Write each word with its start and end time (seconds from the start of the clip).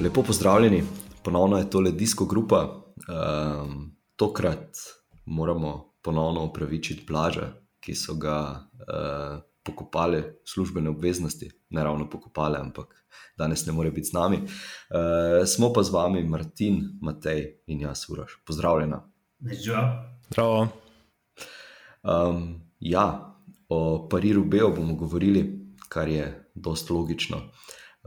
Lepo 0.00 0.22
pozdravljeni, 0.22 0.82
ponovno 1.24 1.58
je 1.58 1.70
tole 1.70 1.90
Disko 1.90 2.24
Grupa. 2.24 2.84
Um, 3.08 3.96
tokrat 4.16 4.76
moramo 5.24 5.94
ponovno 6.02 6.44
upravičiti 6.44 7.06
plaže, 7.06 7.46
ki 7.80 7.94
so 7.94 8.14
ga 8.14 8.38
uh, 8.60 9.42
pokopali 9.62 10.22
službene 10.44 10.90
obveznosti, 10.90 11.50
ne 11.70 11.84
ravno 11.84 12.10
pokopali, 12.10 12.56
ampak 12.60 12.94
danes 13.38 13.66
ne 13.66 13.72
more 13.72 13.90
biti 13.90 14.06
z 14.06 14.12
nami. 14.12 14.36
Uh, 14.36 15.46
smo 15.46 15.72
pa 15.72 15.82
z 15.82 15.90
vami, 15.90 16.22
Martin, 16.24 16.98
Matej 17.02 17.62
in 17.66 17.80
jaz, 17.80 18.04
Uraš. 18.10 18.38
Pozdravljena. 18.46 19.02
Zdravo. 20.30 20.68
Um, 22.02 22.60
ja, 22.80 23.34
o 23.68 24.08
Pariru 24.08 24.44
Beo 24.44 24.70
bomo 24.70 24.94
govorili, 24.94 25.74
kar 25.88 26.08
je 26.08 26.50
dosta 26.54 26.94
logično. 26.94 27.36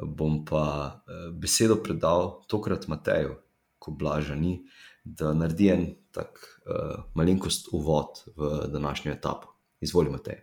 Bom 0.01 0.41
pa 0.45 0.65
eh, 1.07 1.29
besedo 1.31 1.77
predal 1.83 2.41
tokrat 2.49 2.87
Mateju, 2.87 3.35
ko 3.79 3.91
blaža 3.91 4.35
ni, 4.35 4.61
da 5.03 5.33
naredi 5.33 5.69
en 5.73 5.85
tak 6.11 6.37
uh, 6.65 7.03
malenkost 7.15 7.69
uvod 7.73 8.19
v 8.35 8.67
današnjo 8.67 9.11
etapo. 9.11 9.47
Izvolite, 9.81 10.11
Matej. 10.11 10.41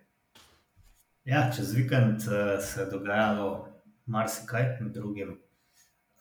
Ja, 1.24 1.50
čez 1.56 1.72
vikend 1.74 2.24
uh, 2.26 2.64
se 2.64 2.80
je 2.80 2.86
dogajalo 2.90 3.68
marsikaj, 4.06 4.80
med 4.80 4.92
drugim, 4.92 5.36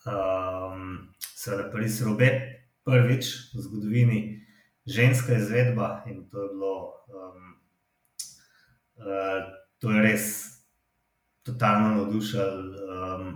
um, 0.06 1.08
seveda, 1.18 1.70
Paris 1.72 2.02
Robe, 2.02 2.30
prvič 2.84 3.54
v 3.54 3.64
zgodovini 3.64 4.20
ženska 4.86 5.34
izvedba 5.34 6.04
in 6.06 6.28
to 6.28 6.42
je 6.42 6.48
bilo. 6.48 6.76
Um, 7.08 7.56
uh, 8.96 9.42
to 9.78 9.90
je 9.90 10.02
res 10.02 10.57
totalno 11.48 11.94
navdušilo, 11.96 12.46
um, 13.16 13.32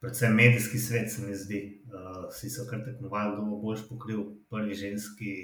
predvsem 0.00 0.34
medijski 0.34 0.78
svet, 0.78 1.12
se 1.12 1.26
mi 1.26 1.34
zdi. 1.36 1.60
Uh, 1.90 2.10
vsi 2.30 2.50
so 2.50 2.66
kar 2.70 2.84
tekmovali, 2.84 3.34
kdo 3.34 3.44
bo 3.50 3.58
boljš 3.64 3.88
pokril 3.88 4.24
prvi 4.50 4.74
ženski, 4.74 5.34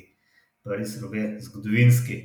prvi 0.64 0.86
srobe, 0.86 1.26
zgodovinski. 1.40 2.20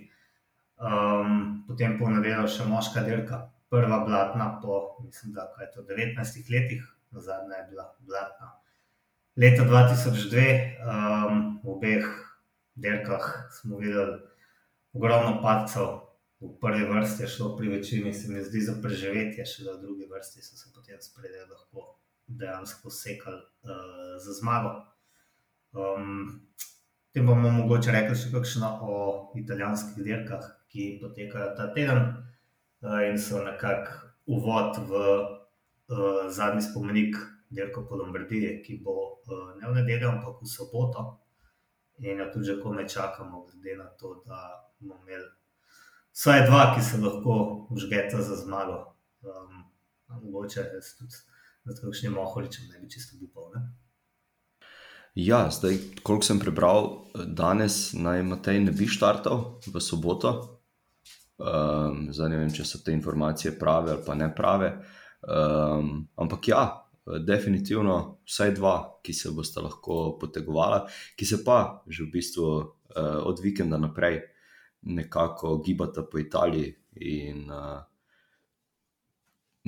Um, 0.82 1.64
potem 1.68 1.98
pa 2.00 2.10
nadaljeval 2.10 2.48
še 2.50 2.66
moška 2.70 3.04
dirka, 3.06 3.44
prva 3.70 4.02
blatna 4.06 4.48
po, 4.62 4.80
mislim, 5.06 5.34
da 5.36 5.50
je 5.62 5.70
to 5.76 5.86
19 5.90 6.50
letih, 6.54 6.86
zadnja 7.12 7.62
je 7.62 7.68
bila 7.70 7.86
blatna. 8.08 8.56
Leta 9.38 9.64
2002, 9.64 10.46
um, 10.84 11.44
v 11.64 11.76
obeh 11.76 12.08
dirkah 12.76 13.28
smo 13.54 13.78
videli 13.78 14.18
ogromno 14.94 15.38
padcev, 15.44 16.11
v 16.42 16.60
prvi 16.62 16.86
vrsti 16.90 17.28
šlo, 17.28 17.56
pri 17.58 17.68
večini 17.70 18.14
se 18.14 18.32
mi 18.32 18.44
zdi 18.44 18.62
za 18.66 18.74
preživetje, 18.82 19.46
še 19.46 19.66
v 19.68 19.76
drugi 19.82 20.08
vrsti 20.10 20.42
so 20.42 20.58
se 20.58 20.72
potem 20.74 20.98
spredaj 21.02 21.46
lahko 21.46 21.84
dejansko 22.28 22.90
sekali 22.90 23.42
uh, 23.42 24.16
za 24.18 24.34
zmago. 24.40 24.72
Um, 25.72 26.48
tem 27.14 27.28
bomo 27.28 27.52
mogoče 27.54 27.94
rekli 27.94 28.16
še 28.18 28.32
kakšno 28.34 28.72
o 28.82 28.96
italijanskih 29.38 30.02
dirkah, 30.04 30.48
ki 30.72 30.98
potekajo 31.04 31.52
ta 31.60 31.68
teden 31.76 32.02
uh, 32.10 33.04
in 33.06 33.20
so 33.22 33.44
nekako 33.46 34.10
uvod 34.32 34.80
v 34.90 34.98
uh, 34.98 36.26
zadnji 36.34 36.66
spomenik 36.72 37.20
dirko 37.52 37.84
po 37.86 38.00
Lombardiji, 38.00 38.62
ki 38.66 38.80
bo 38.82 38.96
uh, 38.98 39.52
ne 39.60 39.70
v 39.70 39.76
nedeljo, 39.78 40.16
ampak 40.16 40.42
v 40.42 40.50
soboto. 40.50 41.06
In 42.02 42.18
jo 42.18 42.32
tudi 42.34 42.50
že 42.50 42.58
komaj 42.64 42.88
čakamo, 42.90 43.46
glede 43.46 43.78
na 43.78 43.92
to, 44.00 44.16
da 44.26 44.42
bomo 44.80 44.98
imeli 45.04 45.30
vsaj 46.22 46.46
dva, 46.46 46.76
ki 46.76 46.84
se 46.86 46.98
lahko 47.02 47.68
užgeta 47.70 48.22
za 48.22 48.36
zmago. 48.36 48.94
Um, 49.26 49.64
mogoče 50.22 50.60
je 50.60 50.82
tudi 51.00 51.16
za 51.66 51.82
kakšnim 51.82 52.18
oholičem, 52.18 52.66
ne 52.74 52.80
bi 52.80 52.90
čisto 52.90 53.18
upal. 53.26 53.50
Ja, 55.16 55.50
zdaj, 55.52 55.78
koliko 56.04 56.26
sem 56.26 56.40
prebral, 56.40 56.92
danes 57.26 57.94
naj 57.94 58.22
Matej 58.24 58.60
ne 58.60 58.72
bi 58.72 58.88
štartal 58.88 59.62
v 59.66 59.82
soboto. 59.82 60.62
Um, 61.42 62.12
zdaj 62.14 62.30
ne 62.30 62.38
vem, 62.38 62.54
če 62.54 62.68
so 62.70 62.84
te 62.86 62.94
informacije 62.94 63.58
prave 63.60 63.96
ali 63.96 64.06
pa 64.06 64.16
ne 64.16 64.30
prave. 64.36 64.76
Um, 65.26 66.06
ampak 66.22 66.48
ja, 66.48 66.64
definitivno 67.26 68.22
vsaj 68.30 68.54
dva, 68.62 68.76
ki 69.02 69.14
se 69.14 69.34
bosta 69.34 69.66
lahko 69.66 70.20
potegovala, 70.22 70.86
ki 71.18 71.26
se 71.26 71.42
pa 71.44 71.82
že 71.90 72.06
v 72.06 72.12
bistvu 72.14 72.46
uh, 72.46 73.26
od 73.26 73.42
vikenda 73.42 73.82
naprej 73.82 74.22
nekako 74.82 75.58
gibata 75.66 76.04
po 76.04 76.20
Italiji 76.20 76.76
in 77.02 77.50
uh, 77.52 77.82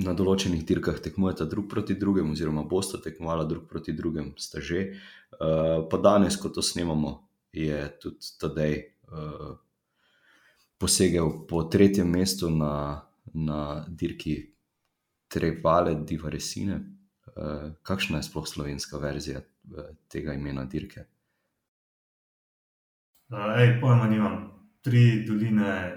na 0.02 0.14
določenih 0.16 0.64
dirkah 0.66 0.98
tekmujeta 0.98 1.46
drug 1.46 1.68
proti 1.70 1.94
drugemu, 1.98 2.34
oziroma 2.34 2.64
bosta 2.66 2.98
tekmovala 3.02 3.46
drug 3.46 3.68
proti 3.70 3.94
drugemu, 3.94 4.34
sta 4.42 4.60
že. 4.60 4.96
Uh, 5.38 5.86
pa 5.90 6.00
danes, 6.02 6.38
ko 6.38 6.50
to 6.50 6.62
snemamo, 6.62 7.20
je 7.54 7.78
tudi 8.02 8.32
Tadej 8.40 8.74
uh, 9.10 9.54
posegel 10.78 11.46
po 11.46 11.62
tretjem 11.70 12.10
mestu 12.10 12.50
na, 12.50 13.06
na 13.34 13.84
dirki 13.88 14.40
Trevale 15.30 15.94
di 16.02 16.18
Varesine. 16.18 16.80
Uh, 17.34 17.74
kakšna 17.86 18.18
je 18.20 18.26
sploh 18.26 18.46
slovenska 18.46 18.98
verzija 19.02 19.42
tega 20.12 20.34
imena 20.36 20.66
dirke? 20.70 21.06
Ej, 23.34 23.78
pojma 23.80 24.06
nimam 24.10 24.53
tri 24.84 25.24
doline, 25.24 25.92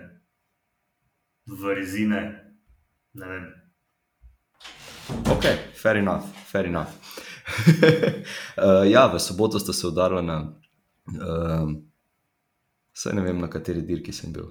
v 1.45 1.73
rezine. 1.75 2.21
Ok, 5.29 5.45
fair 5.73 5.97
enough, 5.97 6.23
fair 6.45 6.65
enough. 6.65 6.87
uh, 8.57 8.83
ja, 8.93 9.07
v 9.07 9.19
soboto 9.19 9.59
ste 9.59 9.73
se 9.73 9.87
udarili 9.87 10.23
na. 10.23 10.37
Uh, 11.07 11.75
Saj 12.97 13.13
ne 13.13 13.21
vem, 13.21 13.37
na 13.39 13.49
kateri 13.49 13.83
dirki 13.85 14.13
sem 14.13 14.31
bil. 14.33 14.47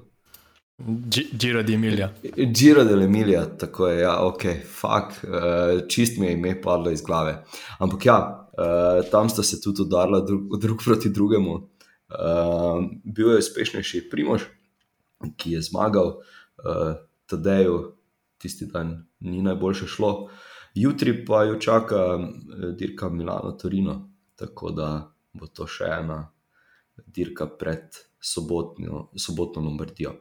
Giro 1.32 1.62
di 1.62 1.74
Emilia. 1.74 2.12
Giro 2.52 2.84
di 2.84 2.92
Emilia, 2.92 3.46
tako 3.58 3.88
je, 3.88 4.00
ja, 4.00 4.20
ok, 4.22 4.44
fuck, 4.62 5.16
uh, 5.24 5.80
čist 5.88 6.20
mi 6.20 6.26
je 6.26 6.32
ime 6.32 6.52
padlo 6.60 6.92
iz 6.92 7.02
glave. 7.02 7.40
Ampak 7.78 8.06
ja, 8.06 8.18
uh, 8.52 9.00
tam 9.10 9.28
sta 9.28 9.42
se 9.42 9.60
tudi 9.60 9.82
udarila 9.82 10.20
drug, 10.20 10.60
drug 10.60 10.84
proti 10.84 11.10
drugemu. 11.10 11.56
Uh, 12.06 12.86
bil 13.02 13.34
je 13.34 13.42
uspešnejši 13.42 14.06
Primož, 14.10 14.46
ki 15.36 15.56
je 15.56 15.62
zmagal, 15.62 16.20
uh, 16.62 16.94
Tadej, 17.26 17.66
tisti 18.38 18.66
dan 18.70 19.06
ni 19.20 19.42
najboljše 19.42 19.86
šlo. 19.86 20.28
Jutri 20.74 21.24
pa 21.24 21.44
jo 21.44 21.56
čaka 21.58 21.96
eh, 21.96 22.72
dirka 22.78 23.08
Milano 23.08 23.52
Torino, 23.52 24.10
tako 24.36 24.70
da 24.70 24.88
bo 25.32 25.46
to 25.46 25.66
še 25.66 25.88
ena 25.88 26.18
dirka 27.06 27.46
pred 27.46 27.96
sobotno, 28.20 29.08
sobotno 29.16 29.62
Lombardijo. 29.64 30.12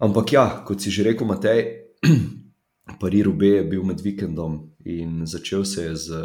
Ampak 0.00 0.32
ja, 0.32 0.44
kot 0.64 0.80
si 0.80 0.92
že 0.92 1.04
rekel, 1.08 1.26
Matej, 1.26 1.64
Paris 3.00 3.24
Rube 3.24 3.50
je 3.56 3.64
bil 3.64 3.82
med 3.84 4.00
vikendom 4.00 4.60
in 4.84 5.26
začel 5.26 5.64
se 5.64 5.84
je 5.84 5.96
z 5.96 6.22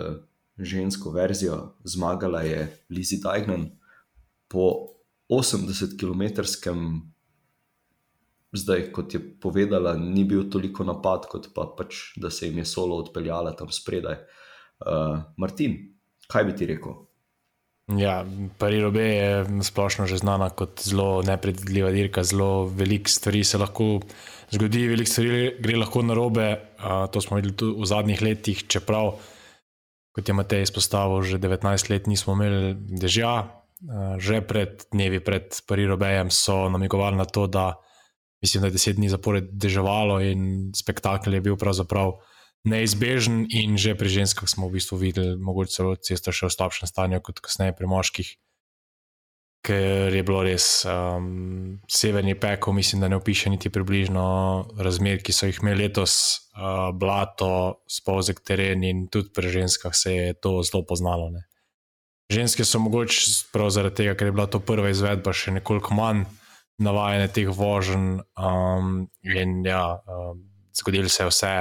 žensko 0.57 1.11
verzijo, 1.11 1.75
zmagala 1.83 2.43
je 2.43 2.67
Lizzie 2.89 3.19
Dajgnan 3.23 3.71
po 4.47 4.95
80-kilometrskem, 5.29 6.79
zdaj, 8.55 8.91
kot 8.95 9.13
je 9.13 9.21
povedala, 9.41 9.95
ni 9.97 10.23
bil 10.23 10.47
toliko 10.51 10.85
napad, 10.87 11.27
kot 11.31 11.49
pa 11.55 11.67
pač, 11.77 12.13
da 12.21 12.29
se 12.29 12.47
jim 12.47 12.61
je 12.61 12.67
solo 12.69 12.99
odpeljala 13.03 13.55
tam 13.57 13.71
spredaj. 13.73 14.21
Uh, 14.85 15.25
Martin, 15.37 15.77
kaj 16.31 16.45
bi 16.45 16.55
ti 16.55 16.69
rekel? 16.69 16.95
Ja, 17.85 18.25
Parirobe 18.57 19.03
je 19.05 19.61
splošno 19.61 20.07
že 20.09 20.17
znana 20.17 20.49
kot 20.49 20.81
zelo 20.81 21.21
nepredvidljiva 21.21 21.91
dirka, 21.93 22.23
zelo 22.25 22.65
veliko 22.65 23.09
stvari 23.09 23.43
se 23.45 23.61
lahko 23.61 23.99
zgodi, 24.49 24.87
veliko 24.89 25.11
stvari 25.11 25.51
gre 25.61 25.77
lahko 25.77 26.01
na 26.01 26.17
robe. 26.17 26.47
Uh, 26.81 27.05
to 27.13 27.21
smo 27.21 27.37
videli 27.37 27.53
tudi 27.53 27.77
v 27.81 27.85
zadnjih 27.85 28.21
letih, 28.25 28.65
čeprav, 28.67 29.19
kot 30.17 30.27
je 30.27 30.33
Matej 30.33 30.65
izpostavil, 30.65 31.21
že 31.21 31.37
19 31.37 31.91
let 31.93 32.09
nismo 32.09 32.33
imeli 32.33 32.73
dežja, 32.73 33.64
že 34.17 34.39
pred 34.41 34.87
dnevi, 34.91 35.19
pred 35.19 35.51
Parirobejem, 35.67 36.31
so 36.31 36.69
namigovali 36.71 37.19
na 37.19 37.25
to, 37.25 37.47
da 37.47 37.75
mislim, 38.41 38.61
da 38.61 38.67
je 38.67 38.71
deset 38.71 38.95
dni 38.95 39.09
zapored 39.09 39.49
deževalo 39.51 40.21
in 40.21 40.71
spektakel 40.75 41.33
je 41.33 41.41
bil 41.41 41.57
pravzaprav 41.57 42.15
neizbežen. 42.65 43.45
In 43.49 43.77
že 43.77 43.95
pri 43.95 44.09
ženskah 44.09 44.49
smo 44.49 44.67
v 44.67 44.77
bistvu 44.79 44.97
videli, 44.97 45.37
mogoče 45.37 45.71
celo 45.71 45.95
cesto 45.95 46.31
še 46.31 46.49
v 46.49 46.55
slabšem 46.55 46.89
stanju 46.89 47.21
kot 47.21 47.41
kasneje 47.41 47.75
pri 47.77 47.89
moških. 47.89 48.29
Ker 49.65 50.13
je 50.13 50.21
bilo 50.21 50.43
res 50.45 50.85
um, 50.85 51.81
severni 51.89 52.37
peko, 52.37 52.69
mislim, 52.69 53.01
da 53.01 53.09
ne 53.09 53.17
opiše 53.17 53.49
niti 53.49 53.73
približno 53.73 54.25
razmer, 54.77 55.25
ki 55.25 55.33
so 55.33 55.49
jih 55.49 55.57
imeli 55.63 55.87
letos, 55.87 56.45
uh, 56.53 56.93
blato, 56.93 57.81
spozek 57.89 58.45
teren 58.45 58.85
in 58.85 59.07
tudi 59.09 59.33
pri 59.33 59.49
ženskah 59.49 59.97
se 59.97 60.13
je 60.13 60.37
to 60.37 60.61
zelo 60.61 60.85
poznalo. 60.85 61.33
Ne. 61.33 61.49
Ženske 62.31 62.65
so 62.65 62.79
mogoče 62.81 63.21
prav 63.53 63.69
zaradi 63.69 64.01
tega, 64.01 64.15
ker 64.17 64.31
je 64.31 64.33
bila 64.33 64.47
to 64.49 64.59
prva 64.59 64.89
izvedba, 64.89 65.33
še 65.33 65.53
nekoliko 65.59 65.93
manj 65.93 66.25
navajene 66.81 67.27
teh 67.31 67.49
voženj. 67.53 68.19
Um, 68.33 69.05
in 69.21 69.61
ja, 69.65 70.01
um, 70.09 70.41
zgodili 70.75 71.09
se 71.09 71.23
je 71.23 71.29
vse 71.29 71.53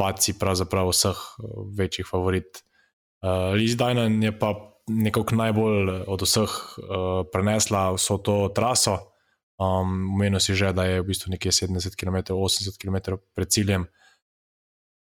paci 0.00 0.38
pravzaprav 0.38 0.90
vseh 0.90 1.20
večjih 1.78 2.08
favorit. 2.08 2.62
Uh, 3.22 3.52
Liz 3.54 3.76
Dajnan 3.76 4.22
je 4.22 4.32
pa 4.38 4.54
nekako 4.88 5.36
najbolj 5.38 5.90
od 6.10 6.24
vseh 6.24 6.50
uh, 6.50 7.22
prenesla 7.32 7.90
vso 7.94 8.18
to 8.18 8.48
traso. 8.56 8.98
Um, 9.60 10.16
Menil 10.18 10.40
si 10.40 10.56
že, 10.58 10.72
da 10.72 10.88
je 10.88 11.02
v 11.02 11.12
bistvu 11.12 11.36
nekje 11.36 11.52
70 11.52 11.94
km, 11.94 12.34
80 12.34 12.80
km 12.80 13.20
pred 13.36 13.52
ciljem 13.52 13.86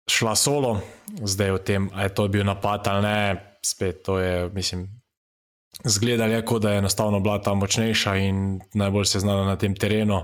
šla 0.10 0.36
solo, 0.36 0.82
zdaj 1.24 1.52
o 1.52 1.58
tem, 1.58 1.88
ali 1.94 2.10
je 2.10 2.16
to 2.16 2.28
bil 2.28 2.44
napad 2.44 2.88
ali 2.88 3.02
ne, 3.08 3.53
spet 3.66 4.04
to 4.04 4.20
je, 4.20 4.50
mislim, 4.54 4.88
zgledali 5.86 6.46
kot 6.46 6.62
da 6.62 6.72
je 6.72 6.78
enostavno 6.78 7.20
bila 7.20 7.42
ta 7.42 7.54
močnejša 7.54 8.16
in 8.16 8.62
najbolj 8.74 9.06
se 9.06 9.20
znala 9.20 9.46
na 9.46 9.56
tem 9.58 9.76
terenu. 9.76 10.16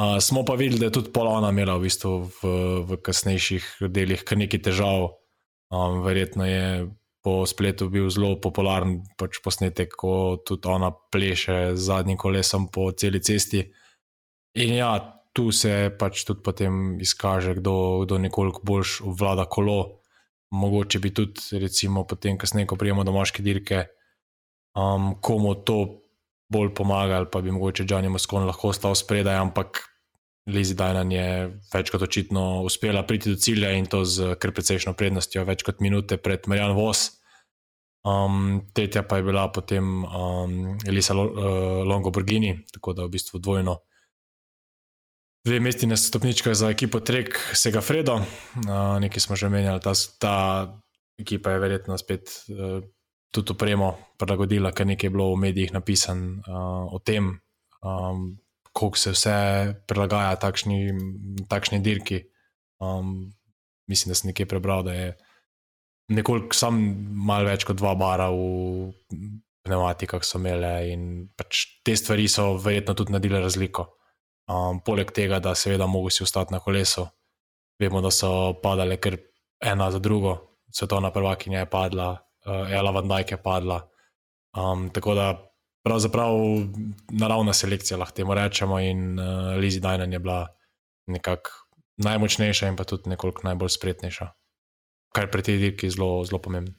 Uh, 0.00 0.16
smo 0.20 0.44
pa 0.44 0.54
videli, 0.54 0.78
da 0.80 0.86
je 0.86 0.92
tudi 0.92 1.12
Polona 1.12 1.50
imela 1.50 1.76
v, 1.76 1.84
bistvu 1.84 2.30
v, 2.42 2.52
v 2.88 2.96
kasnejših 3.04 3.66
delih 3.92 4.24
kar 4.24 4.38
nekaj 4.38 4.62
težav. 4.70 5.10
Um, 5.70 6.00
verjetno 6.02 6.46
je 6.46 6.88
po 7.22 7.44
spletu 7.46 7.90
bil 7.92 8.08
zelo 8.08 8.38
popularen 8.40 9.02
pač 9.20 9.42
posnetek, 9.44 9.92
ko 9.92 10.40
tudi 10.40 10.68
ona 10.68 10.88
pleše 10.90 11.76
z 11.76 11.84
zadnjim 11.84 12.16
kolesom 12.16 12.70
po 12.72 12.88
celi 12.96 13.20
cesti. 13.20 13.66
In 14.56 14.74
ja, 14.74 14.96
tu 15.36 15.52
se 15.52 15.92
pač 15.98 16.24
tudi 16.24 16.42
potem 16.42 16.96
izkaže, 17.00 17.54
kdo, 17.60 18.06
kdo 18.06 18.18
nekoliko 18.18 18.64
bolj 18.64 19.04
obvlada 19.04 19.44
kolo. 19.44 19.99
Mogoče 20.50 20.98
bi 20.98 21.12
tudi, 21.14 21.58
recimo, 21.62 22.04
potem, 22.06 22.38
kasneje, 22.38 22.66
ko 22.66 22.76
prijemo 22.76 23.04
do 23.06 23.12
moške 23.14 23.42
dirke, 23.42 23.84
um, 24.74 25.14
komu 25.22 25.54
to 25.64 25.78
bolj 26.50 26.72
pomaga, 26.74 27.20
ali 27.20 27.30
pa 27.30 27.40
bi 27.40 27.54
mogoče 27.54 27.86
Džani 27.86 28.10
Moskon 28.10 28.48
lahko 28.48 28.72
ostal 28.74 28.94
spredaj, 28.98 29.38
ampak 29.38 29.84
Lizi 30.50 30.74
Dajnan 30.74 31.12
je 31.12 31.26
več 31.70 31.92
kot 31.92 32.02
očitno 32.02 32.64
uspela 32.66 33.04
priti 33.06 33.30
do 33.30 33.38
cilja 33.38 33.70
in 33.76 33.86
to 33.86 34.02
z 34.08 34.34
kar 34.40 34.50
precejšno 34.56 34.96
prednostjo, 34.98 35.44
več 35.46 35.62
kot 35.66 35.82
minute 35.84 36.18
pred 36.18 36.48
Marjan 36.50 36.74
Vos. 36.74 37.10
Um, 38.00 38.62
tretja 38.72 39.02
pa 39.04 39.18
je 39.20 39.26
bila 39.26 39.44
potem 39.52 40.02
um, 40.08 40.78
Elisa 40.88 41.14
uh, 41.14 41.84
Longo 41.86 42.10
Borgini, 42.10 42.56
tako 42.72 42.96
da 42.96 43.04
v 43.04 43.14
bistvu 43.14 43.38
dvojno. 43.38 43.76
Dve 45.44 45.60
mesti 45.60 45.86
na 45.86 45.96
stopničkah 45.96 46.54
za 46.54 46.68
ekipo 46.70 47.00
Trek, 47.00 47.38
Sega 47.56 47.80
Fredo, 47.80 48.14
uh, 48.14 48.24
nekaj 49.00 49.20
smo 49.20 49.36
že 49.36 49.48
menjali, 49.48 49.80
ta, 49.80 49.92
ta 50.20 50.34
ekipa 51.16 51.50
je 51.50 51.58
verjetno 51.58 51.96
spet 51.98 52.28
uh, 52.52 52.84
tudi 53.32 53.54
opremo 53.54 53.94
prilagodila, 54.20 54.72
ker 54.76 54.86
nekaj 54.86 55.08
je 55.08 55.14
bilo 55.14 55.30
v 55.32 55.40
medijih 55.40 55.72
napisano 55.72 56.44
uh, 56.44 56.92
o 56.92 57.00
tem, 57.00 57.40
um, 57.80 58.36
kako 58.68 58.98
se 59.00 59.14
vse 59.16 59.36
prilagaja 59.88 60.36
takšni, 60.36 60.92
takšni 61.48 61.80
dirki. 61.80 62.20
Um, 62.80 63.32
mislim, 63.88 64.12
da 64.12 64.20
sem 64.20 64.28
nekaj 64.34 64.46
prebral, 64.46 64.84
da 64.84 64.92
je 64.92 65.08
nekoliko 66.12 66.56
sam 66.56 66.82
malo 67.26 67.48
več 67.48 67.64
kot 67.64 67.80
dva 67.80 67.94
bara 67.96 68.28
v 68.34 68.92
pneumatikah 69.64 70.20
so 70.24 70.36
imele 70.40 70.74
in 70.92 71.02
pač 71.36 71.64
te 71.84 71.96
stvari 71.96 72.28
so 72.28 72.58
verjetno 72.60 72.94
tudi 72.98 73.16
naredile 73.16 73.40
razliko. 73.40 73.88
Um, 74.50 74.80
poleg 74.82 75.12
tega, 75.14 75.38
da 75.38 75.54
seveda 75.54 75.86
mogo 75.86 76.10
si 76.10 76.24
ostati 76.24 76.54
na 76.54 76.58
kolesu, 76.58 77.04
vemo, 77.78 78.00
da 78.02 78.10
so 78.10 78.54
padale 78.62 78.96
kar 78.98 79.16
ena 79.62 79.90
za 79.94 79.98
drugo, 80.02 80.34
svetovna 80.74 81.12
prvakinja 81.14 81.60
je 81.60 81.70
padla, 81.70 82.08
uh, 82.46 82.72
Ella 82.72 82.90
Van 82.90 83.06
Dyke 83.08 83.36
je 83.36 83.42
padla. 83.42 83.78
Um, 84.56 84.88
tako 84.90 85.14
da 85.14 85.28
pravzaprav 85.86 86.34
naravna 87.10 87.52
selekcija, 87.52 87.98
lahko 87.98 88.16
temu 88.16 88.34
rečemo, 88.34 88.80
in 88.80 89.20
uh, 89.20 89.54
Lizzie 89.60 89.80
Dajnan 89.80 90.12
je 90.12 90.18
bila 90.18 90.46
nekako 91.06 91.50
najmočnejša 92.02 92.68
in 92.68 92.76
pa 92.76 92.84
tudi 92.84 93.10
nekoliko 93.10 93.44
najbolj 93.44 93.70
spretnejša, 93.76 94.30
kar 95.14 95.30
pri 95.30 95.42
tej 95.46 95.58
dirki 95.62 95.90
zelo, 95.90 96.24
zelo 96.24 96.40
pomembno. 96.42 96.74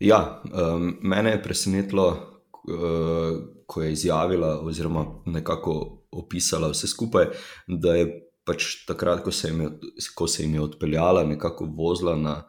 Ja, 0.00 0.42
um, 0.50 0.96
mene 1.02 1.36
je 1.36 1.42
presenetilo, 1.42 2.08
uh, 2.10 3.38
ko 3.66 3.82
je 3.82 3.92
izjavila, 3.92 4.58
oziroma 4.66 5.04
nekako 5.26 6.03
opisala 6.14 6.70
vse 6.72 6.88
skupaj, 6.88 7.26
da 7.68 7.94
je 7.98 8.06
pač 8.44 8.84
takrat, 8.86 9.22
ko 9.24 9.32
se 9.32 9.48
jim 9.48 9.60
je, 9.60 9.70
ko 10.14 10.28
se 10.28 10.42
jim 10.42 10.54
je 10.54 10.60
odpeljala, 10.60 11.24
nekako 11.24 11.68
vozila 11.76 12.16
na 12.16 12.42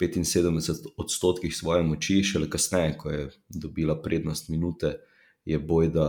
75 0.00 0.88
odstotkih 0.98 1.54
svoje 1.56 1.82
moči, 1.86 2.22
šele 2.26 2.48
kasneje, 2.50 2.96
ko 2.98 3.10
je 3.10 3.30
dobila 3.48 3.94
prednost 4.02 4.48
minute, 4.48 4.96
je 5.44 5.58
bojda 5.58 6.08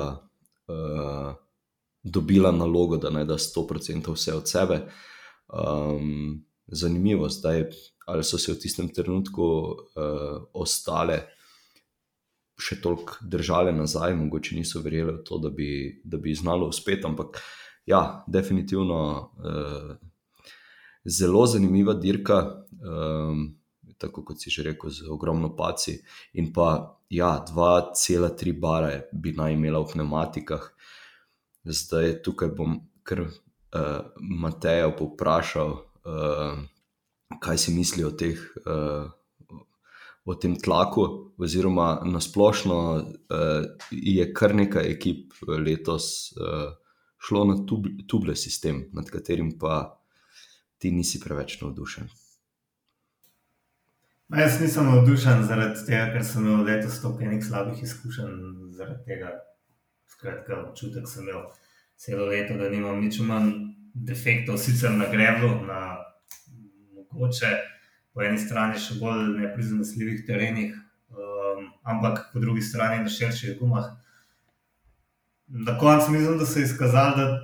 uh, 0.68 1.34
dobila 2.04 2.52
nalogo, 2.52 2.98
da 2.98 3.10
naj 3.10 3.26
da 3.26 3.38
100% 3.38 4.14
vse 4.14 4.34
od 4.34 4.50
sebe. 4.50 4.80
Um, 5.54 6.46
zanimivo 6.68 7.28
je, 7.28 7.70
ali 8.06 8.24
so 8.24 8.38
se 8.38 8.54
v 8.54 8.60
tistem 8.60 8.90
trenutku 8.90 9.44
uh, 9.44 10.44
ostale 10.54 11.22
še 12.60 12.80
toliko 12.82 13.18
držale 13.22 13.74
nazaj, 13.74 14.16
mogoče 14.16 14.56
niso 14.56 14.82
verjele 14.82 15.18
v 15.18 15.24
to, 15.26 15.40
da 15.42 15.50
bi, 15.50 16.02
da 16.04 16.18
bi 16.18 16.36
znalo 16.36 16.70
uspeti. 16.70 17.06
Ampak 17.08 17.42
ja, 17.86 18.24
definitivno. 18.28 19.00
Uh, 19.38 19.96
Zelo 21.06 21.46
zanimiva 21.46 21.94
dirka, 21.94 22.64
um, 22.80 23.58
tako 23.98 24.24
kot 24.24 24.40
si 24.40 24.50
že 24.50 24.64
rekel, 24.64 24.90
z 24.90 25.10
ogromno 25.12 25.50
paci. 25.56 25.98
In 26.40 26.54
pa, 26.54 26.96
ja, 27.10 27.44
2,3 27.44 28.60
bara 28.60 29.02
bi 29.12 29.34
naj 29.36 29.54
imela 29.54 29.84
v 29.84 29.92
pneumatikah. 29.92 30.72
Zdaj 31.68 32.22
tukaj 32.24 32.56
bom 32.56 32.80
kar 33.04 33.20
uh, 33.28 33.32
Mateja 34.20 34.88
povprašal, 34.96 35.76
uh, 36.08 36.56
kaj 37.44 37.58
si 37.58 37.76
misli 37.76 38.08
o, 38.08 38.12
teh, 38.12 38.40
uh, 38.64 39.12
o 40.26 40.36
tem 40.36 40.56
tlaku, 40.56 41.34
oziroma 41.38 42.02
na 42.06 42.22
splošno 42.24 42.80
uh, 42.96 43.66
je 43.92 44.26
kar 44.34 44.56
nekaj 44.56 44.88
ekip 44.96 45.34
letos 45.60 46.32
uh, 46.38 46.72
šlo 47.20 47.46
na 47.46 47.56
tuble 48.08 48.36
sistem, 48.36 48.86
nad 48.94 49.10
katerim 49.12 49.54
pa 49.60 50.00
ti 50.78 50.92
nisi 50.92 51.20
preveč 51.20 51.62
navdušen. 51.62 52.08
Ma 54.28 54.42
jaz 54.42 54.62
nisem 54.62 54.88
navdušen 54.88 55.44
zaradi 55.48 55.86
tega, 55.88 56.08
ker 56.16 56.24
sem 56.26 56.46
imel 56.46 56.64
letos 56.68 57.02
toliko 57.02 57.28
enih 57.28 57.44
slabih 57.46 57.84
izkušenj. 57.84 58.40
Zaradi 58.74 59.04
tega, 59.06 59.36
skratka, 60.10 60.64
občutek 60.70 61.08
sem 61.08 61.28
imel 61.28 61.44
celo 62.00 62.26
leto, 62.32 62.58
da 62.58 62.70
nimam 62.72 63.00
nič 63.04 63.20
manj 63.24 63.52
defektov, 63.94 64.58
sicer 64.58 64.92
na 64.96 65.08
grebu, 65.12 65.52
na 65.68 65.84
mogoče 67.12 67.52
po 68.14 68.22
eni 68.22 68.38
strani 68.40 68.80
še 68.80 69.00
bolj 69.02 69.34
neprizanesljivih 69.40 70.22
terenih, 70.28 70.76
um, 71.10 71.72
ampak 71.84 72.28
po 72.34 72.42
drugi 72.44 72.62
strani 72.62 73.02
na 73.04 73.10
širših 73.10 73.58
gumah. 73.60 73.90
Na 75.48 75.78
koncu 75.80 76.14
mislim, 76.14 76.38
da 76.38 76.46
se 76.46 76.60
je 76.60 76.70
izkazalo, 76.70 77.16
da 77.18 77.40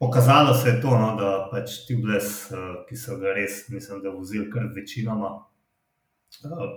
pokazalo 0.00 0.54
se 0.54 0.68
je 0.68 0.80
to, 0.80 0.96
no, 0.98 1.12
da 1.20 1.32
pač 1.52 1.82
ti 1.86 1.96
bles, 2.00 2.30
uh, 2.50 2.80
ki 2.88 2.96
so 2.96 3.18
ga 3.20 3.34
res, 3.36 3.66
mislim, 3.68 4.00
da 4.02 4.14
vozili 4.16 4.48
kar 4.50 4.70
večinoma 4.74 5.34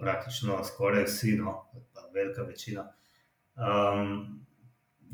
praktično 0.02 0.60
skoraj 0.68 1.08
vsi, 1.08 1.38
no, 1.40 1.54
pa 1.96 2.04
velika 2.14 2.44
večina. 2.44 2.90
Um, 3.56 4.44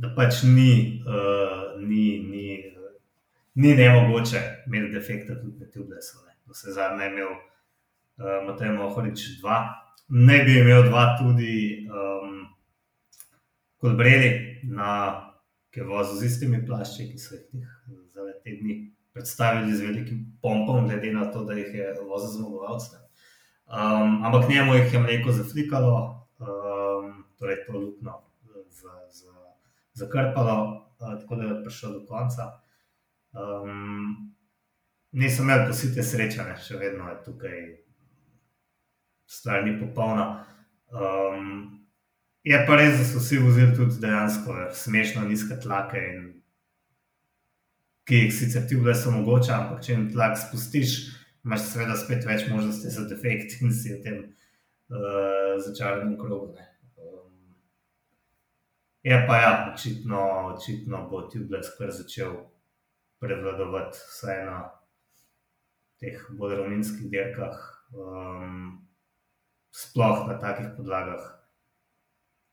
da 0.02 0.10
pač 0.18 0.42
ni, 0.50 1.04
uh, 1.06 1.78
ni, 1.78 2.18
ni, 2.26 2.48
ni 3.62 3.76
ne 3.78 3.90
mogoče 3.94 4.42
imeti 4.66 4.90
defekta 4.96 5.38
tudi 5.38 5.60
med 5.62 5.70
tublesom. 5.70 6.26
Do 6.50 6.58
se 6.58 6.74
zadnje 6.74 7.06
je 7.06 7.12
imel 7.12 7.30
uh, 7.30 7.51
Matej 8.18 8.74
Mohorič 8.76 9.40
dva, 9.40 9.64
ne 10.10 10.44
bi 10.44 10.60
imel 10.60 10.84
dva 10.90 11.16
tudi 11.20 11.88
um, 11.88 12.42
kot 13.82 13.96
Breli, 13.98 14.32
ki 15.72 15.80
je 15.80 15.86
vozil 15.88 16.20
z 16.20 16.26
istimi 16.26 16.66
plašči, 16.66 17.08
ki 17.12 17.20
so 17.20 17.36
jih 17.36 17.70
za 18.12 18.26
te 18.44 18.58
dni 18.60 18.92
predstavili 19.14 19.76
z 19.76 19.88
velikim 19.88 20.20
pompom, 20.42 20.88
glede 20.88 21.14
na 21.14 21.32
to, 21.32 21.44
da 21.44 21.54
jih 21.54 21.74
je 21.74 21.94
vozil 22.08 22.30
zmagovalce. 22.38 22.98
Um, 23.66 24.24
ampak 24.26 24.50
njemu 24.50 24.76
jih 24.76 24.94
je 24.94 25.00
mleko 25.00 25.32
zaflikalo, 25.32 26.28
um, 26.40 27.24
torej 27.40 27.64
to 27.66 27.78
luknjo 27.78 28.22
zakrpalo, 29.94 30.88
uh, 31.00 31.20
tako 31.22 31.36
da 31.36 31.44
je 31.44 31.64
prišel 31.64 31.92
do 31.92 32.06
konca. 32.06 32.44
Um, 33.32 34.36
nisem 35.12 35.46
imel 35.46 35.68
posite 35.68 36.04
sreče, 36.04 36.44
ne? 36.44 36.58
še 36.60 36.78
vedno 36.78 37.10
je 37.10 37.18
tukaj 37.26 37.58
stvar 39.32 39.64
ni 39.66 39.78
popolna. 39.80 40.46
Um, 40.92 41.80
je 42.44 42.58
pa 42.68 42.76
res, 42.76 42.98
da 43.00 43.08
so 43.08 43.22
vsi 43.22 43.40
vozili 43.40 43.76
tudi 43.78 44.02
dejansko 44.02 44.58
smešno 44.76 45.24
nizke 45.30 45.56
tlake, 45.64 46.02
in, 46.12 46.28
ki 48.10 48.26
jih 48.26 48.34
sicer 48.36 48.66
ti 48.68 48.76
vle 48.76 48.96
so 48.98 49.14
mogoče, 49.14 49.54
ampak 49.56 49.86
če 49.86 49.94
jim 49.94 50.08
tlak 50.12 50.36
spustiš 50.42 50.98
imaš 51.46 51.64
seveda 51.72 51.96
spet 51.98 52.26
več 52.28 52.46
možnosti 52.50 52.92
za 52.94 53.06
defekt 53.10 53.62
in 53.62 53.72
si 53.74 53.94
v 53.94 54.02
tem 54.04 54.18
uh, 54.92 55.56
začaranem 55.64 56.18
krogu. 56.20 56.52
Um, 56.98 57.56
je 59.06 59.18
pa 59.30 59.40
ja, 59.42 59.54
očitno, 59.72 60.22
očitno 60.54 61.06
bo 61.10 61.24
ti 61.32 61.42
ugled 61.42 61.66
kar 61.78 61.94
začel 61.96 62.36
prevladovati, 63.22 64.02
vsaj 64.12 64.46
na 64.50 64.60
teh 66.02 66.22
bolj 66.38 66.58
ravninskih 66.58 67.10
dirkah, 67.14 67.58
um, 67.94 68.82
sploh 69.72 70.28
na 70.28 70.40
takih 70.40 70.74
podlagah. 70.78 71.22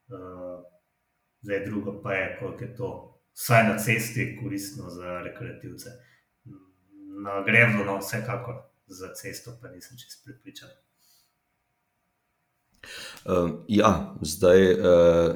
Uh, 0.08 0.64
zdaj, 1.42 1.64
drugo 1.66 2.00
pa 2.02 2.14
je, 2.14 2.36
koliko 2.40 2.64
je 2.64 2.74
to, 2.76 2.90
vsaj 3.34 3.68
na 3.68 3.78
cesti, 3.78 4.38
koristno 4.42 4.90
za 4.90 5.20
rekreativce. 5.22 5.90
Na 7.24 7.42
grevu, 7.44 7.84
no, 7.84 7.98
vsekakor 7.98 8.54
za 8.86 9.14
cesto, 9.14 9.58
pa 9.62 9.68
nisem 9.68 9.98
čest 9.98 10.24
pripričan. 10.24 10.68
Uh, 13.24 13.50
ja, 13.68 14.14
zdaj 14.22 14.72
uh, 14.72 14.78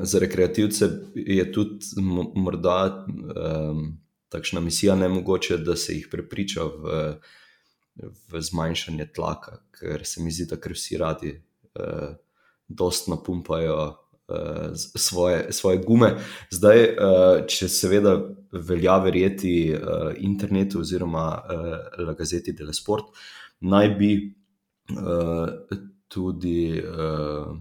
za 0.02 0.18
rekreativce 0.18 0.88
je 1.14 1.52
tudi 1.52 1.84
morda 2.34 3.06
um, 3.06 3.98
takšna 4.28 4.60
misija 4.60 4.94
ne 4.96 5.08
mogoče, 5.08 5.58
da 5.58 5.76
se 5.76 5.92
jih 5.92 6.08
prepriča 6.10 6.64
v, 6.64 7.00
v 8.30 8.40
zmanjšanje 8.40 9.06
tlaka, 9.12 9.58
ker 9.78 10.06
se 10.06 10.22
mi 10.22 10.32
zdi, 10.32 10.46
da 10.48 10.56
ker 10.56 10.72
vsi 10.72 10.96
radi 11.02 11.34
uh, 11.78 12.14
dost 12.68 13.08
napumpajo 13.08 13.78
uh, 13.86 14.70
svoje, 14.74 15.52
svoje 15.52 15.82
gume. 15.86 16.14
Zdaj, 16.50 16.82
uh, 16.82 17.46
če 17.48 17.68
seveda 17.68 18.16
velja 18.52 18.98
verjeti 19.04 19.72
uh, 19.74 20.12
internetu 20.16 20.80
oziroma 20.80 21.26
uh, 21.36 21.74
La 22.06 22.14
Gazeti 22.18 22.52
dello 22.52 22.72
Sport, 22.72 23.12
naj 23.60 23.94
bi 23.98 24.14
uh, 24.96 25.76
tudi. 26.08 26.82
Uh, 26.82 27.56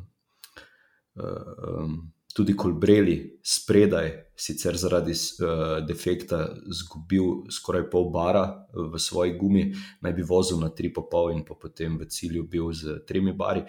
um, 1.15 2.11
tudi 2.33 2.55
kolbreli 2.57 3.39
spredaj, 3.43 4.11
sicer 4.35 4.77
zaradi 4.77 5.13
uh, 5.13 5.79
defekta, 5.85 6.43
izgubil 6.69 7.45
skoraj 7.51 7.87
pol 7.91 8.09
bara 8.13 8.45
v 8.73 8.99
svoji 8.99 9.35
gumi, 9.39 9.67
naj 10.01 10.13
bi 10.17 10.25
vozil 10.27 10.59
na 10.61 10.69
3,5 10.69 11.35
in 11.35 11.45
po 11.45 11.57
potem 11.59 11.97
v 11.99 12.07
cilju 12.09 12.43
bil 12.47 12.71
z 12.73 13.01
tremi 13.07 13.33
bari, 13.33 13.63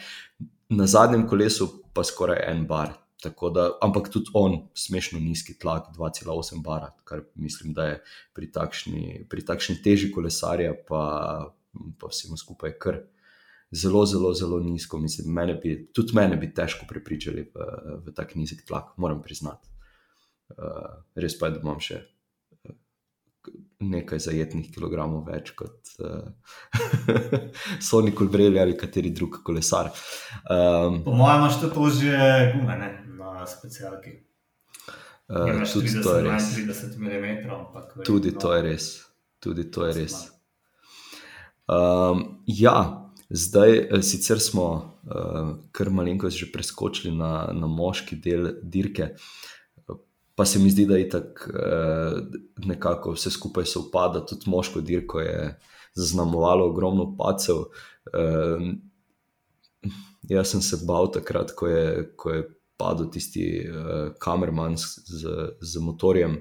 na 0.73 0.87
zadnjem 0.87 1.27
kolesu 1.29 1.69
pa 1.93 2.05
skoraj 2.05 2.45
en 2.49 2.67
bar. 2.67 2.99
Da, 3.23 3.31
ampak 3.79 4.09
tudi 4.11 4.33
on, 4.35 4.57
smešno 4.75 5.21
nizki 5.23 5.55
tlak, 5.55 5.93
2,8 5.95 6.59
bara, 6.63 6.89
kar 7.07 7.23
mislim, 7.39 7.71
da 7.71 7.85
je 7.87 8.01
pri 8.35 8.49
takšni, 8.51 9.29
pri 9.31 9.45
takšni 9.47 9.77
teži 9.79 10.11
kolesarja, 10.11 10.75
pa, 10.89 11.03
pa 12.03 12.11
vsemu 12.11 12.37
skupaj 12.41 12.75
kar 12.83 12.99
zelo, 13.73 14.07
zelo, 14.07 14.35
zelo 14.35 14.61
nizko. 14.61 14.99
Mislim, 14.99 15.33
mene 15.35 15.55
bi, 15.55 15.77
tudi 15.95 16.15
mene 16.15 16.37
bi 16.37 16.53
težko 16.55 16.87
prepričali 16.89 17.47
v, 17.55 17.69
v 18.07 18.15
tak 18.17 18.35
nizek 18.35 18.67
tlak, 18.69 18.97
moram 18.97 19.23
priznati. 19.23 19.69
Uh, 20.53 21.05
res 21.17 21.39
pa 21.39 21.49
je, 21.49 21.57
da 21.57 21.63
imam 21.65 21.79
še 21.81 21.97
eh, 21.97 22.75
nekaj 23.81 24.21
zajetnih 24.21 24.67
kilogramov 24.75 25.23
več 25.31 25.55
kot 25.57 25.95
uh, 26.05 26.29
Sony 27.89 28.13
Colbrelli 28.13 28.61
ali 28.61 28.77
kateri 28.77 29.15
drug 29.17 29.41
kolesar. 29.47 29.89
Um, 30.45 31.01
po 31.07 31.17
mojem, 31.17 31.41
imaš 31.41 31.57
to 31.63 31.89
že 31.89 32.19
gume 32.53 32.77
ne? 32.77 32.91
na 33.17 33.47
specialki. 33.47 34.11
Uh, 35.29 35.65
tudi 35.73 35.89
30, 35.89 36.03
to 36.03 36.17
je 36.17 36.23
res. 36.27 36.51
30 36.57 36.99
mm, 36.99 37.51
ampak, 37.51 37.97
tudi 38.05 38.35
to 38.37 38.53
je 38.53 38.63
res. 38.63 38.91
Tudi 39.41 39.71
to 39.71 39.87
je 39.89 39.95
res. 39.97 40.19
Um, 41.67 42.43
ja, 42.47 43.02
Zdaj, 43.35 43.79
eh, 43.79 44.03
sicer 44.03 44.41
smo 44.41 44.65
uh, 45.05 45.55
kar 45.73 45.91
malenkost 45.91 46.37
že 46.37 46.51
preskočili 46.53 47.15
na, 47.17 47.49
na 47.53 47.67
moški 47.67 48.17
del 48.21 48.51
dirke, 48.63 49.15
pa 50.35 50.45
se 50.45 50.59
mi 50.59 50.71
zdi, 50.71 50.85
da 50.87 50.99
je 51.01 51.09
tako 51.09 51.53
uh, 51.53 52.19
nekako 52.67 53.15
vse 53.17 53.31
skupaj 53.31 53.65
se 53.65 53.79
upada. 53.79 54.21
Tudi 54.27 54.51
moško 54.51 54.81
dirko 54.81 55.21
je 55.21 55.59
zaznamovalo 55.95 56.69
ogromno 56.69 57.09
pacev. 57.17 57.65
Uh, 58.13 58.69
jaz 60.29 60.53
sem 60.53 60.63
se 60.63 60.83
bal 60.85 61.09
takrat, 61.13 61.57
ko 61.57 61.69
je, 61.73 62.13
ko 62.17 62.37
je 62.37 62.47
padel 62.77 63.09
tisti 63.13 63.47
uh, 63.65 64.13
kamerman 64.21 64.77
z, 64.77 65.29
z 65.61 65.81
motorjem, 65.81 66.37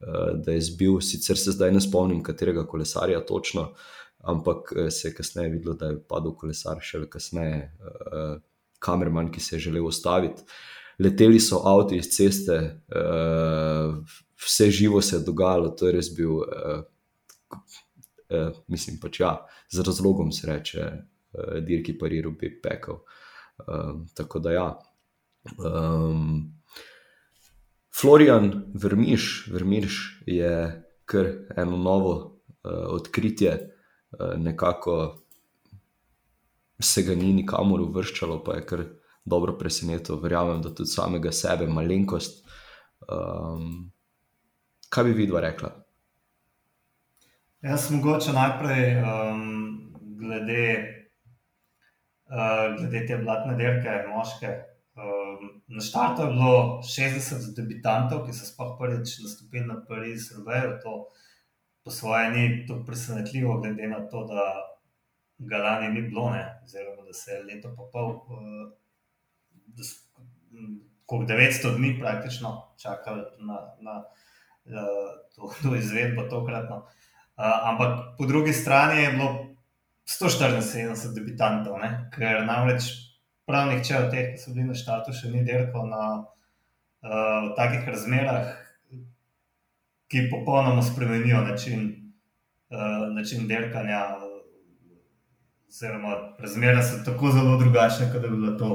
uh, 0.00 0.32
da 0.40 0.56
je 0.56 0.68
zbil. 0.72 1.00
Sicer 1.00 1.36
se 1.36 1.52
zdaj 1.52 1.76
ne 1.76 1.80
spomnim, 1.80 2.22
katerega 2.24 2.64
kolesarja 2.66 3.20
točno. 3.20 3.72
Uh, 3.72 4.01
ampak 4.22 4.72
eh, 4.76 4.90
se 4.90 5.08
je 5.08 5.14
kasneje 5.14 5.50
videlo, 5.50 5.74
da 5.74 5.90
je 5.90 6.00
padel 6.08 6.34
kolesar, 6.38 6.80
še 6.82 7.04
kasneje, 7.10 7.64
uh, 7.82 8.36
kamerman, 8.82 9.30
ki 9.32 9.40
se 9.40 9.56
je 9.56 9.66
želel 9.68 9.86
ustaviti. 9.86 10.42
Leteli 11.02 11.40
so 11.40 11.62
avto 11.66 11.96
iz 11.96 12.10
ceste, 12.14 12.58
uh, 12.94 13.96
vse 14.44 14.70
živo 14.70 15.02
se 15.02 15.16
je 15.16 15.24
dogajalo, 15.26 15.72
to 15.78 15.88
je 15.88 15.96
res 15.96 16.10
bil, 16.14 16.42
uh, 16.42 16.84
uh, 17.50 18.62
mislim, 18.68 19.00
pač 19.02 19.20
ja, 19.22 19.34
z 19.72 19.86
razlogom 19.86 20.32
se 20.32 20.46
reče, 20.50 20.86
uh, 20.86 21.58
dirki 21.66 21.96
pariru 21.98 22.34
bi 22.38 22.52
pekel. 22.62 23.02
Uh, 23.62 24.02
tako 24.14 24.42
da 24.42 24.52
ja. 24.52 24.68
Um, 25.58 26.52
Florian 27.92 28.72
Vermiš, 28.74 29.48
Vermiš 29.52 30.22
je 30.26 30.54
kar 31.04 31.28
eno 31.56 31.76
novo 31.76 32.14
uh, 32.14 32.94
odkritje. 32.94 33.71
Eh, 34.20 34.38
nekako 34.38 35.18
se 36.80 37.02
ga 37.02 37.14
ni 37.14 37.32
nikamor 37.32 37.80
uvrščalo, 37.80 38.42
pa 38.44 38.56
je 38.58 38.66
kar 38.66 38.84
dobro 39.24 39.54
presenetilo. 39.58 40.18
Verjamem, 40.20 40.62
da 40.62 40.74
tudi 40.74 40.90
samega 40.90 41.32
sebe, 41.32 41.66
malenkost. 41.66 42.42
Um, 43.08 43.92
kaj 44.90 45.04
bi 45.04 45.14
vidva 45.22 45.40
rekla? 45.40 45.70
Jaz 47.62 47.86
sem 47.86 47.96
mogoče 47.96 48.34
najprej 48.34 48.84
um, 48.98 49.46
glede, 50.18 50.66
uh, 52.26 52.74
glede 52.78 53.04
te 53.06 53.18
blatne 53.22 53.56
dirke, 53.58 53.96
moške. 54.10 54.52
Um, 54.98 55.48
na 55.72 55.80
štartu 55.80 56.26
je 56.26 56.34
bilo 56.34 56.56
60 56.84 57.54
debitantov, 57.56 58.26
ki 58.26 58.34
so 58.36 58.50
sploh 58.50 58.74
prvič 58.80 59.20
nastopili 59.22 59.64
na 59.70 59.78
Parizu, 59.88 60.34
Srbejo 60.34 60.76
po 61.84 61.90
svoje 61.90 62.30
ni 62.30 62.66
tako 62.66 62.84
presenetljivo, 62.86 63.60
glede 63.60 63.88
na 63.88 64.08
to, 64.08 64.24
da 64.24 64.42
ga 65.38 65.58
lani 65.58 65.88
ni 65.88 66.02
bilo, 66.08 66.32
oziroma 66.64 67.02
da 67.06 67.12
se 67.12 67.30
je 67.30 67.42
leto 67.42 67.74
pa 67.76 67.82
pol, 67.92 68.10
uh, 68.10 68.70
kot 71.06 71.28
900 71.28 71.76
dni 71.76 71.96
praktično 72.00 72.74
čakali 72.82 73.22
na, 73.38 73.58
na 73.80 74.04
uh, 74.64 75.10
to, 75.34 75.52
to 75.62 75.76
izvedbo 75.76 76.22
tokratno. 76.22 76.76
Uh, 76.76 77.68
ampak 77.70 77.98
po 78.18 78.26
drugi 78.26 78.52
strani 78.52 79.02
je 79.02 79.12
bilo 79.12 79.46
174 80.06 81.14
debitantov, 81.14 81.78
ne? 81.78 82.10
ker 82.14 82.44
namreč 82.46 82.90
prav 83.46 83.70
nihče 83.70 83.96
od 83.98 84.10
teh, 84.10 84.32
ki 84.34 84.40
so 84.40 84.52
bili 84.54 84.68
na 84.68 84.76
štatu, 84.78 85.14
še 85.14 85.30
ni 85.32 85.42
dirkal 85.46 85.88
na 85.90 86.02
uh, 86.22 87.52
takih 87.58 87.88
razmerah, 87.88 88.61
ki 90.12 90.28
popolnoma 90.30 90.82
spremenijo 90.82 91.40
način, 91.40 92.12
uh, 92.70 93.14
način 93.14 93.48
derkanja. 93.48 94.00
Oziroma, 95.72 96.16
razmere 96.38 96.82
so 96.82 96.98
tako 97.04 97.30
zelo 97.32 97.56
drugačne, 97.58 98.10
kot 98.12 98.22
da 98.22 98.28
bi, 98.28 98.58
to, 98.58 98.68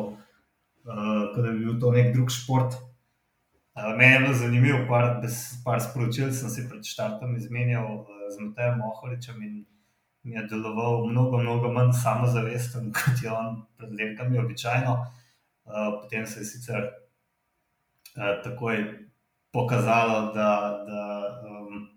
uh, 0.84 1.36
da 1.36 1.51
bi 1.51 1.60
bil 1.60 1.79
to 1.79 1.91
nek 1.91 2.15
drug 2.15 2.32
šport. 2.34 2.74
Uh, 2.74 3.94
meni 3.98 4.13
je 4.13 4.20
bilo 4.20 4.34
zanimivo, 4.34 4.79
par, 4.89 5.22
par 5.65 5.82
sporočil 5.82 6.32
sem 6.34 6.50
si 6.50 6.65
pred 6.70 6.82
štartom 6.86 7.36
izmenjal 7.38 7.86
uh, 7.86 8.08
z 8.34 8.41
Matejem 8.41 8.79
Mohoričem 8.82 9.44
in 9.44 9.65
mi 10.24 10.36
je 10.36 10.48
deloval 10.50 11.06
mnogo, 11.06 11.38
mnogo 11.38 11.70
manj 11.74 11.94
samozavesten, 12.01 12.89
kot 12.98 13.22
je 13.24 13.32
on 13.32 13.62
pred 13.77 13.94
lepkami 13.94 14.39
običajno. 14.39 14.98
Uh, 15.65 16.01
potem 16.01 16.25
se 16.25 16.39
je 16.39 16.46
sicer 16.46 16.82
uh, 16.82 18.41
takoj 18.44 18.82
pokazalo, 19.51 20.34
da, 20.34 20.84
da, 20.88 21.42
um, 21.50 21.88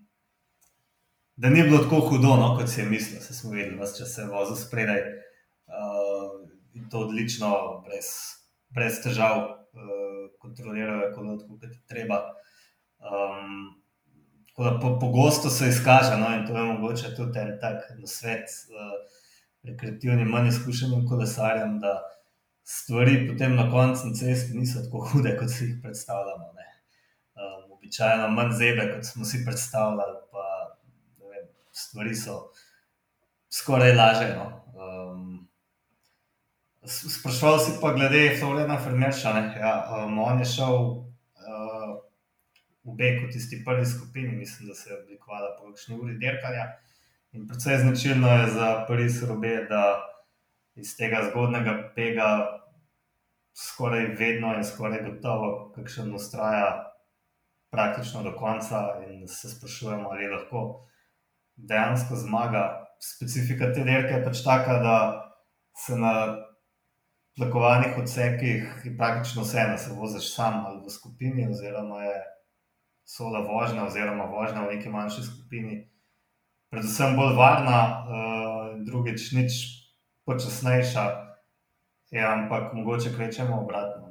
da 1.37 1.51
ni 1.51 1.63
bilo 1.63 1.79
tako 1.79 2.01
hudo, 2.01 2.37
no, 2.37 2.57
kot 2.59 2.69
si 2.69 2.81
je 2.81 2.87
mislil. 2.87 3.21
Se 3.21 3.35
smo 3.35 3.51
videli, 3.51 3.77
da 3.77 3.87
se 3.87 4.25
vozil 4.25 4.57
spredaj 4.57 5.01
uh, 5.01 6.49
in 6.75 6.89
to 6.91 7.07
odlično, 7.07 7.51
brez, 7.87 8.07
brez 8.69 9.03
težav, 9.05 9.39
uh, 9.39 10.23
kontrolirajo, 10.39 11.13
kot 11.49 11.63
je 11.63 11.71
treba. 11.89 12.23
Um, 12.99 13.77
Pogosto 15.01 15.49
po 15.49 15.55
se 15.55 15.69
izkaže, 15.69 16.17
no, 16.21 16.27
in 16.37 16.43
to 16.47 16.57
je 16.57 16.63
mogoče 16.63 17.15
tudi 17.17 17.39
en 17.39 17.55
tak 17.61 17.87
svet, 18.05 18.51
uh, 18.69 19.21
rekreativnim, 19.63 20.29
manj 20.29 20.49
izkušenim 20.49 21.07
kolesarjem, 21.09 21.79
da 21.81 21.95
stvari 22.65 23.29
potem 23.29 23.57
na 23.57 23.71
koncu 23.71 24.13
ceste 24.19 24.55
niso 24.55 24.83
tako 24.85 25.07
hude, 25.13 25.37
kot 25.39 25.51
si 25.51 25.65
jih 25.65 25.79
predstavljamo. 25.83 26.53
Ne 26.57 26.60
običajno 27.91 28.29
manj 28.29 28.53
zebe, 28.53 28.93
kot 28.95 29.05
smo 29.05 29.25
si 29.25 29.45
predstavljali. 29.45 30.19
Pa, 30.31 30.77
vem, 31.19 31.47
stvari 31.73 32.15
so 32.15 32.53
skoraj 33.51 33.95
lažje. 33.95 34.37
No. 34.37 34.47
Um, 34.79 35.49
Sprašval 36.87 37.59
si 37.59 37.73
pa 37.81 37.93
glede 37.93 38.37
Florida 38.39 38.79
Fermerša. 38.79 39.31
Ja, 39.59 40.05
um, 40.07 40.19
on 40.19 40.39
je 40.39 40.45
šel 40.45 40.75
uh, 40.75 41.99
v 42.85 42.95
Beku, 42.95 43.27
tisti 43.33 43.63
prvi 43.65 43.87
skupini, 43.87 44.37
mislim, 44.37 44.69
da 44.69 44.75
se 44.75 44.91
je 44.91 45.01
oblikovala 45.03 45.57
po 45.59 45.73
kakšni 45.73 45.99
uri 45.99 46.15
dirkanja. 46.19 46.69
In 47.33 47.49
predvsej 47.49 47.79
značilno 47.79 48.29
je 48.29 48.47
za 48.51 48.85
Paris 48.89 49.23
Robe, 49.23 49.67
da 49.69 49.83
iz 50.75 50.95
tega 50.97 51.27
zgodnega 51.31 51.91
pega 51.95 52.31
skoraj 53.55 54.15
vedno 54.19 54.55
in 54.55 54.65
skoraj 54.65 55.03
gotovo, 55.03 55.73
kakšen 55.75 56.15
ustraja 56.15 56.90
praktično 57.71 58.23
do 58.23 58.35
konca 58.37 59.01
in 59.09 59.29
se 59.29 59.49
sprašujemo, 59.49 60.09
ali 60.11 60.29
lahko 60.29 60.87
dejansko 61.57 62.17
zmaga. 62.17 62.87
Specifika 63.01 63.73
te 63.73 63.85
dirke 63.85 64.15
je 64.15 64.25
pač 64.25 64.43
taka, 64.45 64.79
da 64.83 64.97
se 65.77 65.97
na 65.97 66.13
tlakovanih 67.37 67.99
odsekih 67.99 68.85
praktično 68.99 69.43
vse, 69.43 69.65
da 69.71 69.79
se 69.79 69.95
voziš 69.97 70.35
sam 70.35 70.67
ali 70.67 70.83
v 70.85 70.91
skupini, 70.91 71.49
oziroma 71.49 72.03
je 72.03 72.19
sola 73.05 73.41
vožnja, 73.41 73.85
oziroma 73.85 74.25
vožnja 74.25 74.67
v 74.67 74.75
neki 74.75 74.89
manjši 74.89 75.23
skupini. 75.23 75.79
Predvsem 76.71 77.17
bolj 77.17 77.35
varna, 77.37 77.81
uh, 77.81 78.85
drugič 78.87 79.33
nič 79.33 79.57
počasnejša, 80.27 81.07
je, 82.11 82.23
ampak 82.27 82.75
mogoče 82.75 83.11
rečemo 83.19 83.63
obratno. 83.63 84.10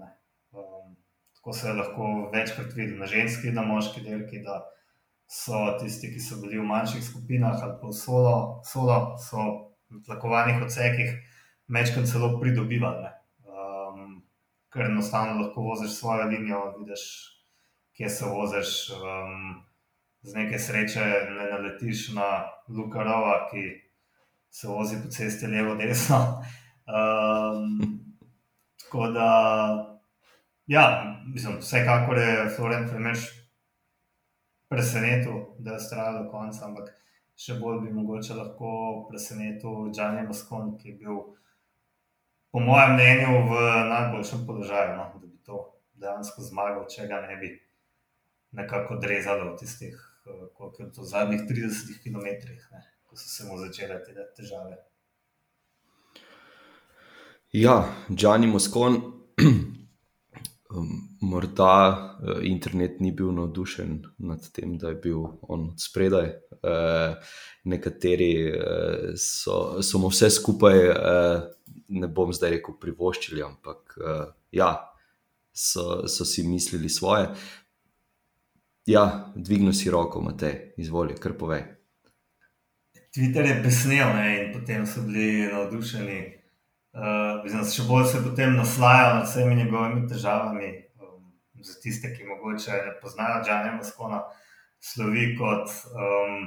Um, 1.39 1.43
tako 1.43 1.53
se 1.53 1.67
je 1.67 1.73
lahko 1.73 2.29
večkrat 2.33 2.75
videl 2.75 2.99
na 2.99 3.05
ženski, 3.05 3.51
na 3.51 3.61
moški 3.61 4.01
dirki, 4.01 4.43
da 4.43 4.59
so 5.29 5.77
tisti, 5.79 6.11
ki 6.13 6.19
so 6.19 6.41
bili 6.41 6.59
v 6.59 6.65
manjših 6.67 7.03
skupinah 7.03 7.63
ali 7.63 7.77
pa 7.81 7.87
v 7.87 7.95
solo, 7.95 8.61
solo 8.65 9.15
so 9.17 9.45
v 9.89 10.03
tlakovanih 10.05 10.61
odsekih, 10.65 11.15
večkrat 11.67 12.11
celo 12.11 12.39
pridobivali 12.39 13.19
ker 14.73 14.85
enostavno 14.85 15.41
lahko 15.41 15.61
voziš 15.61 15.97
svojo 15.97 16.27
linijo, 16.27 16.77
vidiš, 16.77 17.01
kje 17.97 18.09
se 18.09 18.25
voziš. 18.25 18.89
Um, 18.89 19.65
z 20.21 20.35
neke 20.35 20.59
sreče 20.59 21.05
ne 21.29 21.45
naletiš 21.51 22.09
na 22.13 22.43
Luka 22.67 23.03
Rova, 23.03 23.47
ki 23.51 23.63
se 24.49 24.67
vozi 24.67 24.97
po 25.03 25.09
cesti 25.09 25.47
levo, 25.47 25.75
desno. 25.75 26.43
Um, 26.89 27.99
tako 28.83 29.07
da, 29.07 29.29
ja, 30.69 30.83
mislim, 31.25 31.57
vsekakor 31.59 32.17
je 32.17 32.49
Florent 32.55 32.89
Fremeš 32.89 33.19
presenetil, 34.69 35.33
da 35.59 35.73
je 35.73 35.89
trajalo 35.89 36.23
do 36.23 36.29
konca, 36.29 36.65
ampak 36.67 36.91
še 37.39 37.55
bolj 37.57 37.79
bi 37.87 37.93
mogoče 37.93 38.37
lahko 38.37 38.71
presenetil 39.09 39.89
Džanjem 39.95 40.29
Moskvom, 40.29 40.75
ki 40.77 40.91
je 40.91 40.95
bil 41.01 41.23
po 42.53 42.61
mojem 42.61 42.93
mnenju, 42.93 43.33
v 43.49 43.63
najboljšem 43.89 44.45
položaju, 44.45 44.93
no, 44.97 45.07
da 45.15 45.25
bi 45.25 45.41
to 45.45 45.63
dejansko 46.01 46.45
zmagal, 46.45 46.85
če 46.89 47.09
ga 47.09 47.23
ne 47.25 47.39
bi 47.41 47.51
nekako 48.61 48.99
odrezalo 48.99 49.51
v 49.51 49.57
tistih, 49.57 49.97
eh, 49.97 50.45
koliko 50.53 50.83
je 50.83 50.91
to 50.93 51.03
zadnjih 51.03 51.47
30 51.49 51.97
km, 52.03 52.29
ne, 52.77 52.85
ko 53.09 53.17
so 53.17 53.25
se 53.25 53.49
mu 53.49 53.57
začele 53.57 53.97
te 54.05 54.13
težave. 54.37 54.77
Ja, 57.57 57.79
Džani 58.13 58.47
Moskon. 58.47 59.01
Morda 61.21 61.75
uh, 62.21 62.43
internet 62.45 62.99
ni 62.99 63.11
bil 63.11 63.31
navdušen 63.33 64.03
nad 64.17 64.51
tem, 64.53 64.77
da 64.77 64.93
je 64.93 64.99
bil 65.01 65.23
on 65.41 65.71
spredaj. 65.77 66.29
Uh, 66.61 67.15
nekateri 67.63 68.33
uh, 68.51 69.15
so, 69.17 69.81
so 69.81 69.99
mu 69.99 70.11
vse 70.13 70.29
skupaj 70.29 70.77
uh, 70.89 71.47
ne 71.89 72.07
bom 72.07 72.33
zdaj 72.33 72.59
rekel 72.59 72.77
privoščili, 72.81 73.41
ampak 73.41 73.97
uh, 73.97 74.27
ja, 74.51 74.69
so, 75.53 76.07
so 76.07 76.25
si 76.25 76.45
mislili 76.47 76.89
svoje. 76.89 77.31
Ja, 78.85 79.33
dvignil 79.35 79.73
si 79.73 79.89
roko, 79.89 80.21
Matej, 80.21 80.73
izvoli, 80.77 81.17
kar 81.17 81.33
povej. 81.37 81.65
Twitter 83.13 83.45
je 83.45 83.61
pesnil 83.63 84.17
in 84.21 84.53
potem 84.53 84.85
so 84.85 85.01
bili 85.01 85.49
navdušeni. 85.49 86.38
Uh, 86.99 87.63
še 87.71 87.85
bolj 87.87 88.09
se 88.11 88.23
potem 88.23 88.57
naslajajo 88.57 89.13
nad 89.15 89.27
vsemi 89.27 89.55
njegovimi 89.55 90.07
težavami. 90.07 90.71
Um, 90.99 91.29
za 91.63 91.77
tiste, 91.79 92.11
ki 92.11 92.27
morda 92.27 92.79
ne 92.85 92.95
poznajo 93.01 93.43
Džanja 93.45 93.77
Moskona, 93.77 94.23
slovi 94.83 95.29
kot, 95.39 95.71
um, 95.95 96.41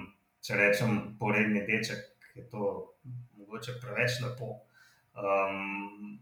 če 0.45 0.59
rečem, 0.61 0.99
poredni 1.21 1.65
deček, 1.65 2.05
ki 2.27 2.43
je 2.43 2.47
to 2.53 2.75
mogoče 3.38 3.79
preveč 3.81 4.21
lepo. 4.25 4.59
Um, 5.17 6.21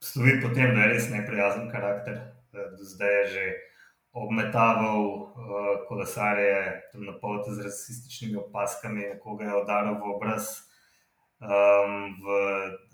Slovi 0.00 0.38
po 0.40 0.48
tem, 0.48 0.72
da 0.72 0.86
je 0.86 0.92
res 0.94 1.10
neprijazen 1.12 1.66
karakter, 1.68 2.20
da 2.56 2.70
do 2.72 2.86
zdaj 2.88 3.10
je 3.18 3.24
že 3.34 3.42
obmetaval 4.16 5.02
uh, 5.04 5.26
kolesarje, 5.88 6.88
tam 6.92 7.04
na 7.04 7.12
pol 7.20 7.44
z 7.44 7.62
rasističnimi 7.62 8.40
opaskami, 8.40 9.12
nekoga 9.12 9.44
je 9.44 9.58
udaril 9.60 9.98
v 10.00 10.14
obraz, 10.16 10.69
um, 11.40 12.16
v 12.20 12.26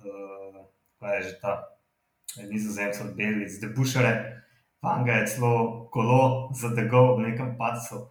uh, 0.06 0.46
kaj 1.00 1.16
je 1.16 1.22
že 1.22 1.34
ta 1.40 1.52
nizozemec 2.50 3.00
od 3.00 3.16
Belic, 3.16 3.52
debušare, 3.60 4.42
pa 4.80 5.02
ga 5.06 5.12
je 5.12 5.26
celo 5.26 5.86
kolo 5.92 6.52
zadegal 6.52 7.16
v 7.16 7.30
nekem 7.32 7.56
pacu. 7.58 8.10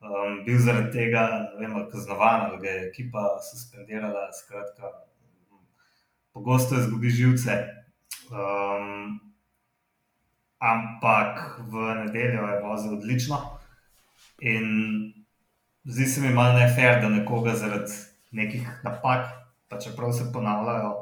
Um, 0.00 0.44
bil 0.48 0.56
zaradi 0.56 0.90
tega, 0.96 1.52
ne 1.60 1.68
vem, 1.68 1.76
kaznovan, 1.92 2.48
ali 2.48 2.58
ga 2.64 2.70
je 2.72 2.86
ekipa 2.88 3.36
suspendirala, 3.44 4.32
skratka, 4.32 4.88
pogosto 6.32 6.80
izgubi 6.80 7.12
živce. 7.12 7.68
Um, 8.32 9.20
ampak 10.56 11.60
v 11.68 11.94
nedeljo 12.04 12.48
je 12.48 12.62
vozil 12.64 12.96
odlično. 12.96 13.60
In 14.40 14.64
zdi 15.84 16.06
se 16.06 16.20
mi 16.20 16.32
malo 16.32 16.56
nefer, 16.58 17.02
da 17.02 17.08
nekoga 17.08 17.52
zaradi 17.54 17.92
nekih 18.32 18.64
napak, 18.84 19.39
pa 19.70 19.78
čeprav 19.78 20.12
se 20.12 20.32
ponavljajo, 20.32 20.92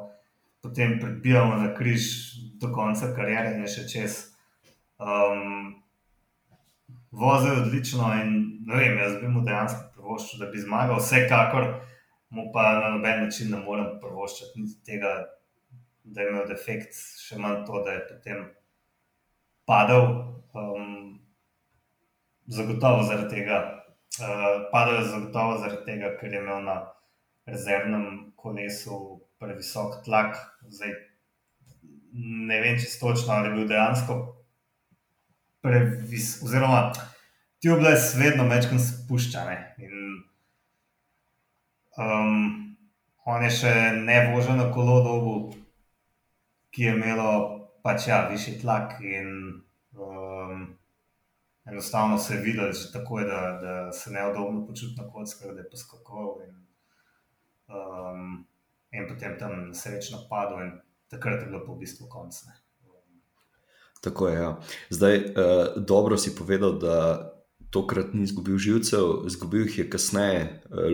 potem 0.63 0.99
prebijamo 1.01 1.57
na 1.57 1.75
križ 1.75 2.03
do 2.61 2.73
konca 2.73 3.15
karijere 3.17 3.57
in 3.57 3.67
še 3.67 3.87
čez. 3.89 4.19
Um, 4.99 5.79
vozil 7.11 7.55
je 7.55 7.63
odlično 7.63 8.13
in 8.21 8.35
ne 8.67 8.77
vem, 8.77 8.99
jaz 8.99 9.17
bi 9.23 9.31
mu 9.33 9.45
dejansko 9.47 9.87
privoščil, 9.95 10.43
da 10.43 10.51
bi 10.53 10.61
zmagal, 10.61 11.01
vsekakor 11.01 11.69
mu 12.29 12.51
pa 12.53 12.67
na 12.81 12.91
noben 12.97 13.25
način 13.25 13.51
ne 13.55 13.63
morem 13.65 13.95
prvoščati 14.03 14.61
niti 14.61 14.83
tega, 14.85 15.15
da 16.05 16.21
je 16.21 16.29
imel 16.29 16.47
defekt, 16.49 16.97
še 17.25 17.39
manj 17.41 17.65
to, 17.69 17.81
da 17.87 17.97
je 17.97 18.05
potem 18.11 18.45
padel. 19.69 20.05
Um, 20.59 21.19
zagotovo 22.49 23.03
zaradi 23.05 23.29
tega, 23.37 23.59
uh, 24.21 24.69
padel 24.73 25.01
je 25.01 25.11
zagotovo 25.13 25.59
zaradi 25.63 25.85
tega, 25.85 26.15
ker 26.21 26.33
je 26.33 26.41
imel 26.43 26.65
na 26.65 26.79
rezervnem 27.49 28.28
kolesu 28.39 29.21
previsok 29.39 30.01
tlak. 30.07 30.39
Zdaj, 30.71 30.95
ne 32.49 32.61
vem, 32.63 32.79
če 32.79 32.91
točno 33.01 33.35
ali 33.35 33.51
je 33.51 33.55
bil 33.57 33.71
dejansko 33.71 34.19
previsok, 35.63 36.47
oziroma 36.47 36.83
oblast 37.75 38.17
vedno 38.19 38.47
večkrat 38.49 38.81
spuščane. 38.81 39.57
Um, 41.99 42.77
on 43.27 43.43
je 43.43 43.51
še 43.51 43.73
ne 43.99 44.19
vožen 44.31 44.63
kolo 44.75 45.01
dobu, 45.03 45.33
ki 46.71 46.85
je 46.85 46.93
imelo 46.95 47.33
pač 47.83 48.07
ja, 48.07 48.21
višji 48.31 48.61
tlak 48.63 49.01
in 49.03 49.33
um, 49.99 50.63
enostavno 51.67 52.19
se 52.23 52.37
je 52.37 52.41
videl, 52.45 52.71
že 52.73 52.93
tako 52.93 53.19
je, 53.21 53.27
da, 53.27 53.41
da 53.63 53.75
se 53.93 54.15
neodobno 54.15 54.63
počuti 54.67 54.95
na 55.01 55.09
kocki, 55.11 55.51
da 55.51 55.65
je 55.65 55.71
poskakoval 55.71 56.47
in, 56.47 56.55
um, 57.69 58.45
in 58.93 59.09
potem 59.09 59.39
tam 59.39 59.75
srečno 59.75 60.25
padel 60.31 60.65
in 60.67 60.73
takrat 61.09 61.43
je 61.43 61.47
bilo 61.47 61.65
po 61.67 61.77
v 61.77 61.85
bistvu 61.85 62.09
konc. 62.09 62.35
Ne. 62.47 62.57
Tako 64.01 64.29
je. 64.29 64.35
Ja. 64.37 64.51
Zdaj, 64.91 65.17
uh, 65.17 65.25
dobro 65.77 66.19
si 66.19 66.37
povedal, 66.37 66.79
da 66.79 67.33
tokrat 67.71 68.15
ni 68.15 68.25
izgubil 68.25 68.59
živcev, 68.59 69.27
izgubil 69.29 69.67
jih 69.67 69.79
je 69.79 69.91
kasneje, 69.91 70.45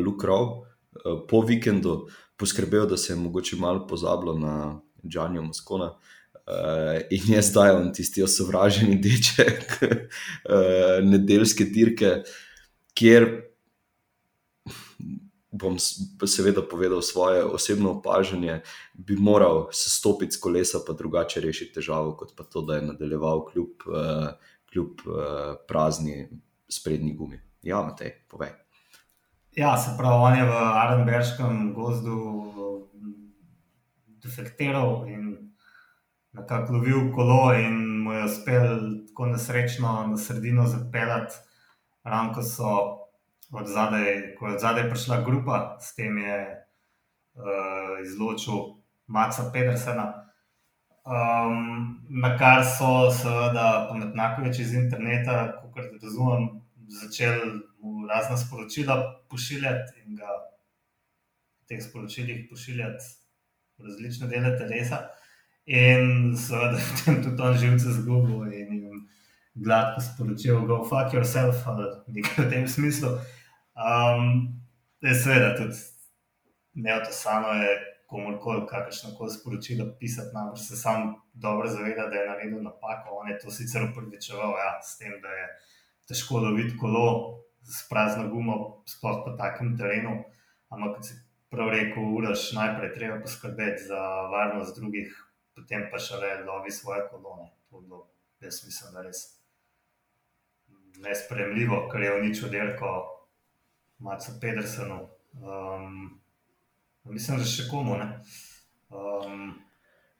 Luke 0.05 0.27
Rowe. 0.27 0.65
Eh, 0.95 1.27
po 1.29 1.41
vikendu 1.41 2.07
poskrbel, 2.37 2.87
da 2.87 2.97
se 2.97 3.13
je 3.13 3.17
mogoče 3.17 3.57
malo 3.57 3.87
pozabilo 3.87 4.39
na 4.39 4.81
Džanjo 5.09 5.43
Moskona. 5.43 5.95
Uh, 6.47 7.01
in 7.11 7.23
je 7.33 7.43
zdaj 7.43 7.71
on 7.71 7.87
tisti 7.93 8.23
osovraženi 8.23 8.99
deček, 9.01 9.79
uh, 9.81 11.01
nedeljske 11.13 11.65
dirke, 11.65 12.19
kjer 12.95 13.25
bom 15.55 15.79
seveda 16.27 16.63
povedal 16.67 17.03
svoje 17.03 17.45
osebno 17.45 17.93
opažanje, 17.99 18.61
bi 18.95 19.17
moral 19.17 19.69
se 19.73 19.91
stopiti 19.91 20.35
z 20.35 20.41
kolesa, 20.41 20.83
pa 20.87 20.93
drugače 20.93 21.41
rešiti 21.41 21.79
težavo, 21.79 22.17
kot 22.19 22.35
pa 22.37 22.45
to, 22.45 22.63
da 22.67 22.77
je 22.77 22.89
nadaljeval 22.91 23.45
kljub, 23.53 23.87
uh, 23.87 24.35
kljub 24.73 25.07
uh, 25.07 25.15
prazni 25.69 26.29
sprednji 26.69 27.15
gumi. 27.15 27.41
Ja, 27.63 27.83
Matej, 27.83 28.27
povej. 28.29 28.51
Ja, 29.57 29.77
se 29.79 29.95
pravi, 29.99 30.19
on 30.27 30.39
je 30.39 30.45
v 30.51 30.59
Arenberškem 30.59 31.73
gozdu 31.75 32.19
defektiral 34.25 35.07
in 35.07 35.55
nekako 36.35 36.73
lovil 36.73 37.13
kolo, 37.15 37.55
in 37.55 38.03
mu 38.03 38.13
je 38.13 38.25
uspel 38.25 38.69
tako 39.07 39.27
nesrečno 39.27 40.07
na 40.11 40.17
sredino 40.19 40.67
zapeljati, 40.67 41.39
ravno 42.03 42.35
ko 42.35 42.43
so 42.43 43.04
od 43.53 43.67
zadaj, 43.67 44.35
ko 44.39 44.49
je 44.49 44.55
od 44.55 44.61
zadaj 44.61 44.91
prišla 44.91 45.23
grupa, 45.25 45.77
s 45.81 45.95
tem 45.95 46.19
je 46.19 46.39
uh, 47.35 48.05
izločil 48.05 48.79
Maca 49.07 49.51
Pedersena. 49.53 50.25
Um, 51.05 52.01
na 52.09 52.33
kar 52.39 52.65
so, 52.65 53.11
seveda, 53.13 53.87
pametnakovič 53.91 54.59
iz 54.59 54.73
interneta, 54.75 55.61
kot 55.75 55.99
razumem, 56.03 56.49
začeli 56.89 57.61
mu 57.81 58.07
razna 58.07 58.37
sporočila 58.37 59.25
pošiljati 59.31 60.01
in 60.07 60.17
ga 60.17 60.31
v 61.61 61.69
teh 61.69 61.83
sporočilih 61.85 62.47
pošiljati 62.51 63.05
v 63.79 63.85
različne 63.85 64.29
dele 64.29 64.57
telesa. 64.59 65.03
In 65.67 66.37
seveda, 66.37 66.81
tudi 67.25 67.43
on 67.43 67.57
živce 67.57 67.93
zgubil 68.01 68.49
in 68.53 68.73
jim 68.73 69.05
gladko 69.55 70.01
sporočil, 70.01 70.67
go 70.67 70.83
fuck 70.85 71.15
yourself 71.15 71.67
ali 71.67 71.87
nekaj 72.19 72.45
v 72.45 72.51
tem 72.51 72.69
smislu. 72.69 73.17
Um, 73.75 74.63
seveda, 75.01 75.55
tudi 75.57 75.79
ne 76.75 77.03
to 77.05 77.13
samo 77.13 77.49
je 77.49 77.95
komorkoli, 78.07 78.67
kakršno 78.67 79.15
koli 79.19 79.31
sporočilo 79.31 79.87
pisati, 79.99 80.35
namreč 80.35 80.59
se 80.69 80.77
sam 80.77 81.15
dobro 81.33 81.69
zaveda, 81.69 82.09
da 82.09 82.17
je 82.17 82.29
naredil 82.29 82.63
napako. 82.63 83.19
On 83.21 83.31
je 83.31 83.39
to 83.39 83.51
sicer 83.51 83.83
upravičeval 83.91 84.51
ja, 84.51 84.81
s 84.83 84.99
tem, 84.99 85.21
da 85.23 85.29
je 85.29 85.47
težko 86.09 86.39
loviti 86.39 86.77
kolo 86.79 87.05
s 87.65 87.89
prazno 87.89 88.29
gumo, 88.29 88.83
sploh 88.87 89.23
po 89.25 89.37
takem 89.39 89.77
terenu. 89.79 90.23
Ampak, 90.69 90.97
kot 90.97 91.07
si 91.07 91.15
prav 91.51 91.71
rekel, 91.71 92.03
uraš 92.19 92.53
najprej 92.53 92.93
treba 92.95 93.21
poskrbeti 93.23 93.87
za 93.89 94.01
varnost 94.35 94.79
drugih, 94.79 95.15
potem 95.55 95.87
pa 95.91 95.99
še 96.03 96.19
le 96.21 96.35
lovi 96.45 96.71
svoje 96.71 97.07
kolone. 97.11 97.49
To 97.71 97.79
je 97.79 97.87
bilo, 97.87 98.03
jaz 98.43 98.61
mislim, 98.67 98.95
da 98.95 99.07
res 99.07 99.23
nespremljivo, 101.03 101.89
kar 101.93 102.03
je 102.03 102.15
uničil 102.21 102.49
Derko, 102.49 102.93
Macu 103.99 104.33
Pedersenu. 104.41 105.09
Um, 105.35 106.21
Mislim, 107.05 107.39
da 107.39 107.45
še 107.45 107.67
komu. 107.69 107.99
Ne? 108.01 108.07
Um, 108.89 109.51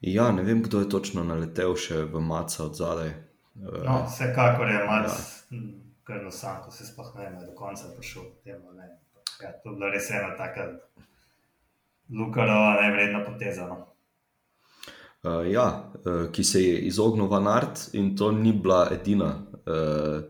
ja, 0.01 0.29
ne 0.31 0.43
vem, 0.43 0.61
kdo 0.63 0.83
je 0.83 0.89
točno 0.89 1.23
naletel 1.25 1.73
še 1.79 2.03
v 2.11 2.21
Maca 2.21 2.63
od 2.67 2.77
zadaj. 2.77 3.13
No, 3.55 4.03
vsekakor 4.05 4.69
je 4.69 4.83
Mac, 4.85 5.15
ja. 5.49 5.61
kar 6.05 6.21
no 6.21 6.31
sam, 6.31 6.59
ko 6.65 6.73
se 6.75 6.85
sploh 6.85 7.13
ne 7.15 7.23
vem, 7.23 7.39
do 7.41 7.55
konca 7.57 7.89
prišel. 7.95 8.27
Temo, 8.43 8.75
ja, 8.77 9.53
to 9.63 9.71
je 9.71 9.73
bila 9.73 9.89
res 9.93 10.11
ena 10.11 10.35
taka 10.37 10.67
lukarova, 12.11 12.75
nevredna 12.83 13.23
poteza. 13.25 13.65
No? 13.71 13.79
Uh, 15.25 15.41
ja, 15.49 15.65
uh, 16.03 16.27
ki 16.29 16.45
se 16.45 16.61
je 16.61 16.79
izognil 16.91 17.31
Van 17.31 17.47
Art, 17.49 17.87
in 17.97 18.13
to 18.19 18.29
ni 18.35 18.53
bila 18.53 18.83
edina. 18.93 19.31
Uh, 19.65 20.21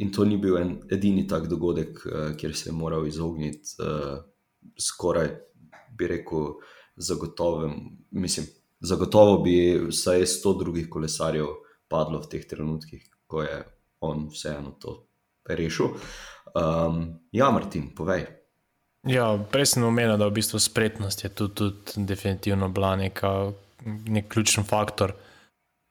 in 0.00 0.12
to 0.12 0.24
ni 0.24 0.38
bil 0.38 0.56
en, 0.58 0.76
edini 0.90 1.26
tak 1.28 1.48
dogodek, 1.50 2.00
uh, 2.06 2.30
kjer 2.38 2.54
se 2.56 2.70
je 2.70 2.74
moral 2.76 3.06
izogniti. 3.06 3.76
Uh, 3.82 4.18
skoraj, 4.78 5.30
bi 5.98 6.06
rekel, 6.06 6.54
zagotovo. 6.96 7.70
Mislim, 8.10 8.46
zagotovo 8.80 9.38
bi 9.42 9.56
vsaj 9.88 10.26
sto 10.26 10.54
drugih 10.54 10.88
kolesarjev 10.90 11.46
padlo 11.88 12.20
v 12.20 12.30
teh 12.30 12.46
trenutkih, 12.48 13.04
ko 13.26 13.42
je 13.42 13.60
on 14.00 14.26
vseeno 14.32 14.74
to 14.80 15.06
rešil. 15.48 15.94
Um, 16.54 17.20
ja, 17.32 17.50
Martin, 17.50 17.90
povej. 17.94 18.26
Ja, 19.06 19.36
prej 19.52 19.70
sem 19.70 19.84
omenil, 19.86 20.16
da 20.18 20.26
v 20.26 20.34
bistvu 20.34 20.58
spretnost 20.58 21.22
je 21.24 21.30
tudi, 21.30 21.70
tudi 21.86 22.06
definitivno 22.08 22.68
bila 22.68 22.96
neka, 22.98 23.52
nek 23.84 24.28
ključen 24.32 24.66
faktor. 24.66 25.14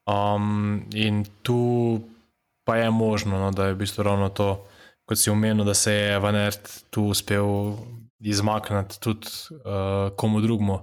Um, 0.06 0.84
in 0.94 1.24
tu 1.42 2.02
pa 2.66 2.76
je 2.82 2.90
možno, 2.92 3.40
no, 3.40 3.52
da 3.52 3.70
je 3.70 3.74
v 3.74 3.84
bistvu 3.86 4.04
ravno 4.04 4.30
to, 4.30 4.66
kot 5.06 5.22
si 5.22 5.30
omenil, 5.30 5.66
da 5.66 5.74
se 5.74 5.94
je 5.94 6.20
Vanert 6.20 6.70
tu 6.90 7.06
uspel 7.14 7.78
izmakniti 8.20 9.00
tudi 9.00 9.28
uh, 9.54 10.10
komu 10.18 10.42
drugemu, 10.42 10.80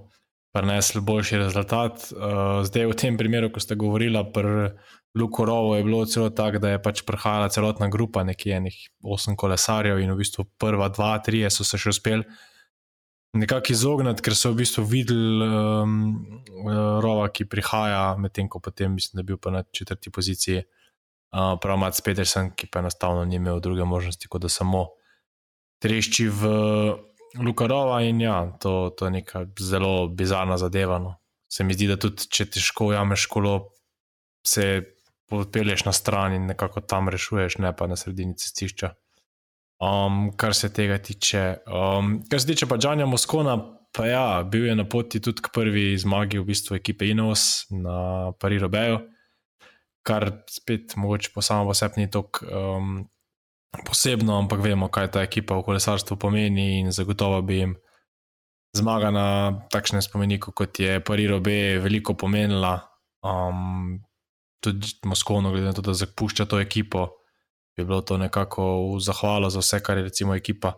prenesli 0.53 1.01
boljši 1.01 1.37
rezultat. 1.37 2.07
Uh, 2.15 2.63
zdaj, 2.63 2.87
v 2.87 2.95
tem 2.95 3.17
primeru, 3.17 3.51
ko 3.51 3.59
ste 3.59 3.75
govorili, 3.75 4.21
pri 4.33 4.71
Luku 5.19 5.45
Rovu 5.45 5.75
je 5.75 5.83
bilo 5.83 6.05
celo 6.05 6.29
tako, 6.29 6.57
da 6.57 6.69
je 6.69 6.81
pač 6.81 7.03
prihajala 7.05 7.49
celotna 7.49 7.89
grupa, 7.91 8.23
nekje 8.23 8.55
enih 8.55 8.77
osem 9.03 9.35
kolesarjev, 9.35 9.99
in 9.99 10.13
v 10.13 10.21
bistvu 10.23 10.47
prva 10.57 10.87
dva, 10.89 11.17
tri 11.19 11.43
so 11.51 11.67
se 11.67 11.77
še 11.77 11.93
uspeli. 11.93 12.23
Nekako 13.33 13.73
izogniti, 13.73 14.21
ker 14.21 14.37
so 14.37 14.53
v 14.53 14.61
bistvu 14.61 14.85
videli 14.85 15.45
um, 15.45 15.93
rova, 17.01 17.27
ki 17.33 17.49
prihaja, 17.49 18.13
medtem 18.21 18.47
ko 18.49 18.61
potem 18.61 18.93
mislim, 18.93 19.17
da 19.17 19.25
je 19.25 19.29
bil 19.33 19.53
na 19.53 19.63
četrti 19.73 20.13
poziciji, 20.13 20.63
uh, 21.33 21.55
prav 21.61 21.77
Mats 21.77 22.01
Petersen, 22.01 22.51
ki 22.55 22.69
pa 22.71 22.79
enostavno 22.79 23.25
ni 23.25 23.35
imel 23.35 23.59
druge 23.59 23.83
možnosti, 23.83 24.27
kot 24.27 24.41
da 24.41 24.49
samo 24.49 24.87
trešči 25.83 26.29
v 26.29 26.53
Lukarova 27.43 28.01
in 28.05 28.21
ja, 28.21 28.37
to, 28.61 28.93
to 28.97 29.09
je 29.09 29.11
neka 29.11 29.45
zelo 29.59 30.07
bizarna 30.07 30.57
zadeva. 30.57 30.99
No. 30.99 31.17
Se 31.49 31.63
mi 31.63 31.73
zdi, 31.73 31.89
da 31.89 31.97
tudi 31.97 32.29
če 32.29 32.45
težko 32.53 32.91
ujameš 32.93 33.25
kolo, 33.25 33.55
se 34.45 34.83
odpelješ 35.33 35.85
na 35.85 35.93
stran 35.93 36.35
in 36.37 36.45
nekako 36.45 36.81
tam 36.81 37.09
rešuješ, 37.09 37.57
ne 37.57 37.73
pa 37.75 37.87
na 37.87 37.97
sredini 37.97 38.37
cestišča. 38.37 38.93
Um, 39.83 40.29
kar 40.37 40.53
se 40.55 40.69
tega 40.73 40.97
tiče. 40.97 41.65
Um, 41.67 42.19
kar 42.29 42.41
se 42.41 42.47
tiče 42.47 42.69
pa 42.69 42.77
Džanja 42.77 43.05
Moskona, 43.09 43.57
pa 43.93 44.05
ja, 44.07 44.43
bil 44.43 44.65
je 44.65 44.75
na 44.75 44.85
poti 44.89 45.21
tudi 45.21 45.41
k 45.41 45.51
prvi 45.53 45.97
zmagi 45.97 46.39
v 46.39 46.47
bistvu 46.47 46.77
ekipe 46.77 47.09
Inos 47.09 47.65
na 47.69 48.31
Parirobeju, 48.39 49.01
kar 50.03 50.29
spet 50.49 50.95
mogoče 50.99 51.31
po 51.33 51.41
samo 51.41 51.69
posebni 51.71 52.09
tok 52.11 52.43
um, 52.43 53.01
posebno, 53.87 54.37
ampak 54.37 54.61
vemo, 54.61 54.89
kaj 54.93 55.11
ta 55.15 55.23
ekipa 55.25 55.57
v 55.57 55.65
kolesarstvu 55.65 56.17
pomeni 56.19 56.83
in 56.83 56.91
zagotovo 56.91 57.41
bi 57.41 57.61
jim 57.61 57.75
zmaga 58.77 59.09
na 59.13 59.27
takšnem 59.71 60.01
spomeniku, 60.01 60.51
kot 60.51 60.79
je 60.79 60.99
Pariro 61.05 61.39
B, 61.39 61.77
veliko 61.81 62.13
pomenila. 62.17 62.79
Um, 63.23 64.01
tudi 64.63 64.87
Moskvno, 65.05 65.51
glede 65.51 65.71
na 65.71 65.73
to, 65.73 65.81
da 65.81 65.93
zapušča 65.93 66.45
to 66.45 66.59
ekipo, 66.59 67.07
bi 67.77 67.85
bilo 67.85 68.01
to 68.01 68.17
nekako 68.17 68.95
v 68.95 69.01
zahvalo 69.03 69.49
za 69.49 69.59
vse, 69.59 69.81
kar 69.83 69.97
je 69.97 70.03
recimo 70.03 70.35
ekipa 70.35 70.73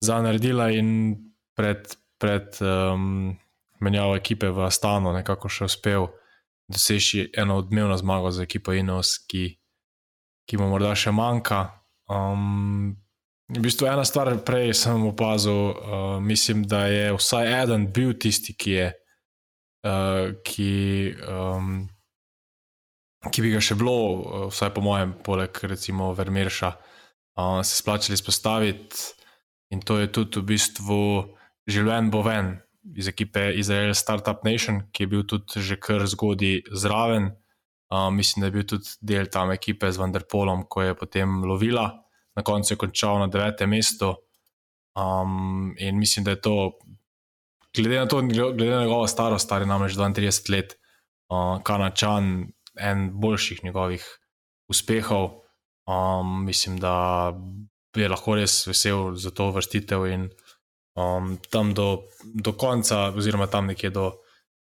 za 0.00 0.20
naredila 0.22 0.70
in 0.70 1.16
pred, 1.56 1.88
pred 2.18 2.56
um, 2.60 3.36
menjavo 3.80 4.16
ekipe 4.16 4.48
v 4.52 4.66
Astano 4.66 5.12
nekako 5.12 5.48
še 5.48 5.68
uspel 5.68 6.08
doseči 6.68 7.30
eno 7.36 7.56
odmevno 7.56 7.96
zmago 7.96 8.30
za 8.30 8.42
ekipo 8.42 8.72
Inos, 8.72 9.18
ki, 9.28 9.56
ki 10.46 10.58
mu 10.58 10.68
morda 10.70 10.94
še 10.98 11.12
manjka. 11.14 11.62
Um, 12.10 12.96
v 13.50 13.62
bistvu 13.62 13.88
ena 13.90 14.04
stvar, 14.06 14.32
prej 14.46 14.74
sem 14.74 15.06
opazil, 15.06 15.54
uh, 15.54 16.06
mislim, 16.22 16.64
da 16.66 16.86
je 16.90 17.12
vsaj 17.16 17.52
eden 17.62 17.88
bil 17.92 18.14
tisti, 18.18 18.54
ki 18.54 18.78
je. 18.78 18.88
Uh, 19.86 20.34
ki, 20.42 20.72
um, 21.30 21.86
ki 23.30 23.42
bi 23.44 23.54
ga 23.54 23.62
še 23.62 23.78
bilo, 23.78 23.94
uh, 23.94 24.46
vsaj 24.50 24.74
po 24.74 24.82
mojem, 24.82 25.14
poleg 25.22 25.62
recimo 25.70 26.10
Vermeerša, 26.18 26.72
uh, 26.74 27.60
se 27.62 27.78
splačali 27.78 28.18
izpostaviti. 28.18 29.12
In 29.74 29.82
to 29.82 29.98
je 29.98 30.10
tudi 30.10 30.42
v 30.42 30.48
bistvu 30.54 31.00
Življen 31.66 32.10
Boven 32.10 32.52
iz 32.94 33.08
ekipe 33.08 33.50
Izrael 33.58 33.94
Startup 33.94 34.44
Nation, 34.44 34.82
ki 34.92 35.04
je 35.04 35.10
bil 35.10 35.24
tudi 35.26 35.62
že 35.62 35.78
kar 35.80 36.06
zgodaj 36.06 36.62
zraven. 36.72 37.32
Uh, 37.86 38.10
mislim, 38.10 38.42
da 38.42 38.46
je 38.46 38.54
bil 38.56 38.66
tudi 38.66 38.96
del 39.00 39.30
tam 39.30 39.50
ekipe 39.54 39.90
z 39.92 40.02
Vanderpolom, 40.02 40.66
ko 40.68 40.82
je 40.82 40.94
potem 40.98 41.44
lovila, 41.44 41.86
na 42.34 42.42
koncu 42.42 42.74
je 42.74 42.78
končal 42.78 43.20
na 43.22 43.28
devetem 43.30 43.70
mestu. 43.70 44.14
Um, 44.96 45.74
in 45.78 45.98
mislim, 45.98 46.24
da 46.24 46.34
je 46.34 46.40
to, 46.40 46.56
glede 47.76 47.98
na 47.98 48.08
to, 48.08 48.22
glede 48.26 48.70
na 48.70 48.82
njegovo 48.82 49.06
starost, 49.06 49.44
star 49.44 49.62
je 49.62 49.70
namreč 49.70 49.94
32 49.94 50.50
let, 50.50 50.74
uh, 51.30 51.62
Kanačan, 51.62 52.48
en 52.76 53.10
boljših 53.14 53.64
njegovih 53.64 54.04
uspehov. 54.68 55.30
Um, 55.86 56.44
mislim, 56.44 56.80
da 56.82 57.32
je 57.96 58.08
lahko 58.08 58.34
res 58.34 58.66
vesel 58.66 59.14
za 59.14 59.30
to 59.30 59.50
vrstitev 59.54 60.06
in 60.10 60.28
um, 60.96 61.36
tam 61.50 61.74
do, 61.74 62.08
do 62.24 62.52
konca, 62.52 63.12
oziroma 63.12 63.46
tam 63.46 63.66
nekje 63.70 63.90
do 63.90 64.12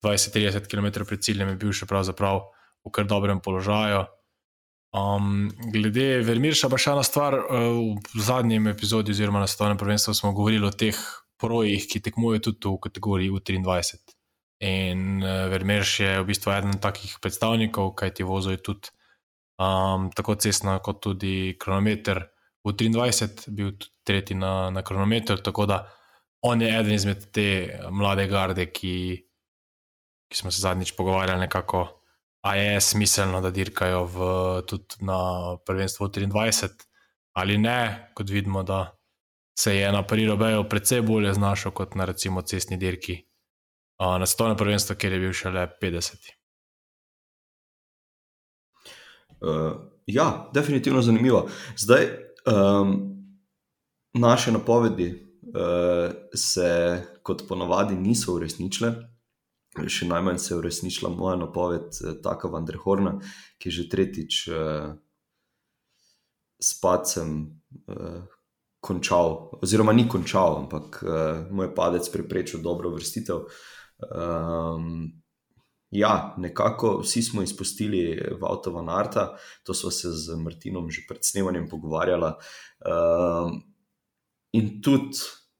20-30 0.04 0.68
km 0.68 1.06
pred 1.08 1.24
ciljem, 1.24 1.54
je 1.54 1.62
bil 1.62 1.72
še 1.72 1.88
pravzaprav 1.88 2.44
v 2.84 2.92
kar 2.92 3.08
dobrem 3.08 3.40
položaju. 3.40 4.04
Um, 4.94 5.48
glede 5.74 6.22
Vermirša, 6.22 6.70
pa 6.70 6.78
še 6.78 6.94
ena 6.94 7.06
stvar. 7.06 7.38
Uh, 7.40 7.96
v 8.14 8.22
zadnjem 8.22 8.68
epizodiju, 8.74 9.16
oziroma 9.16 9.42
na 9.42 9.50
svetovnem 9.50 9.80
prvenstvu, 9.80 10.14
smo 10.14 10.34
govorili 10.36 10.68
o 10.68 10.74
teh 10.74 10.98
projih, 11.42 11.88
ki 11.90 12.04
tekmujejo 12.04 12.50
tudi 12.52 12.68
v 12.70 12.82
kategoriji 12.84 13.34
U23. 13.34 14.04
In 14.70 15.24
uh, 15.24 15.48
Vermirš 15.50 15.96
je 16.04 16.12
v 16.20 16.28
bistvu 16.28 16.54
eden 16.54 16.78
takih 16.84 17.18
predstavnikov, 17.24 17.96
kaj 17.98 18.20
ti 18.20 18.28
vozijo 18.28 18.62
tudi 18.62 18.94
um, 19.58 20.12
tako 20.14 20.38
cestna, 20.38 20.78
kot 20.84 21.02
tudi 21.08 21.56
kronometer. 21.60 22.28
V 22.64 22.76
23 22.78 23.50
je 23.50 23.56
bil 23.56 23.74
tudi 23.76 23.92
tretji 24.06 24.38
na, 24.38 24.70
na 24.72 24.84
kronometer, 24.86 25.42
tako 25.42 25.66
da 25.68 25.84
on 26.44 26.62
je 26.62 26.70
eden 26.80 26.94
izmed 26.94 27.26
te 27.32 27.80
mlade 27.92 28.28
garde, 28.28 28.66
ki, 28.72 28.96
ki 30.28 30.38
smo 30.38 30.52
se 30.52 30.62
zadnjič 30.62 30.96
pogovarjali 30.98 31.40
nekako. 31.40 31.86
A 32.44 32.56
je 32.56 32.82
smiselno, 32.82 33.40
da 33.42 33.52
dirkajo 33.52 34.04
v, 34.06 34.26
tudi 34.68 35.00
na 35.08 35.18
prvenstvu 35.66 36.08
23. 36.08 36.70
ali 37.34 37.58
ne, 37.58 38.12
kot 38.16 38.30
vidimo, 38.30 38.64
da 38.64 38.98
se 39.60 39.78
je 39.78 39.92
na 39.92 40.04
Parirobeju 40.08 40.70
precej 40.70 41.02
bolje 41.02 41.34
znašel 41.34 41.72
kot 41.72 41.96
na 41.96 42.06
recimo 42.06 42.42
cestni 42.42 42.78
dirki 42.78 43.22
na 44.00 44.26
stolnem 44.26 44.58
prvenstvu, 44.58 44.96
kjer 44.96 45.14
je 45.14 45.20
bil 45.20 45.34
šele 45.34 45.68
50. 45.82 46.32
Uh, 49.44 49.74
ja, 50.08 50.50
definitivno 50.54 51.02
zanimivo. 51.02 51.50
Zdaj, 51.78 52.08
um, 52.46 53.14
naše 54.14 54.52
napovedi 54.52 55.23
se, 56.34 56.70
kot 57.22 57.44
ponavadi, 57.48 57.94
niso 57.94 58.34
uresničile. 58.34 58.94
Še 59.74 60.06
najmanj 60.06 60.38
se 60.38 60.54
je 60.54 60.60
uresničila 60.60 61.10
moja 61.10 61.36
napoved, 61.40 61.98
eh, 62.02 62.20
tako 62.22 62.52
Vandrehorna, 62.54 63.18
ki 63.58 63.70
je 63.70 63.78
že 63.80 63.90
tretjič 63.90 64.36
uh, 64.54 64.94
s 66.62 66.78
pacem 66.82 67.34
uh, 67.90 68.22
končal, 68.84 69.50
oziroma 69.66 69.94
ni 69.94 70.06
končal, 70.10 70.62
ampak 70.64 71.02
uh, 71.02 71.50
moj 71.50 71.74
padec 71.74 72.10
preprečil 72.14 72.62
dobro 72.62 72.94
vrstitev. 72.94 73.48
Um, 74.04 75.24
ja, 75.90 76.36
nekako 76.38 77.00
vsi 77.02 77.24
smo 77.24 77.42
izpustili 77.42 78.22
Vautova 78.42 78.84
Narta, 78.86 79.32
to 79.64 79.74
smo 79.74 79.92
se 79.92 80.12
z 80.12 80.38
Martinom 80.38 80.92
že 80.92 81.08
pred 81.10 81.26
snemanjem 81.26 81.66
pogovarjali. 81.70 82.34
Um, 82.86 83.64
in 84.54 84.82
tudi 84.86 85.18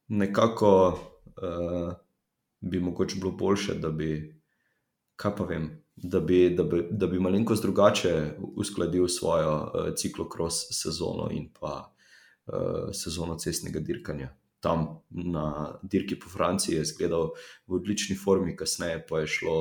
nekako 0.08 0.88
uh, 0.88 1.94
bi 2.60 2.80
mogoče 2.80 3.16
bilo 3.20 3.32
boljše, 3.32 3.74
da 3.74 3.90
bi, 3.90 4.42
kaj 5.16 5.36
pa 5.36 5.44
vem, 5.44 5.84
da 5.96 6.20
bi, 6.20 6.50
da 6.50 6.64
bi, 6.64 6.88
da 6.92 7.08
bi 7.08 7.20
malenkost 7.20 7.62
drugače 7.62 8.32
uskladil 8.56 9.08
svojo 9.08 9.56
uh, 9.62 9.94
ciklokros 9.96 10.66
sezono 10.72 11.30
in 11.32 11.50
pa 11.60 11.94
uh, 12.46 12.90
sezono 12.94 13.36
cestnega 13.36 13.80
dirkanja. 13.80 14.34
Tam 14.60 14.88
na 15.10 15.80
dirki 15.84 16.20
po 16.20 16.30
Franciji 16.30 16.76
je 16.76 16.82
izgledal 16.82 17.32
v 17.68 17.76
odlični 17.76 18.16
formi, 18.16 18.56
kasneje 18.56 19.06
pa 19.10 19.20
je 19.20 19.28
šlo 19.28 19.58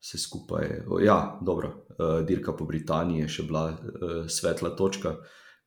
vse 0.00 0.18
skupaj. 0.18 0.68
Ja, 1.04 1.38
dobro, 1.42 1.68
uh, 1.98 2.20
dirka 2.26 2.56
po 2.56 2.64
Britaniji 2.64 3.26
je 3.26 3.28
še 3.28 3.42
bila 3.42 3.64
uh, 3.72 4.26
svetla 4.30 4.70
točka, 4.76 5.16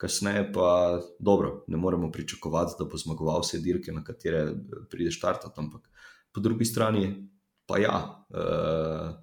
kasneje 0.01 0.47
pa 0.53 0.99
dobro, 1.19 1.63
ne 1.67 1.77
moremo 1.77 2.11
pričakovati, 2.11 2.75
da 2.79 2.85
bo 2.85 2.97
zmagoval 2.97 3.43
vse 3.45 3.59
dirke, 3.61 3.93
na 3.93 4.03
katere 4.03 4.47
prideš 4.89 5.17
štartati. 5.17 5.53
Ampak 5.61 5.89
po 6.31 6.41
drugi 6.41 6.65
strani 6.65 7.29
pa 7.65 7.77
ja. 7.77 7.97
Uh, 8.29 9.19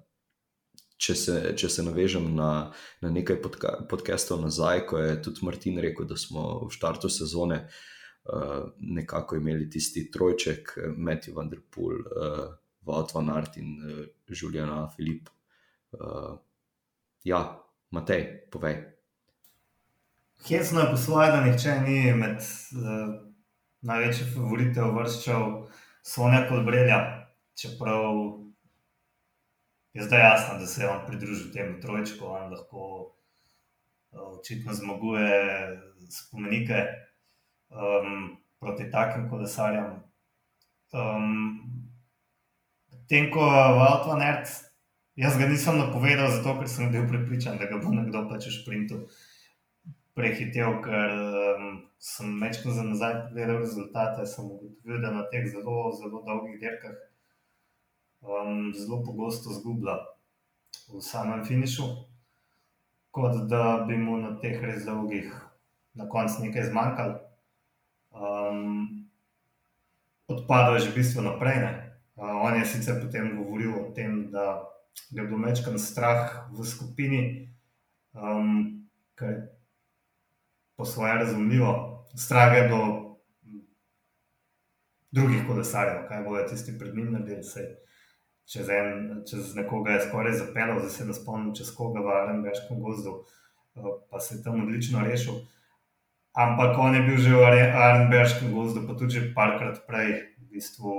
Če 0.99 1.13
se, 1.15 1.33
če 1.55 1.69
se 1.71 1.83
navežem 1.87 2.25
na, 2.35 2.73
na 2.99 3.09
nekaj 3.15 3.37
podka, 3.39 3.69
podcastov 3.87 4.41
nazaj, 4.43 4.81
ko 4.89 4.97
je 4.99 5.13
tudi 5.23 5.45
Martin 5.47 5.77
rekel, 5.79 6.03
da 6.03 6.17
smo 6.19 6.65
v 6.65 6.73
startu 6.75 7.07
sezone 7.07 7.61
uh, 7.63 8.65
nekako 8.83 9.39
imeli 9.39 9.69
tisti 9.71 10.09
trojček, 10.11 10.73
Matthew 10.99 11.37
Van 11.39 11.47
Der 11.53 11.63
Poel, 11.63 12.03
uh, 12.03 12.51
Wout 12.83 13.15
van 13.15 13.31
Aert 13.31 13.55
in 13.63 13.77
uh, 13.79 14.03
Juliana 14.27 14.89
Filip. 14.91 15.31
Uh, 15.95 16.35
ja, 17.23 17.45
Matej, 17.95 18.27
povej. 18.51 18.98
Hecno 20.47 20.79
je 20.79 20.91
poslovati, 20.91 21.31
da 21.31 21.43
nihče 21.43 21.71
ni 21.87 22.13
med 22.13 22.37
uh, 22.37 23.15
največje 23.81 24.27
favorite 24.33 24.81
vrščal 24.81 25.45
Sonja 26.05 26.45
kot 26.47 26.63
Brelja, 26.65 26.99
čeprav 27.59 28.15
je 29.93 30.03
zdaj 30.03 30.19
jasno, 30.19 30.59
da 30.59 30.67
se 30.67 30.83
je 30.83 30.89
on 30.89 31.01
pridružil 31.07 31.51
temu 31.53 31.79
trojčku, 31.81 32.25
on 32.25 32.53
lahko 32.53 32.85
uh, 34.11 34.39
očitno 34.39 34.73
zmaguje 34.73 35.27
spomenike 36.09 36.85
um, 37.69 38.37
proti 38.59 38.91
takim 38.91 39.29
kolesarjem. 39.29 39.99
Um, 40.93 41.59
Tem, 43.09 43.31
ko 43.33 43.41
je 43.41 43.61
Valtva 43.73 44.15
Nerd, 44.21 44.49
jaz 45.17 45.37
ga 45.37 45.47
nisem 45.49 45.79
napovedal, 45.81 46.29
zato 46.29 46.53
ker 46.59 46.69
sem 46.69 46.91
bil 46.93 47.07
pripričan, 47.09 47.57
da 47.57 47.65
ga 47.65 47.79
bo 47.81 47.89
nekdo 47.89 48.21
pač 48.29 48.45
v 48.45 48.53
sprintu 48.53 48.99
prehitev, 50.19 50.81
ker 50.83 51.13
um, 51.15 51.69
sem 51.99 52.35
večkrat 52.43 52.75
za 52.75 52.83
nazaj 52.83 53.13
pogledal 53.27 53.61
rezultate, 53.63 54.25
sem 54.27 54.45
ugotovil, 54.45 54.99
da 55.03 55.13
na 55.15 55.23
teh 55.31 55.47
zelo, 55.47 55.91
zelo 55.95 56.23
dolgih 56.27 56.59
dirkah 56.59 56.97
um, 58.21 58.73
zelo 58.75 59.03
pogosto 59.03 59.53
zgublja 59.55 59.95
v 60.91 61.01
samem 61.01 61.45
finišu, 61.45 61.87
kot 63.11 63.47
da 63.49 63.85
bi 63.87 63.97
mu 63.97 64.17
na 64.17 64.35
teh 64.41 64.59
res 64.61 64.85
dolgih 64.85 65.31
na 65.93 66.07
koncu 66.09 66.43
nekaj 66.45 66.69
zmanjkalo. 66.69 67.19
Um, 68.09 69.05
odpadal 70.27 70.75
je 70.75 70.89
že 70.89 70.95
bistveno 70.95 71.37
prej. 71.39 71.63
Uh, 72.19 72.43
on 72.43 72.59
je 72.59 72.65
sicer 72.65 72.99
potem 72.99 73.37
govoril 73.37 73.71
o 73.79 73.91
tem, 73.95 74.27
da 74.31 74.67
je 75.11 75.23
bil 75.23 75.39
večkrat 75.39 75.79
strah 75.79 76.51
v 76.51 76.65
skupini, 76.67 77.21
um, 78.13 78.83
je 79.21 79.58
po 80.79 80.85
svoje 80.85 81.13
razumljivo. 81.13 81.71
Strah 82.15 82.55
je 82.55 82.67
do 82.69 82.79
drugih 85.11 85.41
kolesarjev, 85.47 86.07
kaj 86.07 86.23
bojo 86.23 86.47
tisti 86.47 86.77
pred 86.79 86.95
njim 86.95 87.11
naredili. 87.11 87.43
Čez, 88.45 88.69
en, 88.69 89.23
čez 89.29 89.55
nekoga 89.55 89.91
je 89.91 90.05
skoraj 90.07 90.37
zapeljal, 90.39 90.79
zdaj 90.79 90.89
se 90.89 91.05
ne 91.05 91.13
spomnim, 91.13 91.51
čez 91.55 91.73
koga 91.75 91.99
v 91.99 92.13
Arenberškem 92.21 92.79
gozdu, 92.81 93.11
uh, 93.75 93.89
pa 94.09 94.19
se 94.19 94.37
je 94.37 94.43
tam 94.43 94.63
odlično 94.63 95.03
rešil. 95.03 95.41
Ampak 96.31 96.79
on 96.79 96.95
je 96.95 97.01
bil 97.01 97.17
že 97.17 97.35
v 97.35 97.43
Arenberškem 97.43 98.55
gozdu, 98.55 98.87
pa 98.87 98.95
tudi 98.95 99.25
parkrat 99.35 99.83
prej, 99.87 100.15
v 100.39 100.47
bistvu 100.55 100.95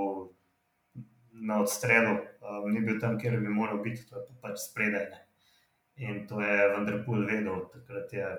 na 1.41 1.57
odstrelu, 1.65 2.19
um, 2.21 2.69
ni 2.69 2.85
bil 2.85 3.01
tam, 3.01 3.17
kjer 3.17 3.39
bi 3.41 3.49
moral 3.49 3.81
biti, 3.81 4.05
to 4.05 4.19
je 4.19 4.27
pa 4.29 4.47
pač 4.47 4.61
spredaj. 4.69 5.09
Ne. 5.09 5.25
In 6.05 6.27
to 6.27 6.39
je 6.41 6.69
Vendrpul 6.69 7.25
vedel, 7.25 7.65
takrat 7.73 8.13
je 8.13 8.29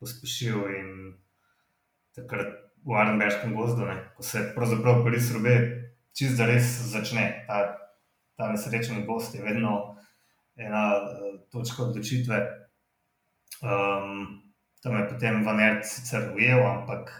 pospešil 0.00 0.64
in 0.76 0.88
takrat 2.16 2.56
v 2.84 2.96
Arnbergskem 2.96 3.54
gozdu, 3.54 3.84
ne, 3.84 3.96
ko 4.16 4.24
se 4.24 4.42
pravzaprav 4.54 5.04
pri 5.04 5.20
srobe 5.20 5.54
čist 6.16 6.40
za 6.40 6.48
res 6.48 6.66
začne. 6.90 7.44
Ta, 7.46 7.76
ta 8.40 8.48
nesrečen 8.52 9.04
gost 9.06 9.34
je 9.36 9.44
vedno 9.44 9.96
ena 10.56 10.84
uh, 10.96 11.40
točka 11.52 11.82
odločitve. 11.88 12.40
Um, 13.60 14.40
tam 14.80 14.96
je 14.96 15.08
potem 15.08 15.44
Vaner 15.44 15.82
sicer 15.84 16.32
ujel, 16.32 16.64
ampak 16.64 17.12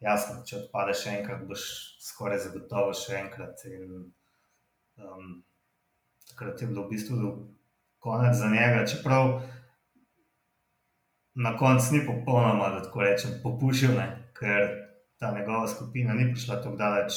jasno, 0.00 0.40
če 0.48 0.62
odpadeš 0.64 1.02
še 1.04 1.18
enkrat, 1.20 1.44
boš 1.48 1.66
skoraj 2.00 2.40
zagotovo 2.48 2.96
še 2.96 3.20
enkrat. 3.20 3.60
In, 3.68 4.08
um, 4.96 5.42
takrat 6.32 6.64
je 6.64 6.70
bilo 6.72 6.86
v 6.86 6.96
bistvu 6.96 7.34
konec 8.00 8.36
za 8.38 8.48
njega, 8.48 8.86
čeprav 8.88 9.36
na 11.36 11.52
koncu 11.56 11.94
ni 11.94 12.02
popolnoma, 12.06 12.68
da 12.74 12.82
tako 12.82 13.04
rečem, 13.04 13.38
popušil, 13.42 13.94
ne? 13.96 14.06
ker 14.36 14.68
ta 15.20 15.32
njegova 15.32 15.68
skupina 15.68 16.14
ni 16.14 16.30
prišla 16.32 16.60
tako 16.62 16.76
daleč 16.76 17.12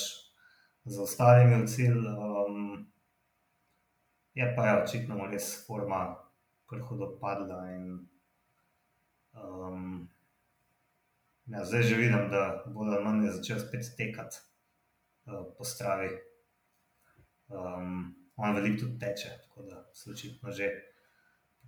za 0.85 1.03
ostalimi 1.03 1.61
v 1.61 1.67
cilj. 1.67 2.05
Um, 2.07 2.85
je 4.33 4.53
pa 4.55 4.65
je 4.65 4.73
ja, 4.75 4.83
očitno 4.83 5.27
res 5.31 5.49
forma, 5.67 6.03
kar 6.69 6.83
hudo 6.87 7.11
padla. 7.21 7.63
In, 7.75 8.07
um, 9.33 10.07
Ja, 11.49 11.65
zdaj 11.65 11.81
že 11.81 11.95
vidim, 11.97 12.29
da 12.29 12.63
bo 12.69 12.85
da 12.85 12.99
manj 13.01 13.25
začel 13.33 13.57
spet 13.59 13.87
tekati 13.97 14.37
uh, 15.25 15.47
po 15.57 15.65
stravi. 15.65 16.09
Um, 17.49 18.13
on 18.37 18.53
veliko 18.55 18.83
tudi 18.83 18.99
teče, 18.99 19.29
tako 19.47 19.63
da 19.65 19.89
se 19.93 20.11
očitno 20.11 20.51
že 20.51 20.69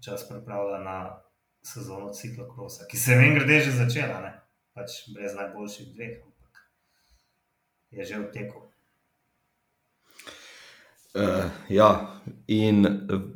čas 0.06 0.28
pripravlja 0.30 0.78
na 0.84 0.98
sezono 1.64 2.10
ciklokrosa, 2.14 2.88
ki 2.90 2.98
se 2.98 3.16
meni 3.16 3.36
grede 3.36 3.60
že 3.66 3.72
začela, 3.78 4.20
ne? 4.22 4.34
pač 4.74 5.02
brez 5.14 5.36
najboljših 5.36 5.94
dveh, 5.96 6.20
ampak 6.26 6.62
je 7.92 8.06
že 8.06 8.20
v 8.20 8.28
teku. 8.34 8.68
Uh, 11.12 11.52
ja, 11.68 12.22
in 12.48 12.88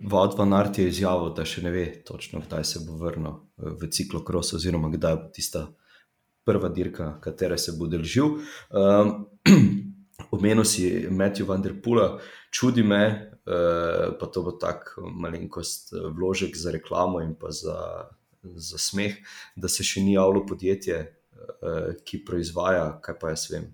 Vodva 0.08 0.46
Nart 0.48 0.78
je 0.80 0.88
izjavil, 0.88 1.34
da 1.36 1.44
še 1.44 1.66
ne 1.66 1.74
ve 1.76 1.86
točno, 2.08 2.40
kdaj 2.40 2.64
se 2.64 2.80
bo 2.88 2.96
vrnil 3.02 3.42
v 3.60 3.90
ciklokros, 3.92 4.54
oziroma 4.56 4.88
kdaj 4.94 5.18
bo 5.20 5.28
tista 5.36 5.66
prva 6.48 6.70
dirka, 6.70 7.18
katera 7.20 7.58
se 7.58 7.76
bo 7.76 7.90
držal. 7.92 8.38
Um, 8.72 9.12
Omenil 10.32 10.66
si 10.66 11.08
Matthew 11.10 11.48
Van 11.48 11.62
Der 11.62 11.74
Pula, 11.82 12.20
čudi 12.52 12.84
me, 12.84 13.32
uh, 13.46 14.16
pa 14.20 14.28
to 14.32 14.44
bo 14.44 14.56
tako 14.60 15.10
malenkost 15.12 15.94
eh, 15.94 16.08
vložek 16.08 16.56
za 16.58 16.72
reklamo 16.72 17.22
in 17.22 17.34
pa 17.36 17.52
za, 17.52 18.08
za 18.44 18.78
smeh, 18.80 19.18
da 19.56 19.68
se 19.68 19.84
še 19.84 20.04
ni 20.04 20.16
javilo 20.16 20.46
podjetje, 20.48 21.00
uh, 21.36 21.90
ki 22.08 22.24
proizvaja, 22.28 22.94
kaj 23.04 23.18
pa 23.20 23.34
jaz 23.34 23.50
vem, 23.52 23.66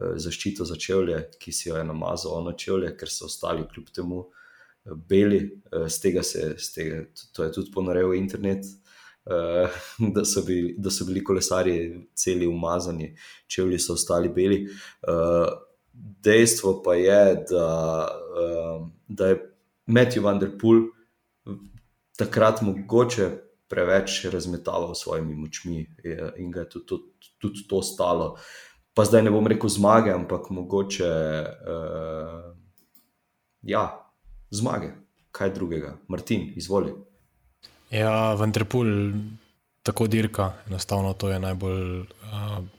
uh, 0.00 0.14
zaščito 0.16 0.64
za 0.64 0.78
čevlje, 0.80 1.26
ki 1.40 1.52
si 1.52 1.68
jo 1.68 1.76
je 1.76 1.84
namazal 1.84 2.40
na 2.46 2.54
čevlje, 2.56 2.94
ker 2.96 3.12
so 3.12 3.28
ostali 3.28 3.66
kljub 3.68 3.90
temu 3.92 4.22
beli, 4.84 5.42
uh, 5.72 5.90
z 5.92 6.06
tega 6.06 6.24
se, 6.24 6.54
z 6.56 6.72
tega, 6.72 7.02
to 7.36 7.44
je 7.44 7.52
tudi 7.58 7.74
ponarejal 7.74 8.16
internet. 8.16 8.64
uh, 9.28 9.68
da, 10.14 10.24
so 10.24 10.42
bili, 10.42 10.72
da 10.78 10.90
so 10.90 11.04
bili 11.04 11.24
kolesari 11.24 12.08
celi 12.14 12.46
umazani, 12.46 13.12
čevlji 13.46 13.78
so 13.78 13.92
ostali 13.92 14.32
beli. 14.32 14.64
Uh, 15.06 15.52
dejstvo 15.92 16.80
pa 16.84 16.94
je, 16.94 17.44
da, 17.50 17.68
uh, 18.36 18.88
da 19.08 19.26
je 19.26 19.38
Matthew 19.86 20.24
Van 20.24 20.38
Der 20.38 20.50
Poel 20.58 20.88
takrat 22.18 22.62
mogoče 22.62 23.30
preveč 23.68 24.24
razmetaval 24.32 24.94
s 24.94 25.02
svojimi 25.02 25.34
močmi 25.34 25.86
in 26.36 26.50
ga 26.50 26.60
je 26.60 26.68
tudi, 26.68 26.86
tudi, 26.86 27.04
tudi 27.38 27.68
to 27.68 27.82
stalo. 27.82 28.36
Pa 28.94 29.04
zdaj 29.08 29.22
ne 29.24 29.30
bom 29.32 29.46
rekel 29.48 29.70
zmage, 29.72 30.12
ampak 30.12 30.50
mogoče 30.52 31.08
uh, 31.48 32.52
ja, 33.62 33.84
zmage, 34.50 34.92
kaj 35.32 35.54
drugega. 35.56 35.96
Martin, 36.08 36.52
izvoli. 36.56 36.92
Ja, 37.90 38.34
Ventrepul, 38.34 39.12
tako 39.82 40.06
dirka, 40.06 40.52
enostavno 40.66 41.12
to 41.12 41.30
je 41.30 41.38
najbolj, 41.38 42.00
uh, 42.00 42.06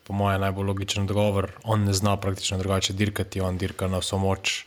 po 0.04 0.14
mojem, 0.14 0.42
najbolj 0.42 0.66
logičen 0.66 1.04
odgovor. 1.04 1.52
On 1.64 1.84
ne 1.84 1.94
zna 1.94 2.18
praktično 2.18 2.58
drugače 2.58 2.94
dirkati, 2.94 3.42
on 3.42 3.58
dirka 3.58 3.88
na 3.88 4.00
vso 4.00 4.18
moč, 4.18 4.66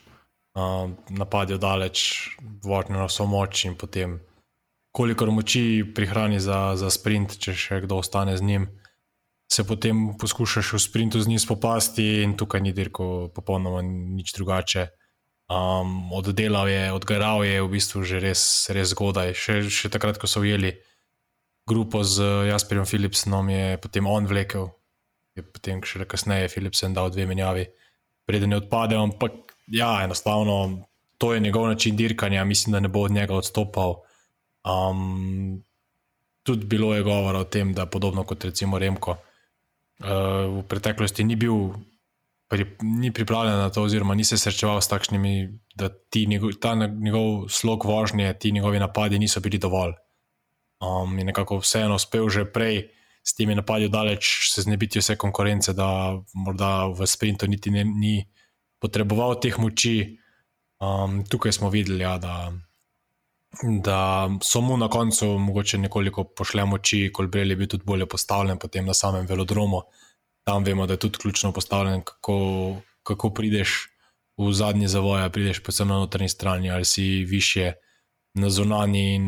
uh, 0.54 0.90
napadijo 1.08 1.58
daleč, 1.58 2.28
vožnjo 2.64 2.98
na 2.98 3.06
vso 3.06 3.26
moč 3.26 3.64
in 3.64 3.74
potem, 3.74 4.20
koliko 4.92 5.30
moči 5.30 5.84
prihrani 5.94 6.40
za, 6.40 6.76
za 6.76 6.90
sprint, 6.90 7.38
če 7.38 7.54
še 7.54 7.80
kdo 7.84 8.00
ostane 8.04 8.36
z 8.36 8.42
njim. 8.42 8.68
Se 9.52 9.64
potem 9.64 10.16
poskušaš 10.18 10.72
v 10.74 10.78
sprintu 10.82 11.20
z 11.20 11.28
njim 11.28 11.38
spopasti, 11.38 12.22
in 12.22 12.34
tukaj 12.36 12.60
ni 12.60 12.72
dirko, 12.72 13.30
popolnoma 13.34 13.82
nič 13.82 14.34
drugače. 14.34 14.88
Um, 15.46 16.12
oddelal 16.12 16.68
je, 16.68 16.92
odgaral 16.92 17.44
je 17.46 17.62
v 17.62 17.68
bistvu 17.70 18.02
že 18.02 18.18
res, 18.20 18.66
res 18.74 18.90
zgodaj. 18.90 19.32
Še, 19.38 19.54
še 19.70 19.88
takrat, 19.88 20.18
ko 20.18 20.26
so 20.26 20.42
ujeli 20.42 20.74
grupo 21.66 22.04
z 22.04 22.22
Jasperjem 22.48 22.86
Philipsom, 22.86 23.50
je 23.50 23.78
potem 23.78 24.06
on 24.06 24.26
vlekel, 24.26 24.70
je 25.34 25.42
potem 25.42 25.82
še 25.82 26.06
kasneje 26.06 26.48
Philipsen 26.48 26.94
dal 26.94 27.10
dve 27.10 27.26
menjavi, 27.26 27.66
preden 28.26 28.54
je 28.54 28.62
odpadel. 28.62 29.02
Ampak 29.02 29.56
ja, 29.66 30.04
enostavno 30.06 30.86
to 31.18 31.34
je 31.34 31.40
njegov 31.40 31.66
način 31.66 31.96
dirkanja, 31.96 32.44
mislim, 32.44 32.72
da 32.72 32.80
ne 32.80 32.88
bo 32.88 33.02
od 33.08 33.10
njega 33.10 33.34
odstopal. 33.34 33.98
Um, 34.66 35.62
tudi 36.42 36.66
bilo 36.66 36.94
je 36.94 37.02
govora 37.02 37.38
o 37.38 37.44
tem, 37.50 37.74
da 37.74 37.86
podobno 37.86 38.24
kot 38.24 38.44
recimo 38.44 38.78
Remko. 38.78 39.16
Uh, 39.96 40.60
v 40.60 40.64
preteklosti 40.68 41.24
ni 41.24 41.36
bil 41.36 41.72
pri, 42.48 42.66
ni 42.82 43.10
pripravljen 43.12 43.58
na 43.58 43.70
to, 43.70 43.82
oziroma 43.82 44.14
ni 44.14 44.24
se 44.24 44.38
srečeval 44.38 44.80
s 44.80 44.88
takšnimi, 44.88 45.48
da 45.74 45.88
ti 45.88 46.26
njegov, 46.26 46.52
ta 46.60 46.74
njegov 46.74 47.48
slog 47.48 47.84
vožnje, 47.84 48.34
ti 48.38 48.52
njegovi 48.52 48.78
napadi 48.78 49.18
niso 49.18 49.40
bili 49.40 49.58
dovolj. 49.58 49.96
Um, 50.86 51.18
in 51.18 51.26
nekako 51.26 51.58
vseeno 51.58 51.94
uspel 51.98 52.28
že 52.28 52.44
prej 52.44 52.86
s 53.26 53.34
temi 53.34 53.54
napadi 53.54 53.88
daleč 53.88 54.52
se 54.52 54.62
znebiti 54.62 55.00
vse 55.02 55.16
konkurence, 55.16 55.72
da 55.72 56.14
morda 56.34 56.86
v 56.86 57.06
sprintu 57.06 57.46
niti 57.50 57.70
ne, 57.70 57.84
ni 57.84 58.22
potreboval 58.78 59.40
teh 59.42 59.58
moči. 59.58 60.18
Um, 60.78 61.24
tukaj 61.24 61.52
smo 61.52 61.70
videli, 61.72 62.04
ja, 62.04 62.18
da, 62.18 62.52
da 63.82 64.28
so 64.44 64.60
mu 64.60 64.76
na 64.76 64.88
koncu 64.88 65.38
mogoče 65.38 65.78
nekoliko 65.78 66.24
pošle 66.24 66.64
moči, 66.64 67.08
kolbrel 67.12 67.50
je 67.50 67.56
bil 67.56 67.70
tudi 67.72 67.84
bolje 67.86 68.06
postavljen, 68.06 68.58
potem 68.58 68.86
na 68.86 68.94
samem 68.94 69.26
velodromu 69.26 69.82
tam 70.46 70.64
vemo, 70.64 70.86
da 70.86 70.94
je 70.94 71.02
tudi 71.02 71.18
ključno 71.18 71.52
postavljen, 71.52 72.02
kako, 72.04 72.36
kako 73.02 73.30
prideš 73.34 73.88
v 74.38 74.52
zadnji 74.52 74.88
zavoj, 74.88 75.30
prideš 75.32 75.62
predvsem 75.62 75.88
na 75.88 75.98
notranji 75.98 76.28
strani 76.28 76.70
ali 76.70 76.84
si 76.84 77.24
više 77.24 77.72
na 78.36 78.50
zunanji. 78.50 79.20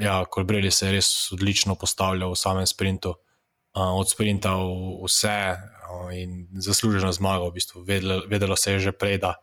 Ja, 0.00 0.24
Kolbreli 0.24 0.70
se 0.70 0.86
je 0.86 0.92
res 0.98 1.08
odlično 1.32 1.76
postavljal 1.76 2.32
v 2.32 2.40
samem 2.40 2.66
sprintu, 2.66 3.12
uh, 3.12 3.92
od 4.00 4.10
sprinta 4.10 4.56
v 4.56 5.04
vse 5.04 5.38
uh, 5.52 6.12
in 6.16 6.46
zasluženo 6.56 7.12
zmago. 7.12 7.50
V 7.52 7.60
bistvu. 7.60 7.84
vedelo, 7.84 8.22
vedelo 8.28 8.56
se 8.56 8.72
je 8.72 8.78
že 8.88 8.92
prej, 8.92 9.18
da 9.18 9.34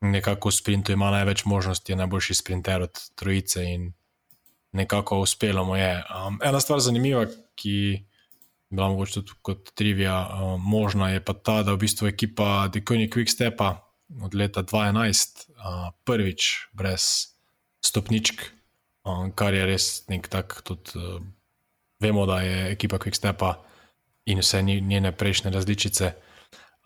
nekako 0.00 0.48
v 0.48 0.56
sprintu 0.56 0.92
ima 0.92 1.10
največ 1.10 1.44
možnosti, 1.44 1.92
je 1.92 1.96
najboljši 1.96 2.34
sprinter 2.34 2.82
od 2.82 3.00
trojice 3.14 3.64
in 3.64 3.92
nekako 4.72 5.20
uspelo 5.20 5.64
mu 5.64 5.76
je. 5.76 6.04
Um, 6.08 6.40
ena 6.42 6.60
stvar 6.60 6.80
zanimiva, 6.80 7.26
ki 7.54 8.04
bila 8.72 8.88
mogoče 8.88 9.12
tudi 9.20 9.32
kot 9.42 9.74
trivija 9.74 10.16
uh, 10.24 10.56
možna, 10.60 11.10
je 11.12 11.24
pa 11.24 11.32
ta, 11.32 11.62
da 11.62 11.76
v 11.76 11.84
bistvu 11.84 12.08
ekipa 12.08 12.68
Dekoni 12.72 13.10
Quickstepa 13.10 13.76
od 14.24 14.34
leta 14.34 14.62
2011 14.62 15.48
uh, 15.52 15.92
prvič 16.04 16.72
brez 16.72 17.32
stopničk, 17.84 18.42
um, 19.04 19.32
kar 19.34 19.54
je 19.54 19.66
res 19.66 20.08
nek 20.08 20.28
tak. 20.28 20.60
Tudi, 20.64 20.96
uh, 20.98 21.22
vemo, 22.02 22.26
da 22.26 22.40
je 22.40 22.72
ekipa 22.72 22.98
Quickstepa 22.98 23.54
in 24.26 24.38
vse 24.38 24.62
njene 24.62 25.12
prejšnje 25.12 25.50
različice 25.50 26.12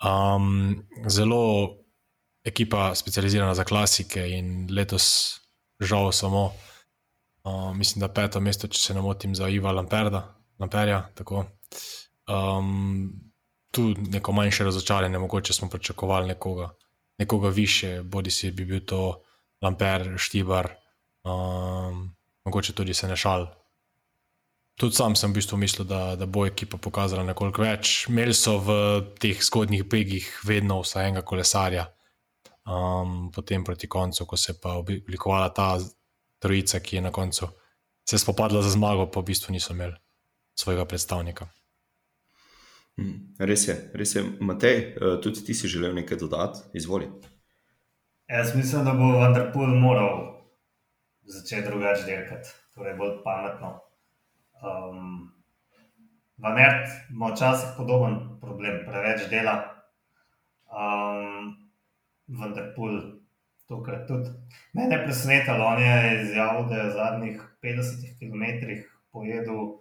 um, 0.05 0.87
zelo 1.09 1.77
ekipa 2.45 2.95
specializirana 2.95 3.55
za 3.55 3.65
klasike 3.65 4.29
in 4.31 4.69
letos 4.71 5.39
žal 5.81 6.13
samo. 6.13 6.53
Uh, 7.45 7.77
mislim, 7.77 8.01
da 8.01 8.09
peto 8.09 8.41
mesto, 8.41 8.67
če 8.69 8.81
se 8.81 8.95
ne 8.95 9.01
motim, 9.01 9.35
za 9.35 9.49
Iva 9.49 9.73
Lamperda, 9.73 10.35
Lamperja. 10.59 11.09
Tako. 11.15 11.45
Um, 12.27 13.13
tu 13.71 13.95
neko 13.99 14.33
manjše 14.33 14.65
razočaranje, 14.65 15.19
mogoče 15.19 15.53
smo 15.53 15.69
pričakovali 15.69 16.29
nekoga, 16.29 16.71
nekoga 17.19 17.49
više, 17.49 18.03
bodi 18.03 18.31
si 18.31 18.51
bi 18.51 18.65
bil 18.65 18.81
to 18.81 19.23
Lamper, 19.63 20.15
Štibar, 20.17 20.75
um, 21.27 22.07
mogoče 22.45 22.73
tudi 22.73 22.95
se 22.95 23.09
ne 23.09 23.17
šal. 23.17 23.47
Tudi 24.77 24.95
sam 24.95 25.17
sem 25.17 25.33
v 25.33 25.41
bistvu 25.41 25.59
mislil, 25.59 25.87
da, 25.89 26.17
da 26.17 26.27
bo 26.27 26.47
ekipa 26.47 26.79
pokazala 26.79 27.25
nekoliko 27.25 27.65
več. 27.65 28.07
Imeli 28.09 28.35
so 28.37 28.59
v 28.61 28.79
teh 29.19 29.43
zgodnjih 29.43 29.87
begih 29.89 30.27
vedno 30.45 30.83
vsaj 30.83 31.09
enega 31.09 31.25
kolesarja, 31.25 31.87
um, 32.69 33.31
potem 33.35 33.65
proti 33.65 33.89
koncu, 33.89 34.27
ko 34.27 34.37
se 34.37 34.53
je 34.53 34.75
oblikovala 34.77 35.49
ta 35.49 35.75
trojica, 36.39 36.81
ki 36.81 37.01
je 37.01 37.07
na 37.09 37.13
koncu 37.13 37.49
se 38.09 38.19
spopadla 38.19 38.63
za 38.63 38.71
zmago, 38.71 39.11
pa 39.11 39.21
v 39.21 39.25
bistvu 39.25 39.53
niso 39.53 39.75
imeli 39.75 39.95
svojega 40.55 40.85
predstavnika. 40.85 41.49
Hmm, 42.97 43.35
res 43.39 43.69
je, 43.69 43.75
res 43.95 44.15
je. 44.15 44.23
Matej, 44.41 44.77
eh, 44.79 45.19
tudi 45.23 45.45
ti 45.45 45.55
si 45.55 45.69
želel 45.69 45.95
nekaj 45.95 46.19
dodati, 46.19 46.59
izvoli. 46.75 47.11
Jaz 48.29 48.55
mislim, 48.55 48.85
da 48.85 48.93
bo 48.93 49.19
Vanderpool 49.19 49.67
moral 49.67 50.36
začeti 51.27 51.69
drugače 51.69 52.03
delati, 52.07 52.55
torej 52.75 52.97
bolj 52.97 53.19
pametno. 53.25 53.81
Um, 54.63 55.33
Vanert 56.39 56.89
ima 57.11 57.33
včasih 57.33 57.69
podoben 57.77 58.19
problem, 58.41 58.83
preveč 58.87 59.29
dela. 59.31 59.57
Um, 60.67 61.55
Vanderpool 62.29 63.01
tokrat 63.69 64.07
tudi. 64.09 64.31
Mene 64.73 64.97
je 64.97 65.05
presenetilo, 65.05 65.65
on 65.65 65.83
je 65.83 66.23
izjavil, 66.23 66.69
da 66.69 66.75
je 66.75 66.89
v 66.89 66.93
zadnjih 66.93 67.43
50 67.63 68.19
km 68.19 68.45
pojedel 69.13 69.63
uh, 69.63 69.77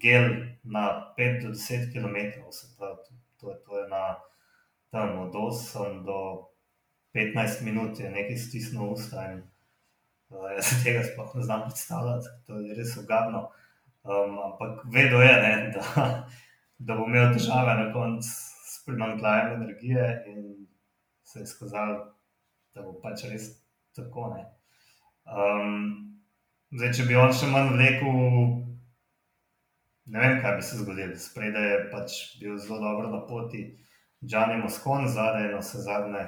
gel 0.00 0.28
na 0.64 1.14
5 1.18 1.42
do 1.42 1.48
10 1.48 1.92
km, 1.92 2.50
se 2.50 2.66
pravi, 2.78 2.96
to 3.40 3.54
to 3.66 3.78
je 3.78 3.88
na 3.88 4.16
tam 4.90 5.18
od 5.18 5.32
8 5.32 6.04
do 6.04 6.48
15 7.16 7.64
minut, 7.64 8.00
je 8.00 8.10
nekaj 8.12 8.38
stisnil 8.40 8.92
usta. 8.92 9.24
In, 9.32 9.42
uh, 10.30 10.48
jaz 10.56 10.70
se 10.70 10.80
tega 10.84 11.04
sploh 11.06 11.34
ne 11.38 11.44
znam 11.46 11.64
predstavljati, 11.68 12.32
to 12.46 12.60
je 12.60 12.76
res 12.78 12.96
ugabno. 13.02 13.46
Um, 14.06 14.36
ampak 14.38 14.84
vedo 14.94 15.22
je, 15.24 15.32
ne, 15.42 15.54
da, 15.74 16.10
da 16.78 16.98
bo 16.98 17.08
imel 17.08 17.32
težave 17.34 17.74
na 17.80 17.88
koncu 17.92 18.28
s 18.28 18.84
primankljajem 18.86 19.56
energije, 19.62 20.10
in 20.30 20.68
se 21.26 21.40
je 21.40 21.46
skazalo, 21.50 21.96
da 22.74 22.84
bo 22.84 22.94
pač 23.02 23.24
res 23.32 23.48
tako. 23.96 24.28
Um, 25.26 26.20
zdaj, 26.70 26.92
če 27.00 27.08
bi 27.08 27.18
on 27.18 27.34
še 27.34 27.50
manj 27.50 27.74
vlekel 27.74 28.20
ne 30.06 30.20
vem, 30.20 30.40
kaj 30.42 30.56
bi 30.56 30.62
se 30.62 30.78
zgodilo. 30.78 31.18
Spredaj 31.18 31.68
je 31.70 31.78
pač 31.90 32.16
bil 32.40 32.58
zelo 32.62 32.78
dobro 32.80 33.10
na 33.10 33.24
poti, 33.26 33.66
Džani 34.24 34.60
Moskon, 34.62 35.08
zadaj 35.08 35.50
na 35.52 35.60
vse 35.60 35.82
zadnje 35.82 36.26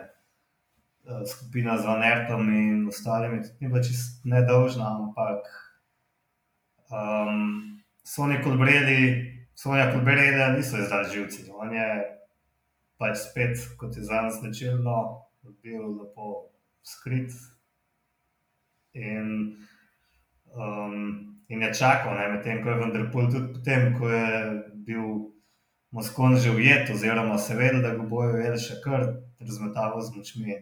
skupina 1.27 1.79
z 1.79 1.85
Vanertom 1.85 2.49
in 2.53 2.89
ostalimi, 2.89 3.43
tudi 3.43 3.57
ni 3.61 3.69
bila 3.69 3.83
čist 3.83 4.25
nedolžna, 4.25 4.89
ampak 4.97 5.47
um, 6.93 7.81
Sonja 8.05 8.43
Kolbredi, 8.43 9.03
Sonja 9.55 9.93
Kolbredi 9.93 10.57
niso 10.57 10.79
izdali 10.79 11.11
živci. 11.13 11.49
On 11.53 11.73
je 11.75 11.89
pač 12.99 13.17
spet, 13.31 13.57
kot 13.81 13.97
je 13.97 14.05
za 14.05 14.23
nas 14.23 14.41
značilno, 14.41 15.25
bil 15.63 16.03
lepo 16.03 16.51
skrit. 16.83 17.33
In 18.93 19.57
um, 20.53 21.39
in 21.49 21.63
je 21.63 21.75
čakal, 21.75 22.13
medtem 22.33 22.63
ko 22.63 22.71
je 22.71 22.77
vendar 22.77 23.11
pol 23.13 23.31
tudi 23.33 23.53
potem, 23.53 23.93
ko 23.99 24.09
je 24.09 24.29
bil 24.75 25.05
Moskvon 25.91 26.37
že 26.37 26.51
ujet, 26.53 26.91
oziroma 26.93 27.39
se 27.39 27.55
vedel, 27.57 27.81
da 27.83 27.95
ga 27.97 28.03
bojo 28.05 28.35
vedeli 28.37 28.61
še 28.61 28.77
kar 28.85 29.07
razmetavati 29.41 30.05
z 30.07 30.17
močmi. 30.17 30.57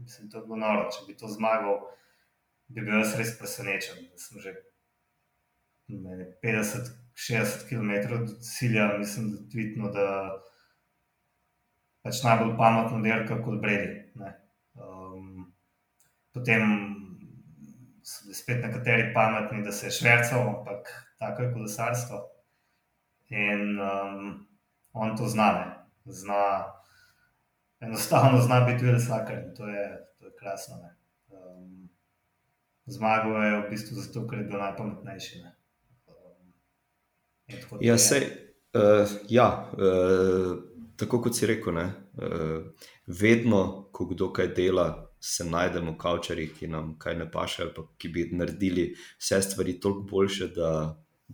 Mislim, 0.00 0.30
to 0.30 0.38
je 0.38 0.46
bilo 0.46 0.56
noro, 0.56 0.88
če 0.92 1.04
bi 1.06 1.16
to 1.16 1.28
zmagal, 1.28 1.80
bi 2.68 2.82
bil 2.82 3.00
jaz 3.02 3.16
res 3.18 3.34
presenečen. 3.38 4.06
Že 4.16 4.54
50-60 6.44 7.66
km 7.68 7.92
do 8.26 8.38
cilja, 8.40 8.92
mislim, 8.98 9.30
da 9.32 9.42
tvitno, 9.52 9.90
da 9.92 10.06
pač 12.04 12.22
najbolj 12.24 12.56
pametno 12.56 13.02
dirka 13.04 13.40
kot 13.44 13.60
bredi. 13.62 13.98
Um, 14.80 15.50
potem 16.32 16.64
so 18.06 18.32
spet 18.34 18.62
nekateri 18.64 19.10
pametni, 19.14 19.64
da 19.66 19.72
se 19.72 19.88
je 19.88 19.96
švrcal, 19.98 20.48
ampak 20.54 20.88
tako 21.18 21.42
je 21.42 21.52
kolesarstvo. 21.52 22.22
In 23.30 23.78
um, 23.78 24.46
on 24.92 25.16
to 25.16 25.28
zna, 25.28 25.52
ne. 25.58 25.66
zna, 26.04 26.42
enostavno 27.80 28.40
zna 28.40 28.60
biti 28.60 28.78
tudi 28.78 28.96
vsak, 28.96 29.30
in 29.30 29.54
to 29.56 29.68
je, 29.68 30.06
to 30.18 30.26
je 30.26 30.32
krasno. 30.38 30.76
Um, 31.28 31.88
Zmagal 32.86 33.44
je 33.44 33.60
v 33.60 33.70
bistvu 33.70 33.96
zato, 33.96 34.26
ker 34.28 34.38
je 34.38 34.44
bil 34.44 34.58
najpametnejši. 34.58 35.42
Um, 36.08 37.78
ja, 37.80 37.98
sej, 37.98 38.26
uh, 38.74 39.10
ja 39.28 39.70
uh, 39.72 40.56
tako 40.96 41.22
kot 41.22 41.36
si 41.36 41.46
rekel, 41.46 41.74
ne, 41.74 41.86
uh, 42.18 42.66
vedno, 43.06 43.90
ko 43.92 44.08
kdo 44.10 44.32
kaj 44.32 44.52
dela, 44.56 44.88
se 45.20 45.44
najdemo 45.44 45.98
kavčari, 45.98 46.48
ki 46.56 46.66
nam 46.72 46.94
kaj 46.98 47.14
ne 47.16 47.30
paše, 47.30 47.62
ali 47.62 47.86
ki 47.98 48.08
bi 48.08 48.28
naredili 48.32 48.94
vse 49.18 49.42
stvari 49.42 49.80
toliko 49.80 50.06
boljše, 50.10 50.48
da 50.56 50.70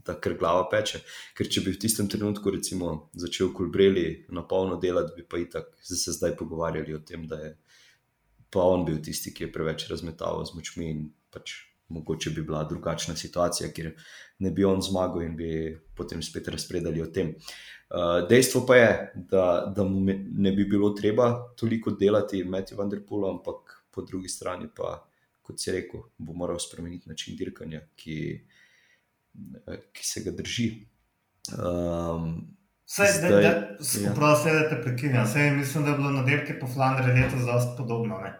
da 0.04 0.16
kar 0.20 0.34
glava 0.38 0.66
peče. 0.70 1.00
Ker 1.36 1.48
če 1.48 1.62
bi 1.64 1.72
v 1.74 1.80
tistem 1.80 2.08
trenutku 2.08 2.52
recimo, 2.52 3.10
začel 3.16 3.52
kolbreli 3.56 4.26
na 4.34 4.42
polno 4.42 4.80
delati, 4.82 5.14
bi 5.16 5.24
pa 5.28 5.40
itak 5.40 5.72
se 5.80 6.12
zdaj 6.12 6.36
pogovarjali 6.36 6.94
o 6.94 7.00
tem, 7.04 7.24
da 7.26 7.40
je 7.40 7.54
pa 8.50 8.62
on 8.62 8.84
bil 8.86 9.00
tisti, 9.02 9.34
ki 9.34 9.46
je 9.46 9.52
preveč 9.52 9.88
razmetaval 9.90 10.44
z 10.46 10.56
močmi 10.56 10.90
in 10.90 11.00
pač 11.34 11.52
mogoče 11.88 12.30
bi 12.34 12.42
bila 12.42 12.64
drugačna 12.64 13.16
situacija, 13.16 13.70
kjer 13.72 13.92
ne 14.38 14.50
bi 14.50 14.64
on 14.64 14.82
zmagal 14.82 15.22
in 15.22 15.36
bi 15.36 15.50
potem 15.96 16.22
spet 16.22 16.48
razpredali 16.48 17.02
o 17.02 17.06
tem. 17.06 17.34
Uh, 17.86 18.26
dejstvo 18.28 18.64
pa 18.66 18.76
je, 18.76 18.88
da, 19.30 19.72
da 19.76 19.84
mu 19.84 20.00
ne 20.46 20.52
bi 20.52 20.64
bilo 20.64 20.90
treba 20.90 21.28
toliko 21.56 21.90
delati, 21.94 22.40
imeti 22.42 22.74
Vanderpool, 22.74 23.28
ampak 23.30 23.76
po 23.90 24.02
drugi 24.02 24.28
strani 24.28 24.66
pa, 24.74 24.98
kot 25.42 25.62
si 25.62 25.70
rekel, 25.70 26.08
bo 26.18 26.34
moral 26.34 26.58
spremeniti 26.58 27.08
način 27.08 27.36
dirkanja, 27.38 27.84
ki 27.96 28.16
ki 29.92 30.06
se 30.06 30.22
ga 30.24 30.30
drži. 30.36 30.68
Um, 31.58 32.56
Vse, 32.86 33.06
zdaj, 33.18 33.30
da, 33.30 33.40
da, 33.40 34.14
prosti, 34.14 34.50
da 34.50 34.68
te 34.70 34.82
prekinjam. 34.82 35.24
Vse, 35.24 35.50
mislim, 35.50 35.84
da 35.84 35.90
je 35.90 35.96
bilo 35.96 36.10
na 36.10 36.22
delki 36.22 36.58
po 36.60 36.66
Flandriji 36.66 37.22
letos 37.22 37.40
zelo 37.40 37.74
podobno. 37.76 38.18
Ne? 38.18 38.32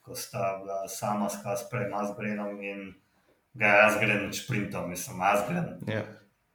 Ko 0.00 0.14
sta 0.14 0.58
bila 0.62 0.88
sama 0.88 1.28
s 1.30 1.42
Kasperjem, 1.42 1.94
Asgrenom 1.94 2.62
in 2.62 2.94
ga 3.54 3.66
je 3.66 3.86
Asgren 3.86 4.32
šprintal, 4.32 4.88
mislim, 4.88 5.20
Asgren. 5.20 5.64
Ja. 5.88 6.02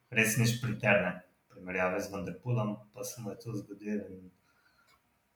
Res 0.09 0.38
ni 0.38 0.47
šprinterne, 0.47 1.21
primerjave 1.53 2.01
z 2.01 2.11
Vanderpulom, 2.11 2.75
pa 2.93 3.03
se 3.03 3.21
mu 3.21 3.30
je 3.30 3.39
to 3.39 3.53
zgodilo. 3.55 4.03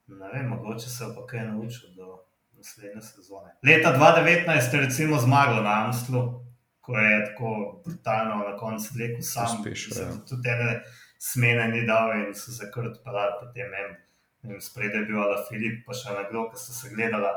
Ne 0.08 0.30
vem, 0.34 0.48
mogoče 0.50 0.90
se 0.90 1.04
je 1.04 1.14
pa 1.16 1.26
kaj 1.28 1.46
naučil 1.48 1.94
do 1.96 2.18
naslednje 2.58 3.02
sezone. 3.02 3.54
Leta 3.64 3.94
2019 3.98 4.76
je 4.76 4.82
recimo 4.82 5.20
zmagal 5.20 5.64
na 5.64 5.86
Amstlu, 5.86 6.46
ko 6.84 6.98
je 6.98 7.26
tako 7.26 7.50
brutalno 7.86 8.44
na 8.44 8.58
koncu 8.58 8.98
rekel, 9.00 9.22
sam 9.24 9.48
spiš. 9.62 9.88
Ja. 9.96 10.10
Tudi 10.30 10.50
ene 10.50 10.82
smene 11.20 11.68
ni 11.72 11.86
dal 11.88 12.12
in 12.20 12.34
so 12.36 12.52
se 12.52 12.68
kar 12.74 12.90
odpeljali 12.92 13.38
po 13.40 13.48
tem. 13.56 13.94
Spredaj 14.60 15.00
je 15.00 15.06
bil 15.08 15.22
Ala 15.24 15.40
Filip, 15.48 15.86
pa 15.88 15.96
še 15.96 16.12
nekdo, 16.18 16.50
ki 16.52 16.60
so 16.60 16.74
se 16.76 16.90
gledali, 16.92 17.30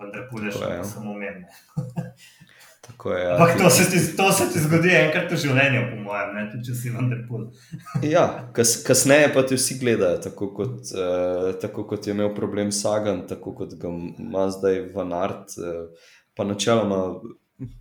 vendar 0.00 0.24
pule 0.30 0.50
še 0.50 0.70
ne 0.72 0.80
samo 0.86 1.14
umemne. 1.14 1.46
Tako 2.86 3.12
je. 3.12 3.20
Ja. 3.22 3.34
Ampak 3.36 3.60
to 3.60 3.70
se, 3.70 3.84
ti, 3.92 4.00
to 4.18 4.26
se 4.34 4.48
ti 4.50 4.60
zgodi 4.64 4.90
enkrat 4.98 5.30
v 5.30 5.38
življenju, 5.38 5.82
po 5.92 5.98
mojem, 6.08 6.32
ne? 6.34 6.42
tudi 6.50 6.66
če 6.66 6.74
si 6.80 6.90
vendar 6.90 7.20
pul. 7.28 7.44
ja, 8.14 8.24
kas, 8.56 8.72
kasneje 8.82 9.28
pa 9.36 9.44
ti 9.46 9.54
vsi 9.60 9.76
gledajo, 9.78 10.18
tako 10.24 10.48
kot, 10.56 10.90
uh, 10.96 11.52
tako 11.62 11.86
kot 11.92 12.10
je 12.10 12.16
imel 12.16 12.32
problem 12.34 12.74
Sagan, 12.74 13.22
tako 13.30 13.54
kot 13.60 13.78
ga 13.78 13.94
ima 13.94 14.48
zdaj 14.50 14.82
Van 14.96 15.14
Art. 15.14 15.54
Uh, 15.62 16.10
pa 16.34 16.48
načeloma 16.48 17.20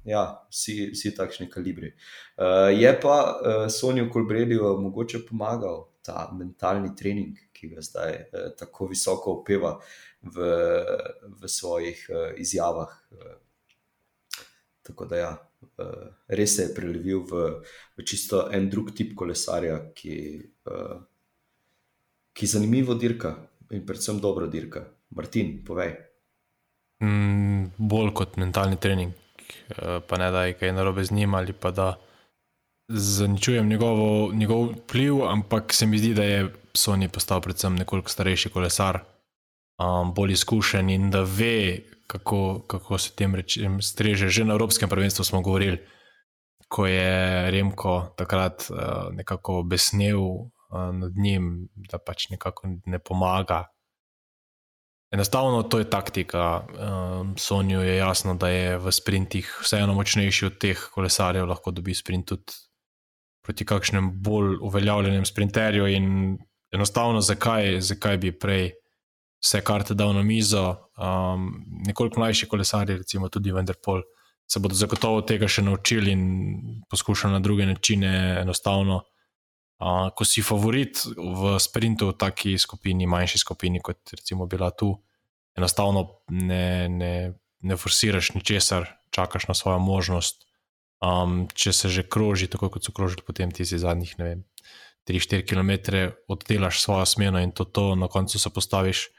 ja, 0.06 0.24
vsi, 0.50 0.92
vsi 0.94 1.14
takšni 1.18 1.50
kalibri. 1.50 1.94
Uh, 2.38 2.70
je 2.74 2.92
pa 3.02 3.18
uh, 3.32 3.68
Sonijo 3.72 4.10
Kolbrelju 4.12 4.78
mogoče 4.82 5.24
pomagal 5.30 5.86
ta 6.06 6.30
mentalni 6.38 6.96
trening, 6.98 7.38
ki 7.54 7.74
ga 7.76 7.86
zdaj 7.86 8.18
uh, 8.18 8.50
tako 8.58 8.90
visoko 8.92 9.38
opeva 9.42 9.76
v, 10.22 10.50
v 11.42 11.50
svojih 11.50 12.04
uh, 12.10 12.28
izjavah. 12.38 12.98
Uh, 13.12 13.38
tako 14.82 15.06
da 15.06 15.24
ja. 15.24 15.32
Uh, 15.78 16.10
res 16.28 16.56
se 16.56 16.66
je 16.66 16.74
prelevil 16.76 17.22
v, 17.30 17.48
v 17.98 18.06
čisto 18.06 18.48
en 18.52 18.70
drug 18.70 18.96
tip 18.98 19.14
kolesarja, 19.18 19.78
ki, 19.94 20.16
uh, 20.70 20.98
ki 22.34 22.50
zanimivo 22.50 22.98
dirka 22.98 23.36
in 23.72 23.86
predvsem 23.86 24.20
dobro 24.20 24.48
dirka. 24.48 24.86
Martin, 25.12 25.60
povej. 25.66 25.92
Mm, 27.04 27.72
bolj 27.78 28.14
kot 28.16 28.38
mentalni 28.38 28.78
trening. 28.80 29.14
Eh, 29.70 30.00
pa 30.08 30.18
ne 30.18 30.32
da 30.32 30.46
je 30.46 30.54
kaj 30.54 30.72
narobe 30.72 31.04
z 31.04 31.12
njim 31.12 31.36
ali 31.36 31.54
pa 31.54 31.72
da 31.72 31.96
zaničujem 32.88 33.70
njegovo, 33.70 34.34
njegov 34.34 34.66
vpliv, 34.72 35.24
ampak 35.26 35.74
se 35.74 35.86
mi 35.86 35.98
zdi, 35.98 36.14
da 36.14 36.24
je 36.24 36.54
Sony 36.74 37.08
postal 37.08 37.42
predvsem 37.42 37.76
nekoliko 37.76 38.10
starejši 38.10 38.50
kolesar, 38.50 39.00
um, 39.80 40.14
bolj 40.14 40.32
izkušen 40.32 40.90
in 40.90 41.10
da 41.12 41.22
ve, 41.22 41.80
kako, 42.08 42.62
kako 42.68 42.98
se 42.98 43.16
tem 43.16 43.36
rečem 43.36 43.82
streže. 43.82 44.30
Že 44.30 44.46
na 44.46 44.54
Evropskem 44.54 44.90
prvenstvu 44.90 45.24
smo 45.24 45.42
govorili, 45.42 45.80
ko 46.68 46.88
je 46.88 47.52
Remko 47.52 48.14
takrat 48.18 48.68
uh, 48.70 48.78
nekako 49.12 49.64
besnel 49.64 50.20
uh, 50.20 50.48
nad 50.94 51.12
njim, 51.16 51.70
da 51.76 52.00
pač 52.00 52.30
nekako 52.30 52.68
ne 52.86 53.00
pomaga 53.00 53.66
Enostavno 55.12 55.64
to 55.64 55.80
je 55.80 55.90
taktika. 55.90 56.64
Um, 56.64 57.34
Sonju 57.38 57.82
je 57.82 57.98
jasno, 57.98 58.36
da 58.36 58.50
je 58.50 58.78
v 58.78 58.92
sprintih 58.92 59.60
vseeno 59.64 59.94
močnejši 59.94 60.46
od 60.46 60.58
teh 60.58 60.84
kolesarjev, 60.94 61.50
lahko 61.50 61.72
dobi 61.72 61.96
sprint 61.96 62.30
tudi 62.32 62.56
proti 63.44 63.66
kakšnem 63.66 64.12
bolj 64.24 64.56
uveljavljenem 64.62 65.26
sprinterju. 65.26 65.88
In 65.88 66.38
enostavno, 66.72 67.22
zakaj, 67.22 67.82
zakaj 67.82 68.18
bi 68.18 68.32
prej 68.32 68.72
vse 69.44 69.62
karte 69.62 69.94
dal 69.94 70.14
na 70.16 70.24
mizo. 70.24 70.78
Um, 70.96 71.52
nekoliko 71.88 72.20
mlajši 72.20 72.48
kolesarji, 72.48 72.98
recimo 73.04 73.30
tudi 73.30 73.52
Vendrpol, 73.52 74.04
se 74.48 74.60
bodo 74.60 74.76
zagotovo 74.76 75.22
tega 75.28 75.48
še 75.48 75.64
naučili 75.66 76.12
in 76.12 76.24
poskušali 76.90 77.34
na 77.34 77.40
druge 77.40 77.66
načine 77.66 78.38
enostavno. 78.42 79.02
Uh, 79.82 80.12
ko 80.14 80.22
si 80.22 80.46
favorit 80.46 81.02
v 81.18 81.58
sprintu 81.58 82.12
v 82.12 82.18
taki 82.22 82.54
skupini, 82.62 83.10
manjši 83.10 83.42
skupini, 83.42 83.82
kot 83.82 84.14
recimo 84.14 84.46
bila 84.46 84.70
tu, 84.70 84.94
enostavno 85.58 86.22
ne, 86.30 86.86
ne, 86.86 87.34
ne 87.66 87.78
forsiraš 87.78 88.36
ničesar, 88.38 88.86
čakaš 89.10 89.50
na 89.50 89.58
svojo 89.58 89.80
možnost. 89.82 90.46
Um, 91.02 91.48
če 91.50 91.74
se 91.74 91.90
že 91.90 92.06
kroži, 92.06 92.46
tako 92.46 92.70
kot 92.70 92.86
so 92.86 92.94
krožili, 92.94 93.26
potem 93.26 93.50
ti 93.50 93.66
si 93.66 93.82
zadnjih 93.82 94.14
3-4 95.10 95.50
km 95.50 95.72
oddelaš 96.30 96.86
svojo 96.86 97.06
smeno 97.10 97.42
in 97.42 97.50
to, 97.50 97.66
to 97.66 97.96
na 97.98 98.06
koncu 98.08 98.38
se 98.38 98.50
postaviš. 98.54 99.10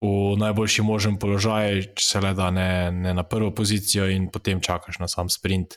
V 0.00 0.36
najboljši 0.40 0.82
možen 0.82 1.20
položaj, 1.20 1.92
če 1.96 2.04
se 2.04 2.20
le 2.20 2.32
da 2.36 2.48
ne, 2.50 2.92
ne 2.92 3.12
na 3.12 3.24
prvo 3.28 3.52
pozicijo, 3.52 4.08
in 4.08 4.30
potem 4.32 4.60
čakaš 4.60 4.98
na 5.04 5.08
sam 5.08 5.28
sprint. 5.28 5.76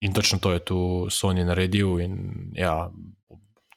In 0.00 0.12
točno 0.16 0.38
to 0.38 0.52
je 0.52 0.64
tu 0.64 1.06
Sony 1.10 1.44
naredil. 1.44 2.00
In, 2.00 2.14
ja, 2.56 2.90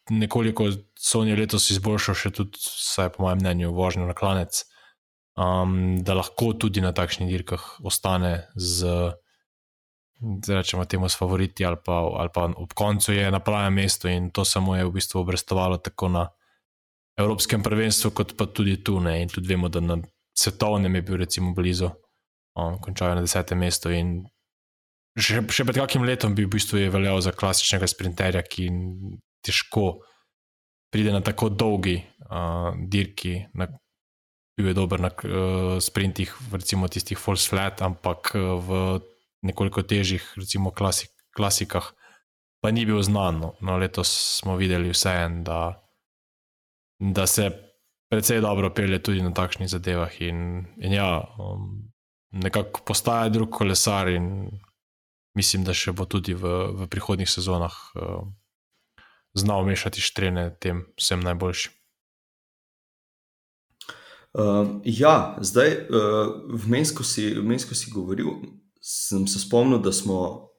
nekoliko 0.10 0.70
Sony 1.00 1.36
letos 1.36 1.70
izboljšal, 1.72 2.16
še 2.16 2.32
tudi, 2.32 2.60
saj 2.60 3.16
po 3.16 3.26
mojem 3.26 3.44
mnenju, 3.44 3.74
vožnjo 3.76 4.08
na 4.08 4.16
klanec, 4.16 4.64
um, 5.36 6.00
da 6.04 6.16
lahko 6.16 6.54
tudi 6.54 6.84
na 6.84 6.94
takšnih 6.96 7.28
dirkah 7.32 7.66
ostane 7.84 8.48
z, 8.56 9.12
da 10.24 10.62
rečemo, 10.62 10.86
temu 10.86 11.10
s 11.10 11.20
favoriti, 11.20 11.66
ali 11.66 11.80
pa, 11.84 12.00
ali 12.24 12.32
pa 12.34 12.48
ob 12.56 12.72
koncu 12.74 13.16
je 13.16 13.28
na 13.32 13.44
pravem 13.44 13.82
mestu 13.84 14.08
in 14.08 14.32
to 14.32 14.46
se 14.46 14.60
mu 14.60 14.76
je 14.76 14.88
v 14.88 14.96
bistvu 14.96 15.20
obrestovalo 15.20 15.78
tako 15.84 16.10
na 16.10 16.28
Evropskem 17.20 17.62
prvenstvu, 17.64 18.10
kot 18.12 18.32
pa 18.38 18.48
tudi 18.48 18.80
tu. 18.84 19.00
Ne? 19.00 19.22
In 19.22 19.30
tudi 19.30 19.52
vemo, 19.52 19.70
da 19.70 19.84
na 19.84 20.00
svetovnem 20.34 20.96
je 20.96 21.02
bil 21.02 21.18
recimo 21.22 21.54
blizu, 21.54 21.92
um, 22.56 22.80
končal 22.82 23.12
je 23.12 23.16
na 23.20 23.26
desetem 23.28 23.60
mestu. 23.60 23.92
Še, 25.14 25.44
še 25.46 25.66
pred 25.68 25.78
kakim 25.78 26.06
letom 26.08 26.34
bi 26.34 26.48
v 26.48 26.56
bistvu 26.56 26.88
veljal 26.94 27.22
za 27.22 27.34
klasičnega 27.38 27.86
sprinterja, 27.90 28.42
ki 28.42 28.70
težko 29.46 30.02
pride 30.94 31.14
na 31.14 31.22
tako 31.26 31.52
dolgi 31.54 32.00
uh, 32.30 32.74
dirki, 32.74 33.44
na, 33.54 33.68
bil 34.58 34.72
je 34.72 34.78
dober 34.78 35.02
na 35.02 35.12
uh, 35.14 35.78
sprintih, 35.82 36.34
recimo 36.54 36.90
tistih 36.90 37.20
false 37.22 37.50
flat, 37.50 37.82
ampak 37.86 38.34
uh, 38.38 38.58
v 38.58 38.80
nekoliko 39.46 39.84
težjih, 39.86 40.26
recimo 40.40 40.74
klasik, 40.74 41.14
klasikah, 41.36 41.92
pa 42.64 42.74
ni 42.74 42.86
bil 42.90 43.02
znan. 43.06 43.42
No, 43.42 43.54
no 43.62 43.78
letos 43.78 44.10
smo 44.40 44.58
videli 44.58 44.94
vseeno, 44.94 45.44
da, 45.46 45.60
da 46.98 47.28
se 47.30 47.52
precej 48.10 48.42
dobro 48.42 48.70
pelje 48.74 49.02
tudi 49.04 49.22
na 49.22 49.34
takšnih 49.34 49.70
zadevah. 49.70 50.14
In, 50.26 50.64
in 50.82 50.94
ja, 50.94 51.22
um, 51.38 51.90
nekako 52.34 52.86
postaje 52.88 53.34
drug 53.34 53.52
kolesar 53.54 54.10
in 54.14 54.48
mislim, 55.38 55.64
da 55.64 55.74
še 55.74 55.94
bo 55.94 56.06
tudi 56.06 56.34
v, 56.38 56.50
v 56.84 56.88
prihodnih 56.92 57.30
sezonah 57.30 57.74
uh, 57.96 58.26
znal 59.34 59.66
mešati 59.66 60.02
štrene 60.02 60.52
tem 60.62 60.86
vsem 61.00 61.24
najboljšim. 61.24 61.74
Uh, 64.34 64.82
ja, 64.86 65.38
zdaj, 65.46 65.76
uh, 65.94 66.34
vmes, 66.66 66.90
ko 66.98 67.06
si, 67.06 67.30
si 67.78 67.92
govoril, 67.94 68.42
sem 68.82 69.28
se 69.30 69.40
spomnil, 69.40 69.78
da 69.78 69.94
smo 69.94 70.50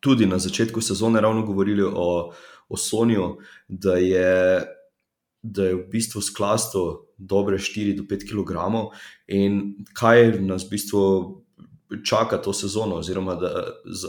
tudi 0.00 0.26
na 0.26 0.38
začetku 0.38 0.80
sezone 0.80 1.20
ravno 1.20 1.42
govorili 1.42 1.82
o, 1.84 2.32
o 2.68 2.76
Sonju, 2.76 3.36
da 3.68 3.96
je, 3.96 4.64
da 5.42 5.64
je 5.64 5.74
v 5.74 5.84
bistvu 5.92 6.22
sklastil 6.22 7.04
dobre 7.18 7.58
4 7.58 7.96
do 7.96 8.02
5 8.02 8.24
kg 8.30 8.88
in 9.28 9.74
kaj 9.92 10.40
nas 10.40 10.64
v 10.66 10.70
bistvu 10.70 11.02
čaka 12.04 12.38
to 12.42 12.52
sezono, 12.52 12.96
oziroma 12.96 13.34
da, 13.34 13.64
z, 13.84 14.08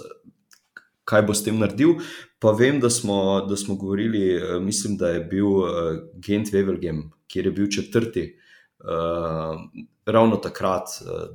kaj 1.10 1.26
bo 1.26 1.34
s 1.34 1.44
tem 1.44 1.60
naredil. 1.60 2.00
Pa 2.40 2.54
vem, 2.56 2.80
da 2.80 2.90
smo, 2.90 3.42
da 3.50 3.58
smo 3.58 3.76
govorili, 3.76 4.36
eh, 4.36 4.60
mislim, 4.60 4.98
da 4.98 5.10
je 5.10 5.20
bil 5.20 5.48
uh, 5.48 5.70
Gent 6.14 6.54
Wevelgem, 6.54 7.10
kjer 7.28 7.46
je 7.46 7.52
bil 7.52 7.68
četrti. 7.72 8.36
Uh, 8.80 9.60
ravno 10.06 10.36
takrat, 10.36 10.88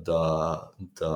da, 0.07 0.21
da 0.79 1.13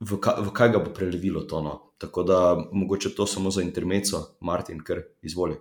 v, 0.00 0.16
ka, 0.20 0.38
v 0.40 0.52
kaj 0.56 0.72
ga 0.72 0.78
bo 0.80 0.92
prelevilo 0.94 1.44
to. 1.44 1.60
No. 1.62 1.74
Tako 2.00 2.22
da 2.22 2.38
mogoče 2.72 3.14
to 3.14 3.26
samo 3.26 3.50
za 3.50 3.62
intermeco, 3.62 4.22
Martin, 4.40 4.80
ker 4.80 5.02
izvoli. 5.22 5.58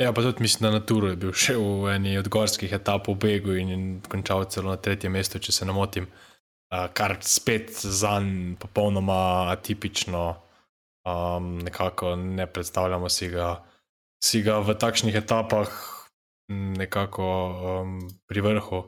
Ja, 0.00 0.12
pa 0.12 0.22
tudi 0.22 0.42
mislim, 0.42 0.66
da 0.66 0.78
na 0.78 0.82
Turu 0.86 1.12
je 1.12 1.16
bil 1.16 1.32
še 1.36 1.54
v 1.54 1.92
eni 1.94 2.16
od 2.18 2.26
gorskih 2.32 2.72
etap 2.72 3.06
v 3.06 3.14
Begu 3.14 3.54
in, 3.54 4.00
končal 4.10 4.48
celo 4.50 4.72
na 4.72 4.80
tretjem 4.80 5.12
mestu, 5.12 5.38
če 5.38 5.52
se 5.52 5.68
ne 5.68 5.76
motim. 5.76 6.08
Uh, 6.08 6.31
kar 6.94 7.16
spet 7.20 7.70
za 7.82 8.20
njim 8.20 8.56
popolnoma 8.60 9.52
atipično, 9.52 10.36
um, 11.04 11.58
nekako 11.58 12.16
ne 12.16 12.46
predstavljamo 12.46 13.08
si 13.08 13.28
ga, 13.28 13.64
si 14.24 14.42
ga 14.42 14.58
v 14.58 14.74
takšnih 14.74 15.14
etapah 15.14 15.68
nekako 16.48 17.26
um, 17.48 17.98
pri 18.26 18.40
vrhu. 18.40 18.84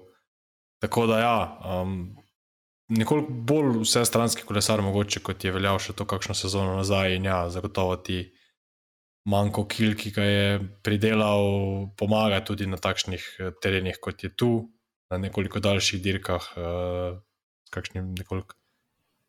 Tako 0.80 1.06
da, 1.06 1.18
ja, 1.18 1.58
um, 1.82 2.16
nekoliko 2.88 3.32
bolj 3.32 3.82
vse 3.82 4.04
stranski 4.04 4.42
kolesar, 4.42 4.82
mogoče 4.82 5.20
kot 5.20 5.44
je 5.44 5.52
veljal 5.52 5.78
še 5.78 5.92
to 5.96 6.06
kakšno 6.08 6.34
sezono 6.34 6.76
nazaj. 6.76 7.16
In 7.16 7.28
ja, 7.28 7.48
zagotovo 7.50 7.96
ti 7.96 8.24
manjko 9.28 9.66
kil, 9.68 9.94
ki 9.96 10.12
ga 10.12 10.24
je 10.24 10.48
pridelal, 10.84 11.88
pomaga 11.96 12.40
tudi 12.44 12.66
na 12.68 12.76
takšnih 12.76 13.28
eh, 13.38 13.52
terenih, 13.62 14.00
kot 14.00 14.24
je 14.24 14.32
tu, 14.36 14.50
na 15.12 15.20
nekoliko 15.20 15.60
daljših 15.60 16.02
dirkah, 16.02 16.50
uh, 16.56 17.16
kakšnim 17.70 18.14
nekoliko 18.18 18.56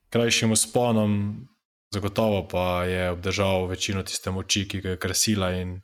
krajšim 0.10 0.52
usponom. 0.52 1.48
Zagotovo 1.94 2.48
pa 2.48 2.84
je 2.84 3.10
obdržal 3.12 3.68
večino 3.68 4.04
tiste 4.04 4.32
moči, 4.32 4.68
ki 4.68 4.82
ga 4.82 4.90
je 4.90 5.00
krasila 5.00 5.52
in 5.56 5.82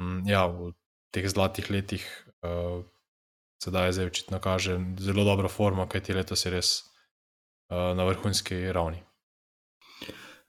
mm, 0.00 0.28
ja, 0.28 0.46
v 0.46 0.72
teh 1.10 1.26
zlatih 1.30 1.70
letih, 1.70 2.04
uh, 2.42 2.84
sedaj 3.62 3.92
zdaj 3.92 4.06
očitno 4.06 4.38
kaže 4.38 4.78
zelo 4.98 5.24
dobro 5.24 5.48
formo, 5.48 5.88
kaj 5.88 6.02
ti 6.04 6.14
letos 6.14 6.44
je 6.46 6.52
res 6.52 6.70
uh, 7.70 7.94
na 7.96 8.04
vrhunski 8.04 8.72
ravni. 8.72 9.02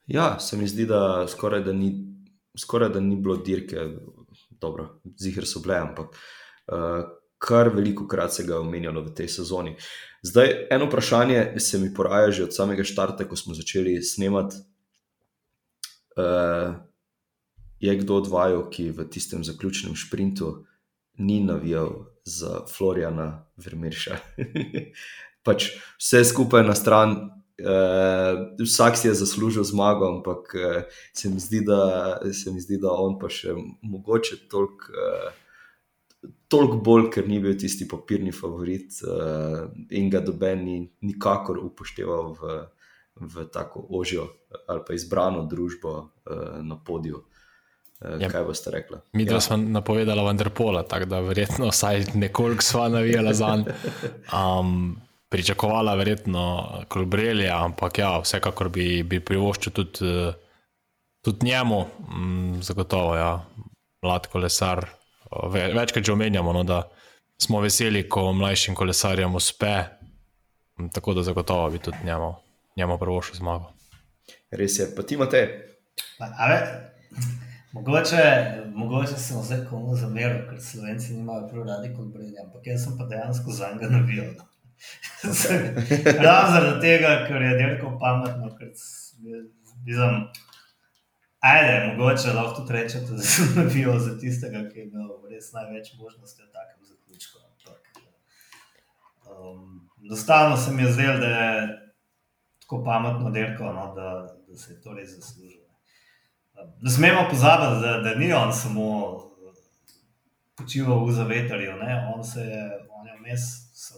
Ja, 0.06 0.40
se 0.40 0.58
mi 0.58 0.68
zdi, 0.68 0.86
da 0.86 1.28
skoraj 1.28 1.64
da 1.66 1.74
ni, 1.74 1.94
skoraj 2.60 2.90
da 2.98 3.00
ni 3.00 3.16
bilo 3.16 3.38
dirke, 3.38 3.88
dobro, 4.50 5.02
zihar 5.18 5.46
so 5.46 5.64
bile, 5.64 5.80
ampak 5.82 6.14
uh, 6.14 7.06
kar 7.38 7.70
veliko 7.70 8.08
krat 8.08 8.34
se 8.34 8.44
ga 8.44 8.54
je 8.54 8.60
omenjalo 8.60 9.02
v 9.02 9.14
tej 9.16 9.28
sezoni. 9.28 9.76
Zdaj, 10.24 10.68
eno 10.72 10.86
vprašanje 10.86 11.60
se 11.60 11.78
mi 11.78 11.94
poraja 11.94 12.32
že 12.32 12.44
od 12.44 12.56
samega 12.56 12.84
začetka, 12.84 13.28
ko 13.30 13.36
smo 13.36 13.54
začeli 13.54 14.02
snemati. 14.04 14.56
Uh, 16.16 16.76
je 17.80 17.96
kdo 17.96 18.16
od 18.16 18.28
vaju, 18.28 18.70
ki 18.72 18.92
v 18.92 19.10
tistem 19.10 19.44
zaključnem 19.44 19.96
sprintu 19.96 20.66
ni 21.18 21.44
navijal 21.44 22.06
za 22.24 22.66
Floriana 22.66 23.46
Vermirša. 23.58 24.18
pač 25.46 25.70
vse 26.02 26.24
skupaj 26.26 26.64
na 26.66 26.74
stran, 26.76 27.12
uh, 27.62 28.56
vsak 28.58 28.98
si 28.98 29.08
je 29.08 29.14
zaslužil 29.14 29.64
zmago, 29.64 30.08
ampak 30.08 30.56
uh, 30.56 30.84
se, 31.14 31.30
mi 31.30 31.40
zdi, 31.40 31.62
da, 31.62 32.18
se 32.34 32.52
mi 32.52 32.64
zdi, 32.64 32.80
da 32.82 32.96
on 32.96 33.20
pa 33.20 33.30
še 33.30 33.54
mogoče 33.84 34.48
toliko. 34.50 34.90
Uh, 34.90 35.45
Toliko 36.48 36.78
bolj, 36.78 37.10
ker 37.14 37.28
ni 37.28 37.40
bil 37.42 37.56
tisti 37.60 37.88
papirni 37.90 38.32
favorit 38.32 39.00
uh, 39.04 39.66
in 39.90 40.10
ga 40.10 40.22
doben 40.24 40.66
ni 40.66 40.78
nikakor 41.02 41.58
upošteval 41.60 42.36
v, 42.40 42.58
v 43.22 43.46
tako 43.54 43.86
ožjo 43.98 44.28
ali 44.68 44.84
pa 44.88 44.94
izbrano 44.94 45.44
družbo 45.50 45.94
uh, 46.00 46.60
na 46.64 46.78
podiju. 46.78 47.24
Eh, 48.02 48.18
ja. 48.22 48.30
Kaj 48.30 48.44
boste 48.44 48.72
rekli? 48.72 48.98
Mi 49.14 49.26
dva 49.26 49.40
ja. 49.40 49.42
smo 49.42 49.58
napovedali 49.58 50.24
Vanderpola, 50.24 50.84
tako 50.84 51.06
da 51.06 51.20
verjetno 51.20 51.70
vsaj 51.72 52.06
nekoliko 52.14 52.64
sva 52.64 52.90
navijala 52.90 53.34
za 53.34 53.56
njim. 53.56 53.66
Um, 54.34 54.98
pričakovala 55.30 55.96
verjetno 55.96 56.70
Kolbrelja, 56.88 57.64
ampak 57.66 57.98
ja, 57.98 58.20
vsekakor 58.20 58.70
bi, 58.70 59.04
bi 59.04 59.20
privoščil 59.20 59.74
tudi, 59.74 60.12
tudi 61.26 61.46
njemu, 61.46 61.86
um, 62.08 62.60
zagotovo, 62.62 63.16
ja, 63.16 63.32
mlad 64.04 64.28
kolesar. 64.28 64.86
Ve, 65.52 65.68
večkrat 65.74 66.06
že 66.06 66.14
omenjamo, 66.14 66.54
no, 66.54 66.64
da 66.64 66.84
smo 67.42 67.62
veseli, 67.62 68.06
ko 68.10 68.34
mlajšim 68.34 68.76
kolesarjem 68.76 69.36
uspe, 69.36 69.84
tako 70.94 71.14
da 71.14 71.24
zagotovo 71.24 71.70
bi 71.70 71.80
tudi 71.80 71.98
njemu, 72.06 72.34
njemu 72.78 72.98
privoščil 73.00 73.36
zmago. 73.42 73.72
Res 74.52 74.80
je, 74.80 74.88
pa 74.96 75.04
ti 75.04 75.16
imate. 75.16 75.42
Mogoče, 77.76 78.24
mogoče 78.76 79.18
sem 79.20 79.40
vse 79.42 79.58
komu 79.70 79.96
zameril, 80.00 80.46
ker 80.50 80.62
slovenci 80.64 81.14
nimajo 81.14 81.50
prav 81.52 81.66
radi 81.68 81.92
kot 81.96 82.08
bredi, 82.14 82.38
ampak 82.44 82.68
jaz 82.72 82.86
sem 82.86 82.98
pa 82.98 83.08
dejansko 83.10 83.52
za 83.52 83.72
njega 83.74 83.90
navijal. 83.92 84.32
Ravno 86.26 86.54
zaradi 86.54 86.82
tega, 86.82 87.12
ker 87.28 87.42
je 87.42 87.58
delko 87.60 87.98
pametno, 88.00 88.52
ker 88.58 88.72
sem. 88.78 90.22
Ajde, 91.46 91.74
mogoče 91.88 92.34
lahko 92.34 92.62
tudi 92.62 92.74
rečete, 92.74 93.12
da 93.12 93.22
sem 93.22 93.52
navijal 93.56 94.00
za 94.00 94.16
tistega, 94.20 94.64
ki 94.70 94.80
je 94.80 94.86
imel 94.86 95.12
res 95.36 95.52
največ 95.54 95.94
možnosti 96.00 96.42
v 96.44 96.52
takem 96.54 96.86
zaključku. 96.88 97.40
Enostavno 100.06 100.56
um, 100.56 100.62
se 100.62 100.72
mi 100.72 100.84
je 100.84 100.92
zdelo, 100.94 101.18
da 101.20 101.28
je 101.28 101.68
tako 102.62 102.84
pametno 102.86 103.32
delko, 103.32 103.74
no, 103.74 103.94
da, 103.96 104.10
da 104.48 104.58
se 104.58 104.74
je 104.74 104.82
to 104.82 104.94
res 104.94 105.10
zaslužilo. 105.16 105.66
Ne 106.82 106.92
smemo 106.92 107.28
pozabiti, 107.30 107.82
da, 107.82 107.98
da 108.02 108.16
ni 108.16 108.34
on 108.34 108.54
samo 108.54 108.86
počival 110.56 111.06
v 111.06 111.12
zavetrju, 111.12 111.74
on 112.16 112.24
se 112.24 112.42
je 112.42 112.64
vmes 113.20 113.42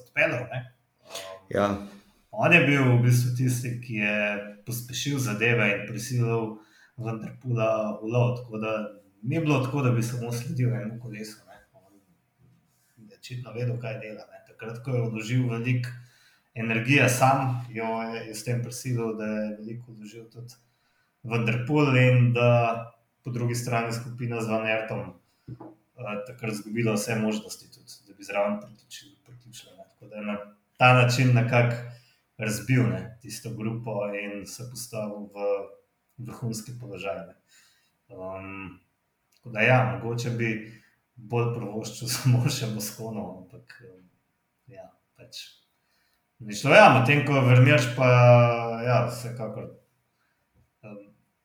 odpeljal. 0.02 0.42
Um, 0.42 0.66
ja. 1.50 1.70
On 2.32 2.54
je 2.54 2.66
bil 2.66 2.84
v 2.98 3.02
bistvu 3.02 3.36
tisti, 3.38 3.78
ki 3.82 4.02
je 4.04 4.18
pospešil 4.66 5.20
zadeve 5.20 5.70
in 5.74 5.86
prisilil 5.88 6.58
vendar 6.98 7.34
pula 7.42 7.98
v 8.02 8.12
lov. 8.14 8.36
Tako 8.42 8.62
da 8.62 8.74
ni 9.28 9.40
bilo 9.40 9.60
tako, 9.66 9.82
da 9.82 9.92
bi 9.92 10.04
samo 10.04 10.32
sledil 10.32 10.74
enemu 10.74 11.02
kolesu. 11.02 11.44
Očitno 13.18 13.52
vedel, 13.52 13.76
kaj 13.82 13.98
dela. 14.00 14.24
Ne. 14.32 14.40
Takrat, 14.48 14.78
ko 14.86 14.94
je 14.96 15.08
vložil 15.12 15.50
veliko 15.50 15.90
energije, 16.56 17.10
sam 17.10 17.66
jo 17.70 17.86
je, 18.02 18.22
je 18.28 18.36
s 18.36 18.46
tem 18.48 18.62
prisilil, 18.64 19.18
da 19.18 19.26
je 19.26 19.50
veliko 19.58 19.92
vložil 19.92 20.30
tudi 20.32 20.56
vendar 21.28 21.66
pol 21.68 21.92
in 21.98 22.32
da 22.34 22.94
po 23.24 23.34
drugi 23.36 23.56
strani 23.56 23.92
skupina 23.94 24.40
z 24.42 24.48
Vanertom 24.48 25.02
uh, 25.10 26.14
takrat 26.28 26.54
izgubila 26.54 26.96
vse 26.96 27.20
možnosti, 27.20 27.68
tudi, 27.74 28.00
da 28.08 28.16
bi 28.16 28.24
zraven 28.24 28.58
pritičila. 28.64 29.84
Tako 29.92 30.08
da 30.08 30.16
je 30.16 30.26
na 30.26 30.38
ta 30.78 30.94
način 30.94 31.36
nekako 31.36 31.76
razbil 32.38 32.84
ne, 32.84 33.18
tisto 33.22 33.50
grupo 33.50 34.00
in 34.16 34.46
se 34.48 34.70
postavil 34.70 35.28
v 35.36 35.52
vrhunski 36.18 36.80
položaj. 36.80 37.26
Um, 38.08 38.80
tako 39.48 39.56
da 39.56 39.62
ja, 39.62 39.78
mogoče 39.96 40.30
bi 40.36 40.52
bolj 41.16 41.54
provoščil 41.56 42.12
samo 42.18 42.44
še 42.50 42.68
Moskono, 42.76 43.24
ampak 43.40 43.80
um, 43.88 44.04
ja, 44.68 44.92
pač. 45.16 45.46
Nišlo, 46.38 46.76
ja, 46.76 46.92
medtem 46.94 47.24
ko 47.26 47.40
vermirš, 47.42 47.96
pa 47.98 48.08
ja, 48.86 48.98
vsekakor 49.10 49.72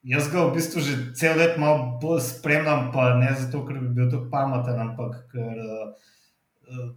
Jaz 0.03 0.27
ga 0.33 0.51
v 0.51 0.59
bistvu 0.59 0.83
že 0.83 0.95
cel 1.15 1.39
let 1.39 1.55
malo 1.63 1.95
bolj 2.03 2.19
spremljam, 2.27 2.91
pa 2.91 3.15
ne 3.15 3.31
zato, 3.39 3.63
ker 3.63 3.79
bi 3.79 4.03
bil 4.03 4.09
tako 4.11 4.27
pameten, 4.35 4.81
ampak 4.83 5.31
ker 5.31 5.55
uh, 5.63 5.95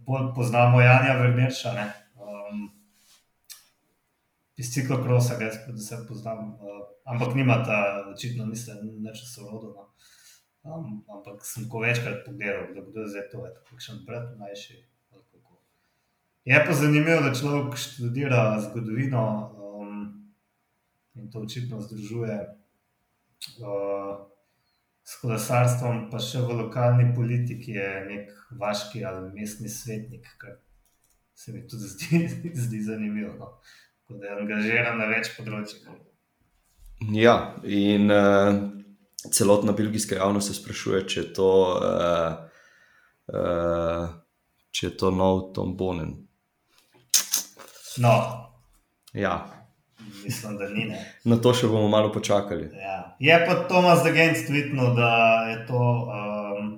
bolj 0.02 0.32
poznamo 0.34 0.82
Janja 0.82 1.14
Vrnirša. 1.14 1.70
Um, 2.18 2.66
iz 4.58 4.74
ciklokrosa, 4.74 5.38
ga 5.38 5.52
jaz 5.52 5.62
predvsem 5.62 6.02
poznam, 6.10 6.58
uh, 6.58 6.82
ampak 7.06 7.38
nima 7.38 7.62
ta, 7.62 8.10
očitno 8.10 8.50
nisem 8.50 8.82
več 9.06 9.22
sorodno. 9.30 9.86
Um, 10.66 11.04
ampak 11.08 11.44
sem 11.46 11.68
ko 11.70 11.78
večkrat 11.84 12.24
pogledal, 12.26 12.72
da 12.74 12.82
bodo 12.82 13.06
zdaj 13.06 13.28
to, 13.30 13.44
kako 13.46 13.80
še 13.80 14.00
brat 14.06 14.32
mlajši. 14.38 14.80
Je 16.46 16.58
pa 16.66 16.74
zanimivo, 16.74 17.20
da 17.22 17.34
človek 17.34 17.78
študira 17.78 18.42
zgodovino 18.62 19.22
in 21.16 21.30
to 21.30 21.40
očitno 21.40 21.80
združuje 21.80 22.36
uh, 23.62 24.26
s 25.02 25.16
kolesarstvom, 25.22 26.06
pa 26.10 26.20
še 26.22 26.42
v 26.44 26.58
lokalni 26.60 27.08
politiki 27.16 27.78
je 27.78 27.90
nek 28.10 28.32
vaški 28.60 29.04
ali 29.06 29.30
mestni 29.34 29.70
svetnik, 29.72 30.28
kar 30.38 30.58
se 31.34 31.54
mi 31.54 31.62
tudi 31.68 31.88
zdi, 31.88 32.22
zdi 32.66 32.82
zanimivo. 32.82 33.34
No? 33.38 33.52
Tako 34.02 34.20
da 34.20 34.26
je 34.26 34.40
angažiran 34.40 34.98
na 34.98 35.08
več 35.10 35.32
področjih. 35.38 35.86
Ja, 37.12 37.36
in 37.62 38.10
uh, 38.10 38.54
celotna 39.32 39.72
belgijska 39.72 40.16
javnost 40.16 40.48
se 40.48 40.54
sprašuje, 40.54 41.02
če 41.08 41.20
je 41.20 41.32
to, 41.32 41.50
uh, 41.80 42.34
uh, 43.32 44.08
če 44.70 44.86
je 44.86 44.96
to 44.96 45.10
nov 45.10 45.52
Tom 45.56 45.76
Bonen. 45.76 46.14
No, 47.96 48.46
Ja, 49.16 49.46
mislim, 50.24 50.56
da 50.56 50.68
ni. 50.68 50.84
Ne. 50.84 50.98
na 51.24 51.36
to 51.40 51.54
še 51.56 51.70
bomo 51.72 51.88
malo 51.88 52.10
počakali. 52.12 52.68
Ja. 52.76 52.96
Je 53.18 53.36
pa 53.46 53.54
Tomas 53.70 54.02
Degent 54.04 54.42
tvitnil, 54.44 54.90
da 54.98 55.12
je 55.48 55.56
to 55.70 55.80
um, 55.80 56.68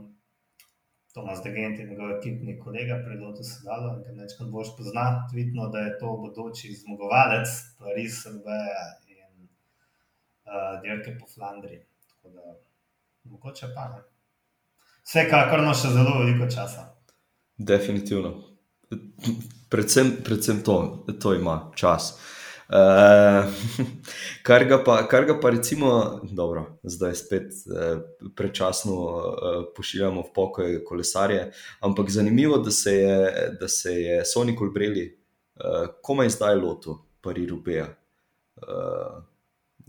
Tomas 1.15 1.43
Degent 1.43 1.81
in 1.83 1.91
njegov 1.91 2.13
ekipni 2.21 2.55
kolega, 2.63 3.01
predoto 3.03 3.43
sedalo, 3.43 3.97
ki 4.05 4.15
nečkrat 4.21 4.53
boš 4.55 4.71
pozna, 4.79 5.09
tvitnil, 5.33 5.67
da 5.75 5.83
je 5.89 5.97
to 5.99 6.15
bodoči 6.23 6.71
zmagovalec 6.79 7.59
Paris, 7.81 8.23
Srbeja 8.23 8.87
in 9.11 9.49
uh, 10.47 10.79
Dirke 10.85 11.19
po 11.19 11.27
Flandriji. 11.35 11.83
Tako 12.29 12.47
da, 12.47 12.55
mogoče 13.25 13.67
pa 13.75 13.89
ne. 13.89 14.03
Vsekakor 15.05 15.63
ima 15.63 15.75
še 15.75 15.93
zelo 15.95 16.19
veliko 16.21 16.49
časa. 16.53 16.89
Definitivno. 17.57 18.35
Predvsem, 19.69 20.19
predvsem 20.25 20.61
to, 20.65 21.07
to 21.21 21.35
ima 21.35 21.71
čas. 21.77 22.13
Uh, 22.69 23.49
kar, 24.47 24.67
ga 24.69 24.77
pa, 24.85 24.99
kar 25.09 25.25
ga 25.25 25.39
pa 25.41 25.51
recimo, 25.55 26.21
dobro, 26.23 26.67
zdaj 26.85 27.15
spet 27.17 27.57
uh, 27.65 28.03
prečasno 28.37 28.97
uh, 28.99 29.63
pošiljamo 29.77 30.27
v 30.27 30.33
pokoj 30.35 30.77
kolesarje, 30.85 31.47
ampak 31.81 32.13
zanimivo, 32.13 32.59
da 32.61 32.71
se 32.71 32.95
je, 32.95 33.49
da 33.61 33.69
se 33.73 33.95
je 33.95 34.21
Sony 34.29 34.59
Colbrelli 34.59 35.07
uh, 35.09 35.89
komaj 36.05 36.35
zdaj 36.37 36.61
lotil 36.61 37.01
Pari-Rubeja. 37.25 37.89
Uh, 38.61 39.25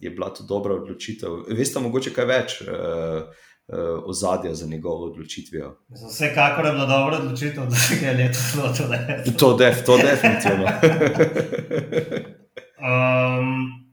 je 0.02 0.10
bila 0.10 0.34
to 0.34 0.44
dobra 0.44 0.76
odločitev. 0.76 1.44
Veste, 1.58 1.80
mogoče 1.80 2.14
kaj 2.16 2.26
več 2.26 2.62
uh, 2.62 2.68
uh, 2.70 4.04
ozadja 4.06 4.54
za 4.56 4.68
njegovo 4.68 5.12
odločitvijo. 5.12 5.76
Vsekakor 6.10 6.66
je 6.66 6.72
bila 6.72 6.86
dobra 6.86 7.18
odločitev, 7.18 7.70
da 7.70 7.76
se 7.76 8.00
je 8.06 8.14
letos 8.14 8.56
lotil. 8.56 8.90
ne. 8.90 9.24
To, 9.38 9.54
def, 9.58 9.86
to 9.86 9.98
definitivno. 9.98 10.68
Um, 12.80 13.90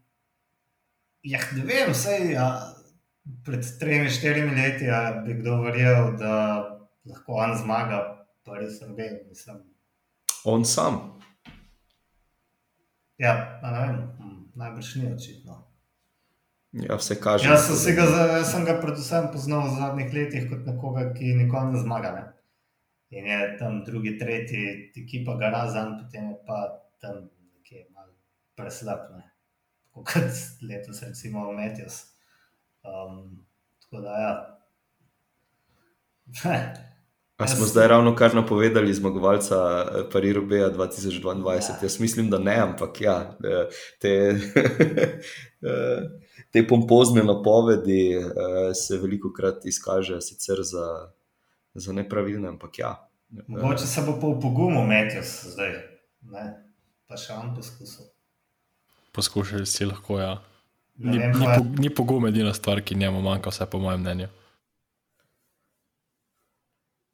ja, 1.23 1.41
ne 1.57 1.65
vem, 1.67 1.91
vsej, 1.91 2.31
ja, 2.33 2.47
pred 3.43 3.67
tremi, 3.81 4.11
štirimi 4.11 4.55
leti 4.55 4.87
ja, 4.87 5.11
bi 5.27 5.35
kdo 5.35 5.59
verjel, 5.65 6.13
da 6.21 6.35
lahko 7.03 7.41
on 7.43 7.57
zmaga, 7.59 7.99
pa 8.47 8.61
res 8.61 8.79
ne 8.85 8.95
vem. 8.95 9.19
Mislim. 9.29 9.59
On 10.45 10.65
sam. 10.65 11.19
Ja, 13.19 13.59
ne 13.63 13.75
vem, 13.75 13.99
hm, 14.19 14.41
najbrž 14.55 14.95
ni 15.01 15.13
očitno. 15.15 15.66
Ja, 16.77 16.97
vse 16.97 17.17
kaže. 17.21 17.49
Jaz 17.49 17.69
sem, 17.83 17.95
ga, 17.97 18.05
jaz 18.37 18.51
sem 18.53 18.65
ga 18.65 18.77
predvsem 18.81 19.31
poznal 19.33 19.65
v 19.69 19.77
zadnjih 19.79 20.11
letih 20.13 20.49
kot 20.51 20.67
nekoga, 20.69 21.07
ki 21.17 21.35
nikoli 21.39 21.73
ne 21.73 21.81
zmaga. 21.81 22.11
Ne? 22.17 22.25
In 23.17 23.29
je 23.31 23.39
tam 23.61 23.79
drugi, 23.87 24.17
tretji, 24.21 24.93
ekipa 25.01 25.39
ga 25.41 25.49
razen, 25.55 25.95
potem 26.03 26.33
je 26.35 26.37
pa 26.49 26.59
tam 27.01 27.15
nekje 27.57 27.87
malo 27.95 28.13
preslab. 28.59 29.09
Ne? 29.15 29.25
Tako 29.89 30.05
kot 30.11 30.43
letos, 30.69 31.01
recimo, 31.07 31.53
Metjos. 31.57 32.03
Um, 32.85 33.47
tako 33.81 34.03
da, 34.05 34.19
ja. 34.21 34.35
A 37.37 37.47
smo 37.47 37.67
zdaj 37.67 37.89
ravno 37.89 38.15
kar 38.17 38.35
napovedali 38.35 38.95
zmagovalca 38.95 39.57
eh, 39.57 40.03
Parirubeja 40.13 40.71
2022? 40.71 41.51
Ja. 41.51 41.55
Ja. 41.55 41.61
Jaz 41.83 42.01
mislim, 42.01 42.31
da 42.31 42.39
ne, 42.39 42.57
ampak 42.61 43.01
ja, 43.01 43.37
eh, 43.45 43.69
te, 44.01 44.09
eh, 45.69 46.26
te 46.57 46.63
pompozne 46.69 47.21
napovedi 47.23 48.17
eh, 48.17 48.75
se 48.75 48.97
veliko 48.97 49.29
krat 49.33 49.67
izkažejo 49.69 50.21
sicer 50.25 50.63
za, 50.65 51.13
za 51.75 51.93
nepravilne, 51.93 52.49
ampak 52.49 52.79
ja. 52.79 53.11
Mogoče 53.47 53.85
se 53.87 54.01
bo 54.07 54.15
pa 54.21 54.31
v 54.31 54.39
pogumu 54.41 54.87
Metjos 54.87 55.35
zdaj, 55.53 55.75
ne? 56.33 56.45
pa 57.05 57.19
še 57.21 57.37
on 57.37 57.53
poskusil. 57.53 58.09
Poskušali 59.13 59.69
si 59.69 59.85
lahko, 59.85 60.17
ja. 60.17 60.39
Ni, 60.97 61.19
vem, 61.19 61.37
ni, 61.37 61.45
pa- 61.45 61.59
po, 61.59 61.83
ni 61.83 61.91
pogum 61.93 62.25
edina 62.31 62.55
stvar, 62.57 62.81
ki 62.81 62.97
njemu 62.97 63.21
manjka, 63.21 63.53
vsaj 63.53 63.69
po 63.69 63.83
mojem 63.85 64.01
mnenju. 64.01 64.31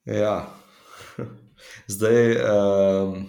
Ja. 0.07 0.37
Zdaj, 1.95 2.23
um, 2.47 3.27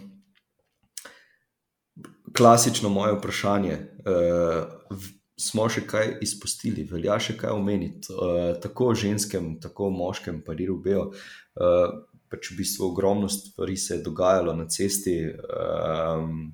klasično 2.37 2.93
moje 2.93 3.17
vprašanje. 3.17 3.81
Uh, 4.05 5.09
smo 5.39 5.67
še 5.69 5.85
kaj 5.89 6.17
izpustili, 6.21 6.85
velja 6.89 7.17
še 7.19 7.35
kaj 7.39 7.53
omeniti, 7.55 8.13
uh, 8.13 8.53
tako 8.61 8.91
o 8.91 8.97
ženskem, 8.97 9.55
tako 9.61 9.89
o 9.89 9.95
moškem, 9.95 10.41
pariru 10.45 10.77
bejo. 10.81 11.09
Uh, 11.57 12.03
pač 12.33 12.49
v 12.49 12.63
bistvu 12.63 12.89
ogromno 12.89 13.29
stvari 13.29 13.77
se 13.77 13.95
je 13.95 14.03
dogajalo 14.05 14.55
na 14.57 14.65
cesti. 14.65 15.15
Um, 15.29 16.53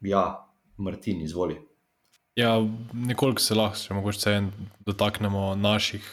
ja, 0.00 0.24
Martin, 0.76 1.20
izvoli. 1.24 1.58
Ja, 2.36 2.56
nekoliko 2.92 3.40
se 3.40 3.56
lahko, 3.56 3.80
če 3.80 3.96
mogoče 3.96 4.32
dotaknemo 4.84 5.54
naših, 5.56 6.04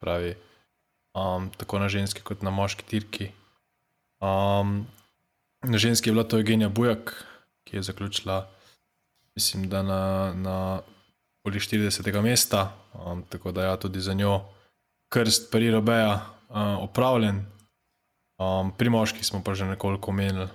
pravi, 0.00 0.34
um, 1.16 1.50
tako 1.56 1.80
na 1.80 1.88
ženski 1.92 2.24
kot 2.24 2.44
na 2.44 2.52
moški 2.52 2.84
tirki. 2.88 3.30
Um, 4.24 4.86
na 5.64 5.80
ženski 5.80 6.08
je 6.08 6.16
bila 6.16 6.24
to 6.24 6.40
Evgenija 6.40 6.68
Bujak, 6.72 7.12
ki 7.68 7.76
je 7.76 7.82
zaključila, 7.88 8.46
mislim, 9.36 9.68
da 9.68 9.82
na, 9.82 10.02
na 10.32 10.56
poli 11.46 11.62
40. 11.62 12.22
mesta, 12.22 12.74
um, 13.06 13.22
tako 13.22 13.52
da 13.52 13.62
ja, 13.62 13.76
tudi 13.76 14.00
za 14.00 14.14
njo 14.14 14.40
krst 15.12 15.52
Parira 15.52 15.80
Beja 15.80 16.14
uh, 16.48 16.56
opravljen. 16.82 17.46
Um, 18.38 18.72
pri 18.78 18.90
moških 18.90 19.26
smo 19.26 19.42
pa 19.44 19.54
že 19.54 19.64
nekoliko 19.64 20.10
omenili. 20.10 20.48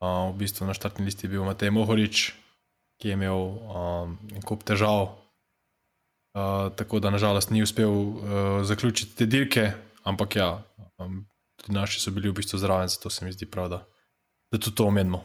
Uh, 0.00 0.32
v 0.32 0.38
bistvu 0.40 0.64
na 0.64 0.72
štartni 0.72 1.04
listi 1.04 1.26
je 1.26 1.30
bil 1.30 1.44
Matej 1.44 1.70
Mohorič, 1.70 2.32
ki 2.96 3.08
je 3.08 3.12
imel 3.12 3.36
um, 3.36 4.16
en 4.32 4.40
kup 4.40 4.64
težav, 4.64 5.02
uh, 6.32 6.72
tako 6.72 7.00
da 7.00 7.12
nažalost 7.12 7.50
ni 7.50 7.60
uspel 7.62 7.92
uh, 7.92 8.64
zaključiti 8.64 9.16
te 9.16 9.26
dirke, 9.26 9.72
ampak 10.08 10.36
ja, 10.36 10.64
um, 10.96 11.26
tudi 11.60 11.76
naši 11.76 12.00
so 12.00 12.10
bili 12.10 12.32
v 12.32 12.40
bistvu 12.40 12.56
zraven, 12.56 12.88
zato 12.88 13.10
se 13.10 13.24
mi 13.24 13.36
zdi 13.36 13.44
prav, 13.44 13.68
da, 13.68 13.84
da 14.48 14.56
tudi 14.56 14.76
to 14.76 14.88
omenimo. 14.88 15.24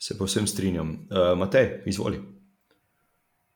Se 0.00 0.16
povsem 0.16 0.46
strinjam. 0.48 0.96
Uh, 1.12 1.36
Matej, 1.36 1.82
izvoli. 1.84 2.33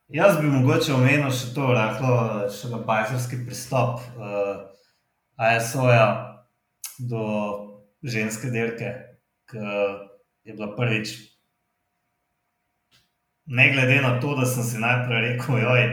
Jaz 0.09 0.39
bi 0.41 0.47
mogoče 0.49 0.93
omenil 0.97 1.29
še 1.29 1.51
to, 1.53 1.67
rahlo, 1.69 2.13
še 2.49 2.71
na 2.71 2.79
bajzerski 2.81 3.43
pristop 3.45 3.99
uh, 4.17 4.63
ASO-ja 5.37 6.07
do 7.11 7.25
ženske 8.01 8.49
dirke, 8.49 8.89
ki 9.51 9.61
je 9.61 10.55
bila 10.55 10.71
prvič. 10.73 11.13
Ne 13.53 13.67
glede 13.69 13.99
na 14.01 14.15
to, 14.23 14.33
da 14.33 14.49
sem 14.49 14.65
si 14.65 14.81
najprej 14.81 15.23
rekel, 15.27 15.61
joj, 15.61 15.85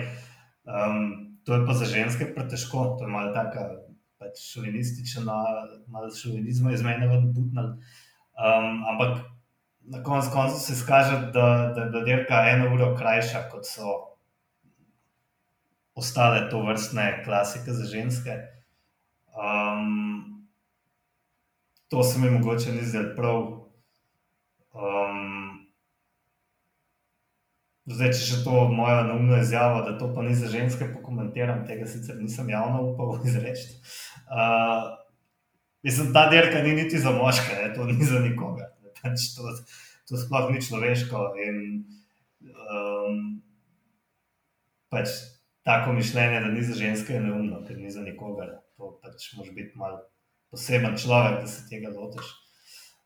um, 0.65 1.05
to 1.45 1.61
je 1.61 1.69
pa 1.69 1.77
za 1.77 1.93
ženske 1.93 2.33
pretežko, 2.33 2.89
to 2.97 3.05
je 3.05 3.13
malo 3.13 3.37
tako 3.37 3.69
pač 4.17 4.41
šovinistično, 4.49 5.37
malo 5.93 6.09
šovinizma 6.09 6.73
iz 6.73 6.89
mene 6.89 7.13
vodnal. 7.13 7.75
Um, 8.33 8.81
ampak 8.95 9.27
na 9.89 10.03
koncu 10.03 10.29
koncev 10.33 10.59
se 10.59 10.73
izkaže, 10.73 11.17
da, 11.33 11.73
da 11.75 11.81
je 11.81 11.91
bila 11.91 12.05
dirka 12.05 12.35
eno 12.51 12.75
uro 12.75 12.97
krajša, 12.97 13.49
kot 13.51 13.67
so 13.67 14.17
ostale 15.95 16.51
to 16.51 16.63
vrstne 16.63 17.23
klasike 17.25 17.73
za 17.73 17.85
ženske. 17.85 18.37
Um, 19.37 20.49
to 21.89 22.03
se 22.03 22.19
mi 22.19 22.31
mogoče 22.31 22.73
ni 22.73 22.83
zdelo 22.83 23.15
prav. 23.17 23.43
Um, 24.77 25.67
zdaj, 27.87 28.13
če 28.13 28.21
še 28.27 28.43
to 28.45 28.67
mojo 28.69 29.03
neumno 29.09 29.39
izjavo, 29.41 29.83
da 29.87 29.97
to 29.99 30.11
pa 30.15 30.23
ni 30.27 30.35
za 30.35 30.51
ženske, 30.53 30.91
pokomentiram, 30.93 31.65
tega 31.67 31.87
sicer 31.89 32.19
nisem 32.21 32.51
javno 32.51 32.83
upal 32.91 33.21
izreči. 33.29 33.79
Uh, 34.27 34.91
mislim, 35.87 36.13
ta 36.13 36.27
dirka 36.31 36.63
ni 36.63 36.75
niti 36.83 36.99
za 36.99 37.15
moške, 37.15 37.55
ne? 37.63 37.75
to 37.75 37.87
ni 37.89 38.05
za 38.05 38.21
nikogar. 38.21 38.76
Pač 39.01 39.33
to, 39.37 39.55
to 40.09 40.21
sploh 40.21 40.51
ni 40.53 40.63
človeško. 40.63 41.23
In, 41.45 41.59
um, 42.53 43.21
pač 44.93 45.13
tako 45.67 45.97
mišljenje, 45.97 46.41
da 46.41 46.53
ni 46.53 46.63
za 46.63 46.77
ženske, 46.79 47.17
je 47.17 47.21
neumno, 47.21 47.63
ker 47.67 47.79
ni 47.79 47.91
za 47.91 48.05
nikogar. 48.07 48.61
To 48.79 48.97
pač 49.03 49.33
moraš 49.37 49.55
biti 49.57 49.79
mal 49.79 49.99
poseben 50.51 50.95
človek, 50.97 51.41
da 51.43 51.51
se 51.51 51.67
tega 51.71 51.91
lotiš. 51.91 52.29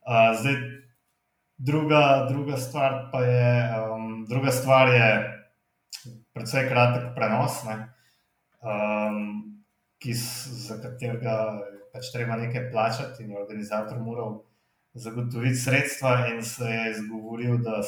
Uh, 0.05 0.32
zdaj, 0.41 0.57
druga, 1.57 2.26
druga 2.28 2.57
stvar 2.61 3.09
pa 3.12 3.22
je, 3.24 3.53
um, 3.80 4.24
druga 4.28 4.53
stvar 4.53 4.93
je 4.93 5.09
precej 6.32 6.68
kratek 6.68 7.11
prenos, 7.16 7.62
um, 8.61 9.18
ki, 10.01 10.14
za 10.14 10.78
katerega 10.80 11.36
pač 11.93 12.12
treba 12.14 12.38
nekaj 12.41 12.70
plačati, 12.70 13.24
in 13.24 13.36
organizator 13.36 13.99
moral 14.01 14.41
zagotoviti 14.95 15.57
sredstva, 15.57 16.26
in 16.34 16.45
se 16.45 16.64
je 16.64 16.91
izgovoril, 16.91 17.59
da 17.59 17.82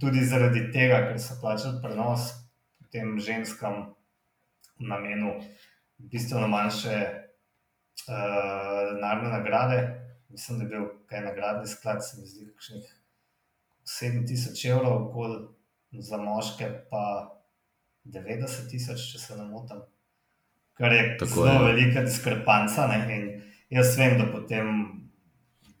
tudi 0.00 0.24
zaradi 0.24 0.68
tega, 0.72 1.00
ker 1.08 1.20
so 1.22 1.38
plačali 1.40 1.82
prenos, 1.82 2.30
tem 2.92 3.18
ženskam 3.20 3.94
namenil 4.78 5.42
bistveno 5.98 6.48
manjše 6.48 6.96
uh, 8.08 8.94
denarne 8.94 9.30
nagrade. 9.30 9.80
Mislim, 10.28 10.58
da 10.58 10.64
je 10.64 10.70
bil 10.70 10.86
kaj 11.06 11.20
nagradni 11.24 11.66
sklad, 11.66 12.04
se 12.04 12.20
mi 12.20 12.26
zdi, 12.26 12.46
kakšnih 12.52 12.94
7000 13.88 14.70
evrov, 14.70 15.12
bolj 15.12 15.38
za 16.04 16.16
moške 16.16 16.68
pa 16.90 17.04
90 18.04 18.70
tisoč, 18.70 19.06
če 19.12 19.18
se 19.18 19.36
ne 19.36 19.44
motim. 19.48 19.80
Kar 20.78 20.92
je 20.92 21.16
Tako 21.18 21.34
zelo 21.42 21.52
je. 21.52 21.72
velika 21.72 22.02
diskrepanca. 22.04 22.86
Ne? 22.86 22.98
In 23.16 23.24
jaz 23.70 23.96
vem, 23.98 24.18
da 24.20 24.28
potem 24.32 24.68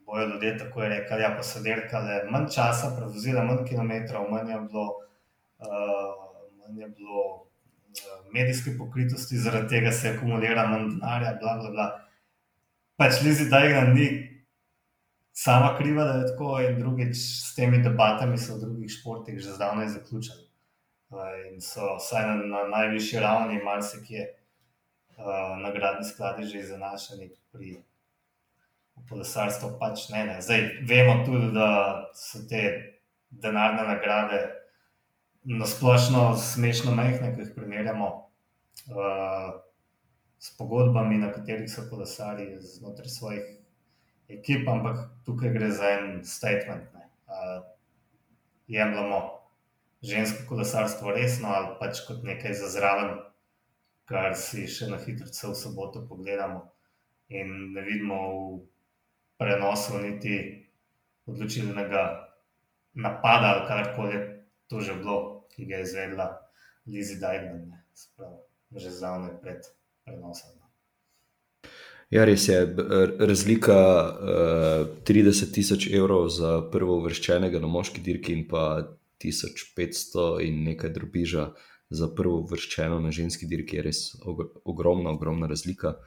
bojo 0.08 0.26
ljudje 0.26 0.58
tako 0.58 0.80
rekli, 0.80 1.20
ja, 1.22 1.34
pa 1.36 1.42
so 1.42 1.60
delali 1.60 2.30
manj 2.32 2.48
časa, 2.54 2.94
prevozili 2.96 3.42
manj 3.44 3.66
kilometrov, 3.68 4.30
manj 4.30 4.50
je 4.52 4.60
bilo, 4.60 4.86
uh, 5.58 6.14
manj 6.60 6.80
je 6.80 6.88
bilo 6.88 7.24
uh, 7.34 8.32
medijske 8.32 8.72
pokritosti, 8.78 9.36
zaradi 9.36 9.68
tega 9.68 9.92
se 9.92 10.08
je 10.08 10.14
akumulira 10.16 10.66
manj 10.66 10.88
denarja, 10.94 11.34
bla, 11.42 11.58
bla, 11.60 11.70
bla. 11.70 11.88
Pač 12.96 13.20
Lizi 13.22 13.50
Dajna 13.50 13.82
ni 13.92 14.08
sama 15.32 15.74
kriva, 15.78 16.04
da 16.04 16.16
je 16.18 16.30
tako, 16.32 16.56
in 16.64 16.80
drugič 16.80 17.16
s 17.16 17.54
temi 17.54 17.82
debatami 17.84 18.38
so 18.38 18.56
v 18.56 18.64
drugih 18.64 18.90
športih 18.90 19.38
že 19.38 19.58
zdavnaj 19.60 19.92
zaključili. 19.98 20.48
In 21.52 21.60
so 21.60 21.94
vsaj 22.00 22.26
na, 22.26 22.34
na 22.48 22.64
najvišji 22.72 23.20
ravni, 23.20 23.60
marsikje, 23.64 24.24
uh, 25.20 25.54
nagradni 25.60 26.08
skladi 26.08 26.48
že 26.48 26.64
izenašeni 26.64 27.30
pri 27.52 27.76
kolesarstvu. 29.08 29.76
Pač 29.80 30.08
ne, 30.12 30.24
ne. 30.28 30.36
Zdaj, 30.42 30.64
vemo 30.88 31.20
tudi, 31.26 31.52
da 31.54 31.68
so 32.16 32.42
te 32.50 32.62
denarne 33.30 33.84
nagrade 33.88 34.42
na 35.48 35.66
splošno 35.66 36.36
smešno 36.36 36.94
majhne, 36.94 37.32
ki 37.34 37.46
jih 37.46 37.54
primerjamo 37.56 38.08
uh, 38.08 39.48
s 40.38 40.56
pogodbami, 40.58 41.18
na 41.18 41.32
katerih 41.32 41.70
so 41.70 41.86
kolesari 41.90 42.50
znotraj 42.60 43.08
svojih 43.08 43.46
ekip, 44.28 44.68
ampak 44.68 45.00
tukaj 45.24 45.52
gre 45.54 45.70
za 45.70 45.90
en 45.98 46.24
statement. 46.24 46.94
Uh, 47.28 47.64
jemljamo 48.68 49.38
žensko 50.02 50.44
kolesarstvo 50.48 51.10
resno 51.10 51.48
ali 51.48 51.74
pač 51.80 52.00
kot 52.06 52.22
nekaj 52.24 52.54
za 52.54 52.68
zraven, 52.68 53.16
kar 54.08 54.36
si 54.36 54.66
še 54.68 54.88
na 54.92 54.98
hitro 55.00 55.28
v 55.28 55.54
soboto 55.56 56.04
pogledamo. 56.08 56.68
In 57.28 57.72
ne 57.74 57.82
vidimo 57.84 58.18
v 58.28 58.60
prenosu 59.38 59.98
niti 60.02 60.66
odločilnega 61.26 62.04
napada 62.94 63.54
ali 63.54 63.68
karkoli 63.68 64.14
je 64.14 64.22
to 64.68 64.80
že 64.80 64.94
bilo, 64.94 65.48
ki 65.54 65.66
ga 65.66 65.76
je 65.76 65.82
izvedla 65.82 66.26
Lizi 66.86 67.20
Dajden, 67.20 67.72
že 68.76 68.90
zdavne 68.90 69.32
pred 69.40 69.64
prenosom. 70.04 70.58
Ja, 72.08 72.24
res 72.24 72.48
je. 72.48 72.56
Razlika 73.20 73.76
uh, 73.76 75.04
30 75.04 75.52
tisoč 75.52 75.88
evrov 75.92 76.30
za 76.32 76.62
prvo 76.72 76.96
uvrščenega 77.02 77.60
na 77.60 77.68
moški 77.68 78.00
dirki 78.00 78.32
in 78.32 78.46
pa 78.48 78.88
1500 79.20 80.38
in 80.46 80.62
nekaj 80.64 80.94
drobiža 80.94 81.50
za 81.90 82.08
prvo 82.16 82.40
uvrščeno 82.46 83.00
na 83.04 83.12
ženski 83.12 83.48
dirki 83.48 83.76
je 83.76 83.84
res 83.84 84.00
ogromna, 84.64 85.12
ogromna 85.12 85.48
razlika. 85.48 85.98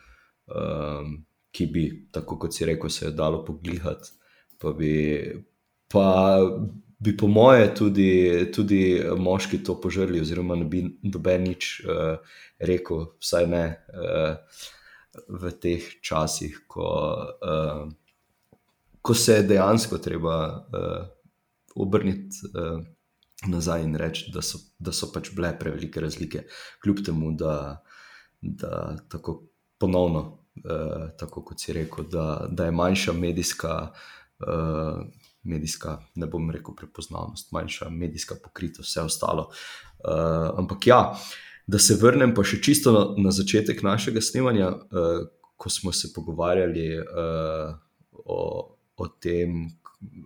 Um, 0.49 1.21
ki 1.51 1.67
bi, 1.67 1.85
tako 2.11 2.37
kot 2.39 2.55
si 2.55 2.65
rekel, 2.65 2.89
se 2.89 3.05
je 3.05 3.11
dalo 3.15 3.43
pogledati. 3.45 4.13
Pa 4.61 4.71
bi, 4.77 4.93
pa 5.91 6.37
bi 6.99 7.15
po 7.17 7.27
moje, 7.27 7.73
tudi, 7.75 8.11
tudi 8.53 9.01
moški 9.17 9.63
to 9.63 9.75
požrli, 9.81 10.21
oziroma 10.21 10.55
ne 10.55 10.67
bi 10.69 10.83
noben 11.03 11.47
nič 11.49 11.71
uh, 11.85 12.21
rekel, 12.61 13.07
vsaj 13.23 13.47
ne 13.49 13.63
uh, 13.73 14.61
v 15.27 15.51
teh 15.59 15.87
časih, 16.05 16.61
ko, 16.71 16.87
uh, 17.41 17.89
ko 19.01 19.17
se 19.17 19.41
je 19.41 19.47
dejansko 19.49 19.97
treba 19.97 20.37
uh, 20.47 21.05
obrniti. 21.75 22.47
Uh, 22.53 22.81
Nazaj 23.41 23.81
in 23.81 23.95
reči, 23.97 24.27
da 24.29 24.43
so, 24.45 24.59
da 24.77 24.91
so 24.93 25.07
pač 25.09 25.31
bile 25.33 25.49
prevelike 25.57 25.97
razlike, 25.97 26.43
kljub 26.83 26.99
temu, 27.01 27.31
da, 27.33 27.81
da 28.37 28.99
tako 29.09 29.39
ponovno 29.81 30.40
tako 31.19 31.43
kot 31.43 31.59
si 31.59 31.73
rekel, 31.73 32.05
da, 32.11 32.47
da 32.51 32.65
je 32.65 32.71
manjša 32.71 33.13
medijska, 33.13 33.91
uh, 34.39 35.05
medijska, 35.43 35.97
ne 36.15 36.27
bom 36.27 36.51
rekel, 36.51 36.75
prepoznavnost, 36.75 37.51
manjša 37.51 37.89
medijska 37.89 38.35
pokritost, 38.43 38.89
vse 38.89 39.01
ostalo. 39.01 39.49
Uh, 40.05 40.59
ampak 40.59 40.87
ja, 40.87 41.01
da 41.67 41.79
se 41.79 41.97
vrnem 42.01 42.35
pa 42.35 42.43
še 42.43 42.61
čisto 42.61 42.91
na, 42.91 43.05
na 43.29 43.31
začetek 43.31 43.83
našega 43.83 44.21
snemanja, 44.21 44.69
uh, 44.69 45.27
ko 45.57 45.69
smo 45.69 45.93
se 45.93 46.13
pogovarjali 46.15 46.87
uh, 46.99 47.75
o, 48.11 48.41
o 48.97 49.07
tem. 49.07 49.69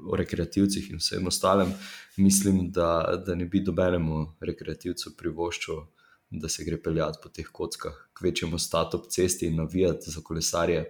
O 0.08 0.16
rekreativcih 0.16 0.86
in 0.94 1.02
vsem 1.02 1.26
ostalem, 1.28 1.74
mislim, 2.16 2.70
da, 2.72 3.18
da 3.20 3.34
ne 3.36 3.44
bi 3.44 3.60
dobenemu 3.60 4.22
rekreativcu 4.40 5.12
privoščil 5.20 5.82
da 6.30 6.50
se 6.50 6.64
gre 6.66 6.82
peljati 6.82 7.20
po 7.24 7.30
teh 7.30 7.48
kockah, 7.52 7.94
kvečemo 8.14 8.60
stati 8.60 8.98
ob 8.98 9.08
cesti 9.10 9.48
in 9.48 9.56
navijati 9.56 10.12
za 10.12 10.22
kolesarje. 10.24 10.90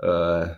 Uh, 0.00 0.48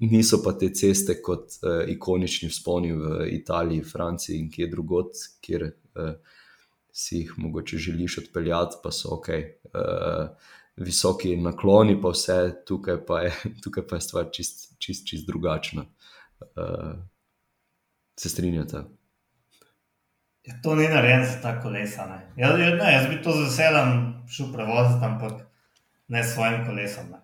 niso 0.00 0.38
pa 0.44 0.52
te 0.58 0.68
ceste 0.74 1.16
kot 1.22 1.56
uh, 1.62 1.82
ikonični 1.90 2.50
sponi 2.50 2.92
v 2.92 3.26
Italiji, 3.34 3.82
Franciji 3.82 4.38
in 4.38 4.50
kjer 4.50 4.70
drugod, 4.70 5.10
kjer 5.42 5.64
uh, 5.66 6.12
si 6.92 7.24
jih 7.24 7.32
mogoče 7.36 7.78
želiš 7.78 8.18
odpeljati, 8.18 8.78
pa 8.82 8.92
so 8.92 9.16
ok. 9.16 9.28
Uh, 9.64 10.52
visoki 10.76 11.36
nakloni, 11.36 11.96
pa 12.02 12.10
vse 12.14 12.38
tukaj 12.66 13.00
pa 13.06 13.20
je, 13.26 13.32
tukaj 13.64 13.86
pa 13.90 13.98
je 13.98 14.06
stvar 14.06 14.30
čist, 14.32 14.68
čist, 14.78 15.06
čist 15.06 15.26
drugačna. 15.26 15.86
Uh, 16.54 16.94
se 18.18 18.28
strinjate? 18.28 18.84
Ja, 20.44 20.54
to 20.62 20.74
ni 20.74 20.88
narejeno 20.88 21.24
za 21.24 21.40
ta 21.42 21.60
kolesa. 21.62 22.06
Ne. 22.06 22.32
Jaz, 22.36 22.58
ne, 22.58 22.92
jaz 22.92 23.06
bi 23.08 23.22
to 23.22 23.32
z 23.32 23.44
veseljem 23.44 24.14
šel 24.28 24.52
prevoziti, 24.52 25.04
ampak 25.04 25.32
ne 26.08 26.24
s 26.24 26.34
svojim 26.34 26.66
kolesom. 26.66 27.04
Ne. 27.10 27.18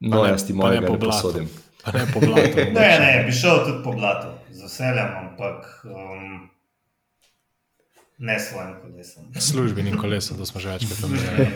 No, 0.00 0.22
ne, 0.22 0.30
jaz 0.30 0.46
ti 0.46 0.52
mojega 0.52 0.88
ne 0.88 1.00
posodim. 1.00 1.48
Ne, 1.94 2.06
po 2.14 2.20
blatu, 2.20 2.56
ne, 2.78 2.98
ne, 3.00 3.24
bi 3.26 3.32
šel 3.32 3.64
tudi 3.66 3.82
po 3.84 3.92
blatu, 3.92 4.28
z 4.50 4.62
veseljem, 4.62 5.10
ampak 5.18 5.66
um, 5.84 6.48
ne 8.18 8.38
s 8.38 8.48
svojim 8.50 8.74
kolesom. 8.82 9.34
Službenim 9.34 9.98
kolesom, 9.98 10.38
to 10.38 10.46
smo 10.46 10.60
že 10.60 10.68
večkrat 10.68 11.00
povedali. 11.02 11.46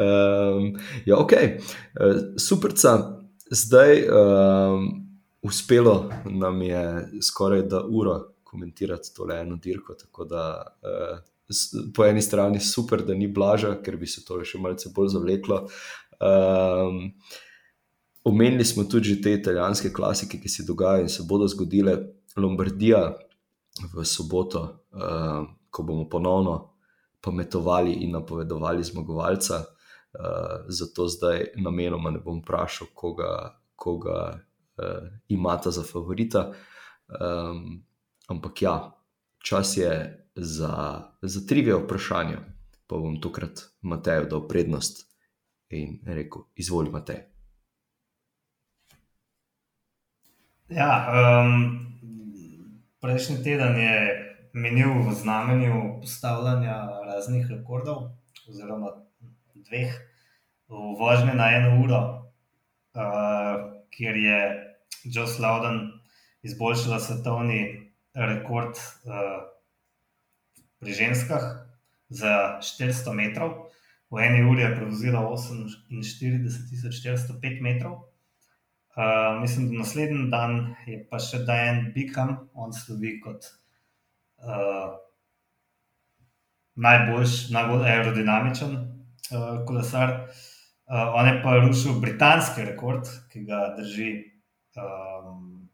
um, 0.00 0.80
ja, 1.04 1.16
ok, 1.16 1.32
uh, 1.32 2.22
superca. 2.40 3.20
Zdaj, 3.50 4.08
um, 4.08 5.03
uspelo 5.44 6.10
nam 6.24 6.62
je 6.62 7.08
skoraj 7.22 7.62
da 7.62 7.84
uro 7.84 8.34
komentirati 8.44 9.14
tole 9.16 9.40
eno 9.40 9.56
dirko. 9.56 9.94
Tako 9.94 10.24
da 10.24 10.66
uh, 10.82 11.18
po 11.96 12.04
eni 12.04 12.22
strani 12.22 12.60
super, 12.60 13.02
da 13.04 13.14
ni 13.14 13.28
blaža, 13.28 13.74
ker 13.82 13.96
bi 13.96 14.06
se 14.06 14.24
to 14.24 14.40
še 14.44 14.58
malce 14.58 14.92
bolj 14.94 15.10
zavleklo. 15.16 15.66
Um, 16.24 17.00
omenili 18.24 18.64
smo 18.64 18.86
tudi 18.88 19.18
te 19.22 19.34
italijanske 19.34 19.92
klasike, 19.92 20.40
ki 20.40 20.48
se 20.48 20.64
dogajajo 20.64 21.08
in 21.08 21.12
se 21.12 21.26
bodo 21.28 21.48
zgodile. 21.48 21.98
Lombardija 22.36 23.02
v 23.92 24.04
soboto, 24.04 24.62
uh, 24.96 25.44
ko 25.70 25.82
bomo 25.82 26.08
ponovno 26.10 26.54
pametovali 27.22 27.92
in 28.02 28.16
napovedovali 28.16 28.82
zmagovalca. 28.84 29.60
Uh, 30.14 30.64
zato 30.68 31.08
zdaj 31.10 31.50
namenoma 31.58 32.10
ne 32.14 32.22
bom 32.22 32.40
vprašal, 32.40 32.90
koga, 32.94 33.30
koga 33.76 34.18
uh, 34.76 35.08
imata 35.28 35.70
za 35.70 35.82
favorita. 35.82 36.52
Um, 37.08 37.84
ampak 38.28 38.62
ja, 38.62 38.92
čas 39.38 39.76
je 39.76 40.24
za, 40.34 41.02
za 41.22 41.46
trivije 41.48 41.76
vprašanja, 41.76 42.38
pa 42.86 42.96
bom 42.96 43.20
tokrat 43.20 43.60
Mateju 43.80 44.26
dal 44.30 44.48
prednost 44.48 45.06
in 45.68 46.00
rekel: 46.06 46.42
Izvoli, 46.54 46.90
Matej. 46.90 47.24
Ja, 50.68 51.06
um, 51.12 51.86
prejšnji 53.00 53.42
teden 53.44 53.76
je 53.76 53.96
menil 54.52 55.04
v 55.04 55.12
znamenju 55.12 56.00
postavljanja 56.00 56.88
raznih 57.04 57.46
rekordov, 57.50 58.16
oziroma 58.48 58.94
dveh, 59.54 59.92
v 60.68 60.74
vožnji 60.98 61.34
na 61.36 61.50
eno 61.52 61.84
uro, 61.84 62.00
uh, 62.96 63.60
kjer 63.90 64.16
je 64.16 64.40
Joe 65.04 65.26
Slowden 65.26 65.90
izboljšala 66.42 67.00
svetovni 67.00 67.90
rekord 68.14 68.76
uh, 68.76 68.82
pri 70.80 70.92
ženskah 70.92 71.66
za 72.08 72.58
400 72.60 73.12
metrov. 73.12 73.50
V 74.10 74.18
eni 74.22 74.42
uri 74.46 74.62
je 74.62 74.76
prevzela 74.76 75.20
48.405 75.20 77.62
metrov. 77.62 77.92
Uh, 78.94 79.40
mislim, 79.40 79.70
da 79.70 79.78
naslednji 79.78 80.30
dan 80.30 80.74
je 80.86 81.06
pa 81.10 81.18
še 81.18 81.38
Diane 81.42 81.92
Bickham, 81.94 82.48
on 82.54 82.72
slovi 82.72 83.20
kot 83.24 83.44
uh, 84.38 84.94
najboljši, 86.78 87.52
najbolj 87.56 87.84
aerodinamičen 87.90 88.72
uh, 88.76 88.84
kolesar. 89.66 90.08
Uh, 90.86 91.10
on 91.18 91.26
je 91.26 91.42
pa 91.42 91.56
rušil 91.64 91.98
britanski 92.00 92.62
rekord, 92.68 93.04
ki 93.32 93.42
ga 93.48 93.74
drži 93.74 94.33
um, 94.76 95.68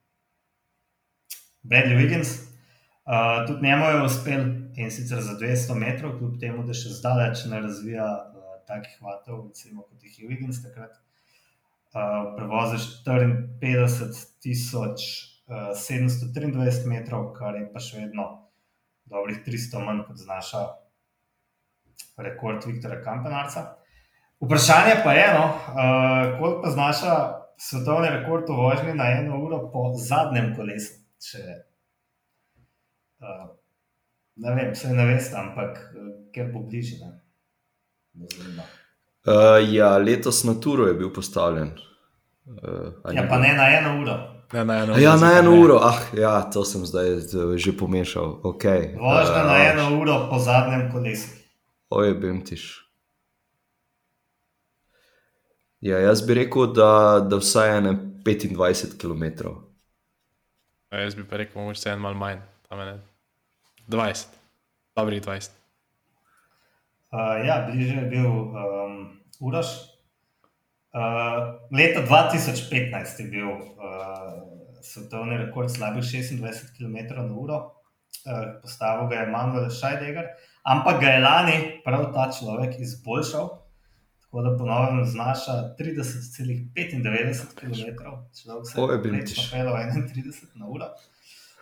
Bradley 1.63 1.97
Wiggins. 1.97 2.51
Uh, 3.05 3.47
tudi 3.47 3.67
njemu 3.67 3.85
je 3.85 4.03
uspel 4.03 4.41
in 4.77 4.91
sicer 4.91 5.21
za 5.21 5.33
200 5.33 5.75
metrov, 5.75 6.19
kljub 6.19 6.41
temu, 6.41 6.65
da 6.65 6.75
še 6.77 6.89
zdaleč 6.95 7.45
ne 7.51 7.61
razvija 7.61 8.07
uh, 8.07 8.15
takih 8.69 8.99
vatov, 9.03 9.47
recimo, 9.49 9.83
kot 9.83 10.03
jih 10.05 10.19
je 10.19 10.29
Wiggins 10.29 10.63
takrat 10.63 10.91
uh, 10.95 11.01
prevozi 12.37 12.77
54.723 13.65 16.47
uh, 16.47 16.51
metrov, 16.87 17.33
kar 17.35 17.55
je 17.59 17.73
pa 17.73 17.81
še 17.83 17.99
vedno 18.05 18.25
dobrih 19.11 19.39
300 19.47 19.85
manj, 19.85 20.01
kot 20.07 20.17
znaša 20.23 20.61
rekord 22.21 22.67
Viktora 22.69 23.03
Kampenarca. 23.03 23.61
Vprašanje 24.41 24.95
pa 25.05 25.13
je, 25.13 25.35
no, 25.35 25.47
uh, 25.51 26.39
koliko 26.39 26.63
pa 26.63 26.71
znaša 26.71 27.40
svetovni 27.61 28.09
rekord 28.09 28.49
v 28.49 28.57
vožnji 28.57 28.95
na 28.95 29.11
eno 29.11 29.39
uro 29.45 29.71
po 29.73 29.93
zadnjem 29.95 30.55
kolesu. 30.57 30.97
Če, 31.21 31.43
uh, 33.21 33.51
ne 34.41 34.55
vem, 34.57 34.73
vse 34.73 34.95
ne 34.97 35.05
veste, 35.11 35.37
ampak 35.37 35.77
uh, 35.93 36.11
ker 36.33 36.49
bo 36.55 36.65
bližje. 36.65 37.05
Uh, 38.17 39.61
ja, 39.69 39.93
letos 40.01 40.45
na 40.49 40.57
Turu 40.57 40.89
je 40.89 40.95
bil 40.97 41.13
postavljen. 41.13 41.75
Uh, 42.49 43.13
ja, 43.13 43.27
pa 43.29 43.39
ne 43.39 43.53
na 43.55 43.69
eno 43.77 43.99
uro. 44.01 44.17
Ne, 44.53 44.65
na 44.65 44.81
eno, 44.83 44.97
ja, 44.99 45.15
na 45.21 45.37
eno 45.39 45.53
uro. 45.61 45.77
Ah, 45.85 46.01
ja, 46.17 46.33
to 46.51 46.65
sem 46.65 46.83
zdaj 46.89 47.21
že 47.61 47.77
pomešal. 47.77 48.41
Okay. 48.43 48.97
Vožnja 48.97 49.45
uh, 49.45 49.51
na 49.53 49.59
eno 49.69 50.01
uro 50.01 50.25
po 50.33 50.41
zadnjem 50.41 50.89
kolesu. 50.93 51.29
Oje, 51.93 52.15
bim 52.17 52.41
tiš. 52.41 52.90
Ja, 55.81 55.99
jaz 55.99 56.21
bi 56.27 56.35
rekel, 56.37 56.67
da, 56.77 57.21
da 57.25 57.39
vsaj 57.41 57.79
ene 57.79 57.95
25 58.25 58.99
km. 59.01 59.49
A 60.93 60.99
jaz 61.01 61.15
bi 61.17 61.25
pa 61.25 61.39
rekel, 61.41 61.73
da 61.73 61.91
je 61.91 61.95
en 61.95 62.03
malo 62.05 62.19
manj, 62.21 62.43
20, 63.89 64.27
dobrih 64.97 65.23
20. 65.23 65.57
Uh, 67.11 67.47
ja, 67.47 67.67
bliže 67.71 67.97
je 67.97 68.03
bil 68.13 68.29
um, 68.29 68.99
Uraš. 69.41 69.67
Uh, 70.93 71.57
leta 71.73 72.05
2015 72.05 73.23
je 73.23 73.27
bil 73.31 73.49
uh, 73.49 74.37
svetovni 74.83 75.39
rekord 75.39 75.71
slabih 75.71 76.05
26 76.05 76.77
km/h, 76.77 77.25
uh, 77.25 78.61
postavil 78.63 79.09
ga 79.09 79.25
je 79.25 79.33
Manuel 79.33 79.71
Šajdegar, 79.71 80.29
ampak 80.63 81.01
ga 81.01 81.17
je 81.17 81.25
lani 81.25 81.59
prav 81.85 82.13
ta 82.13 82.29
človek 82.39 82.77
izboljšal, 82.79 83.49
tako 84.31 84.43
da 84.43 84.57
ponovno 84.57 85.05
znaša 85.05 85.53
30,95 85.79 87.55
km/h, 87.55 88.11
človek 88.43 88.67
se 88.67 88.81
je 88.81 89.03
pripeljal 89.03 89.75
31 89.75 90.47
na 90.55 90.67
uro. 90.69 90.87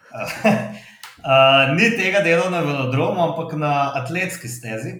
Uh, 0.08 0.24
uh, 1.18 1.76
ni 1.76 1.90
tega 1.96 2.20
dela 2.24 2.50
na 2.50 2.60
velodromu, 2.60 3.20
ampak 3.20 3.52
na 3.52 3.92
atletski 3.94 4.48
stezi. 4.48 4.92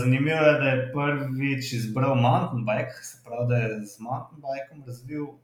Zanimivo 0.00 0.36
je, 0.36 0.58
da 0.58 0.68
je 0.68 0.92
prvič 0.92 1.72
izbral 1.72 2.14
mountain 2.14 2.66
bike, 2.66 2.92
se 3.02 3.22
pravi, 3.24 3.48
da 3.48 3.56
je 3.56 3.86
z 3.86 4.00
mountain 4.00 4.42
bikom 4.42 4.84
razvil 4.86 5.22
uh, 5.22 5.38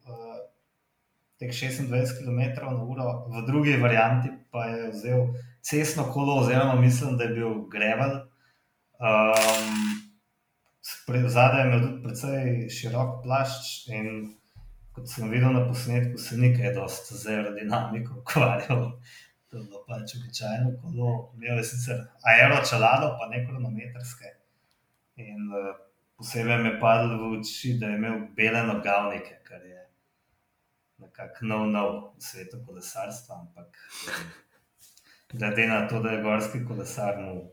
teh 1.38 1.48
26 1.48 2.18
km/h, 2.20 2.68
v 3.28 3.46
drugi 3.46 3.76
varianti 3.76 4.28
pa 4.50 4.64
je 4.64 4.90
vzel 4.90 5.26
cestno 5.62 6.04
kolo, 6.12 6.34
oziroma 6.34 6.74
mislim, 6.74 7.16
da 7.16 7.24
je 7.24 7.34
bil 7.34 7.54
grevel. 7.72 8.12
Um, 9.00 10.07
Zadaj 11.28 11.60
je 11.60 11.66
imel 11.66 11.80
tudi 11.84 12.02
precej 12.02 12.68
širok 12.72 13.22
plašč 13.24 13.88
in 13.92 14.08
kot 14.98 15.08
sem 15.08 15.30
videl 15.30 15.52
na 15.54 15.62
posnetku, 15.68 16.18
se 16.18 16.36
nekaj 16.36 16.72
dosti 16.74 17.14
z 17.14 17.34
aerodinamiko 17.34 18.14
ukvarjal. 18.22 18.84
To 19.48 19.56
je 19.56 19.64
bilo 19.64 19.84
pač 19.88 20.14
običajno 20.16 20.72
imel 21.36 21.60
je 21.60 21.64
sicer 21.64 22.00
aeročalado, 22.32 23.14
pa 23.20 23.28
ne 23.30 23.44
kronometrske. 23.46 24.32
In 25.24 25.48
uh, 25.54 25.76
posebej 26.16 26.58
mi 26.62 26.68
je 26.68 26.80
padlo 26.80 27.16
v 27.18 27.38
oči, 27.38 27.78
da 27.80 27.88
je 27.88 27.96
imel 27.96 28.18
bele 28.36 28.62
nogavnike, 28.66 29.40
kar 29.48 29.64
je 29.64 29.86
nekako 30.98 31.46
nov, 31.46 31.66
nov 31.70 31.90
v 32.16 32.22
svetu 32.22 32.60
kolesarstva. 32.66 33.40
Ampak 33.40 33.78
glede 35.32 35.66
na 35.66 35.86
to, 35.88 36.02
da 36.02 36.12
je 36.12 36.22
gorski 36.22 36.64
kolesar, 36.64 37.16
mu 37.22 37.48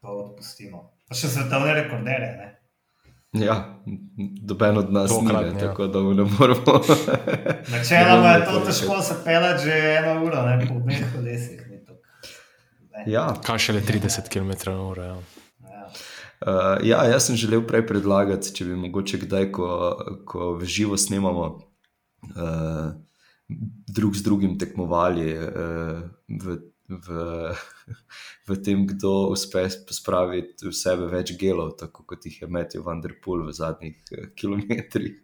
to 0.00 0.18
odpustimo. 0.24 0.90
Pa 1.08 1.16
še 1.16 1.30
svetovne 1.32 1.74
rekordere. 1.80 2.28
Ne? 2.36 2.61
Ja, 3.32 3.82
doben 4.42 4.76
od 4.78 4.92
nas 4.92 5.10
ni, 5.22 5.32
ja. 5.32 5.58
tako 5.58 5.86
da 5.86 6.02
ne 6.02 6.24
moremo. 6.38 6.80
Načeloma 7.72 8.28
je 8.28 8.44
to 8.44 8.60
težko 8.66 9.02
se 9.02 9.14
pelati 9.24 9.64
že 9.64 9.72
eno 9.72 10.24
uro, 10.24 10.42
ne 10.46 10.66
po 10.68 10.80
dveh 10.80 11.14
kolesih. 11.16 11.62
Ja. 13.06 13.30
Kaj 13.44 13.58
še 13.58 13.76
le 13.78 13.80
30 13.80 14.28
km/h? 14.28 14.74
Ja. 15.00 15.14
Uh, 16.42 16.76
ja, 16.84 17.04
jaz 17.08 17.30
sem 17.30 17.38
želel 17.38 17.64
prej 17.66 17.86
predlagati, 17.86 18.52
če 18.54 18.66
bi 18.68 18.76
mogoče 18.76 19.22
kdaj, 19.24 19.48
ko, 19.54 19.68
ko 20.28 20.52
v 20.60 20.68
živo 20.68 20.98
snemamo, 20.98 21.46
uh, 22.34 22.92
drug 23.88 24.18
z 24.18 24.26
drugim 24.26 24.58
tekmovali 24.60 25.32
uh, 25.38 26.02
v, 26.28 26.58
v, 26.88 27.06
v 28.48 28.56
tem, 28.64 28.86
kdo 28.86 29.32
uspe 29.32 29.64
spraviti 29.70 30.68
v 30.68 30.74
sebe 30.74 31.08
več 31.12 31.34
gelov, 31.38 31.76
tako 31.80 32.06
kot 32.06 32.26
jih 32.26 32.42
je 32.42 32.48
Matthew 32.48 32.86
Vanderpool 32.86 33.46
v 33.48 33.56
zadnjih 33.56 33.98
uh, 34.12 34.30
kilometrih. 34.34 35.20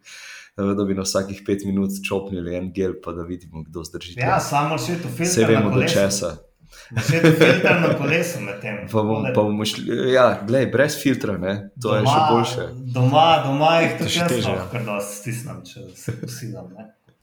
Da 0.59 0.83
bi 0.83 0.91
na 0.91 1.05
vsakih 1.07 1.39
pet 1.47 1.63
minut 1.63 1.93
čopnili 2.03 2.57
en 2.57 2.73
gel, 2.75 2.97
pa 2.99 3.13
da 3.15 3.23
vidimo, 3.23 3.63
kdo 3.63 3.85
zdrži. 3.87 4.17
Ja, 4.19 4.41
samo 4.43 4.75
še 4.75 4.97
to 4.99 5.07
filmuje. 5.07 5.31
Vse 5.31 5.47
vemo, 5.47 5.71
do 5.71 5.85
česa. 5.87 6.35
Še 6.69 7.21
vedno 7.21 7.31
filter 7.37 7.79
na 7.81 7.93
kolesu 7.97 8.41
med 8.43 8.59
tem. 8.61 8.81
Pa 8.91 9.01
bom, 9.05 9.25
pa 9.25 9.41
bomo 9.41 9.65
šli, 9.65 10.11
ja, 10.13 10.25
glej, 10.45 10.67
brez 10.73 10.97
filtra, 11.01 11.37
ne? 11.41 11.53
to 11.77 11.93
doma, 11.93 11.99
je 12.01 12.09
še 12.09 12.19
boljše. 12.33 12.65
Doma, 12.95 13.25
doma 13.45 13.71
jih 13.83 13.95
to 14.01 14.09
še 14.09 14.27
teže. 14.29 14.55
Ker 14.73 14.85
da 14.87 14.99
se 15.05 15.15
stisnem, 15.21 15.63
če 15.65 15.87
se 15.97 16.15
posilam. 16.19 16.69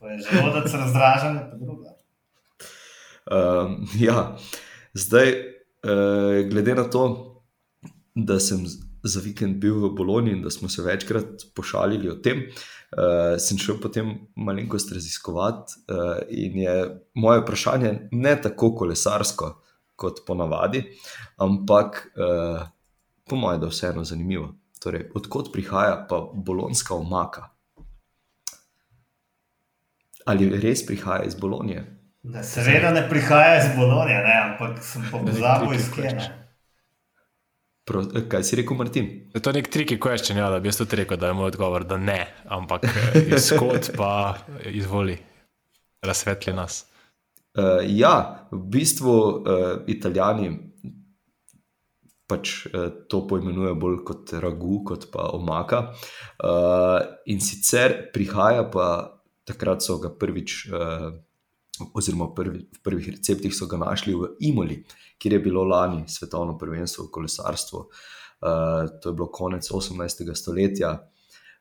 Želodec 0.00 0.74
razdražen, 0.80 1.38
pa 1.50 1.60
druga. 1.60 1.95
Um, 3.30 3.88
ja, 4.08 4.36
zdaj, 4.94 5.32
uh, 5.84 6.48
glede 6.50 6.74
na 6.74 6.84
to, 6.90 7.04
da 8.14 8.40
sem 8.40 8.64
za 9.02 9.20
vikend 9.20 9.58
bil 9.60 9.76
v 9.82 9.92
Bologni 9.94 10.32
in 10.32 10.42
da 10.42 10.50
smo 10.50 10.68
se 10.68 10.82
večkrat 10.82 11.46
pošalili 11.54 12.10
o 12.10 12.16
tem, 12.22 12.46
uh, 12.46 13.36
sem 13.38 13.58
šel 13.58 13.80
potem 13.82 14.14
malenkost 14.36 14.92
raziskovati. 14.92 15.80
Uh, 15.88 16.18
in 16.28 16.58
je 16.58 16.76
moje 17.14 17.42
vprašanje 17.42 18.08
ne 18.12 18.36
tako 18.42 18.74
kolesarsko 18.74 19.52
kot 19.96 20.22
ponavadi, 20.26 20.84
ampak 21.36 22.12
uh, 22.16 22.68
po 23.28 23.36
mojem, 23.36 23.60
da 23.60 23.66
je 23.66 23.70
vseeno 23.70 24.04
zanimivo. 24.04 24.54
Torej, 24.82 25.10
odkot 25.14 25.52
prihaja 25.52 26.06
pa 26.08 26.20
bolonska 26.34 26.94
omaka? 26.94 27.48
Ali 30.26 30.50
res 30.60 30.82
prihaja 30.86 31.24
iz 31.24 31.34
Bolonije? 31.34 31.95
Seveda 32.42 32.90
ne 32.90 33.08
prihaja 33.08 33.58
iz 33.58 33.76
Bolonije, 33.76 34.18
ne, 34.18 34.34
ampak 34.44 34.82
sem 34.84 35.04
pozabil 35.10 35.74
iz 35.74 35.86
Kene. 35.94 36.26
Pro, 37.86 38.02
kaj 38.28 38.42
si 38.42 38.56
rekel, 38.58 38.74
Martin? 38.76 39.10
To 39.30 39.50
je 39.50 39.54
nek 39.60 39.68
trik, 39.70 39.92
ki 39.94 40.10
je 40.10 40.18
še 40.18 40.34
ne, 40.34 40.42
da 40.42 40.58
bi 40.58 40.66
jaz 40.66 40.80
tudi 40.80 40.98
rekel, 40.98 41.20
da 41.22 41.30
je 41.30 41.36
moj 41.38 41.52
odgovor, 41.52 41.84
da 41.86 42.00
ne, 42.02 42.18
ampak 42.50 42.88
eh, 42.90 43.18
izhod 43.36 43.92
pa 43.98 44.10
izvoli, 44.66 45.14
razsvetli 46.02 46.54
nas. 46.56 46.82
Uh, 47.54 47.78
ja, 47.86 48.48
v 48.50 48.58
bistvu 48.74 49.14
uh, 49.14 49.68
Italijani 49.86 50.50
pač 52.26 52.66
uh, 52.66 52.90
to 53.06 53.22
pojmenujejo 53.30 53.76
bolj 53.78 54.00
kot 54.08 54.34
ragu, 54.42 54.80
kot 54.90 55.06
pa 55.14 55.30
omaka. 55.38 55.84
Uh, 56.42 56.98
in 57.30 57.38
sicer 57.38 58.10
prihaja 58.12 58.66
pa 58.66 58.88
takrat 59.46 59.86
so 59.86 60.00
ga 60.02 60.10
prvič. 60.10 60.58
Uh, 60.74 61.14
oziroma 61.94 62.28
prvi, 62.34 62.64
v 62.72 62.82
prvih 62.82 63.08
receptih 63.16 63.54
so 63.54 63.68
ga 63.70 63.78
našli 63.80 64.14
v 64.14 64.34
Imoli, 64.48 64.82
kjer 65.18 65.36
je 65.36 65.40
bilo 65.40 65.64
lani 65.64 66.04
svetovno 66.08 66.58
prvenstvo 66.58 67.06
v 67.06 67.10
kolesarstvu. 67.10 67.78
Uh, 67.78 68.88
to 69.00 69.10
je 69.10 69.14
bilo 69.14 69.30
konec 69.32 69.70
18. 69.70 70.34
stoletja. 70.34 70.92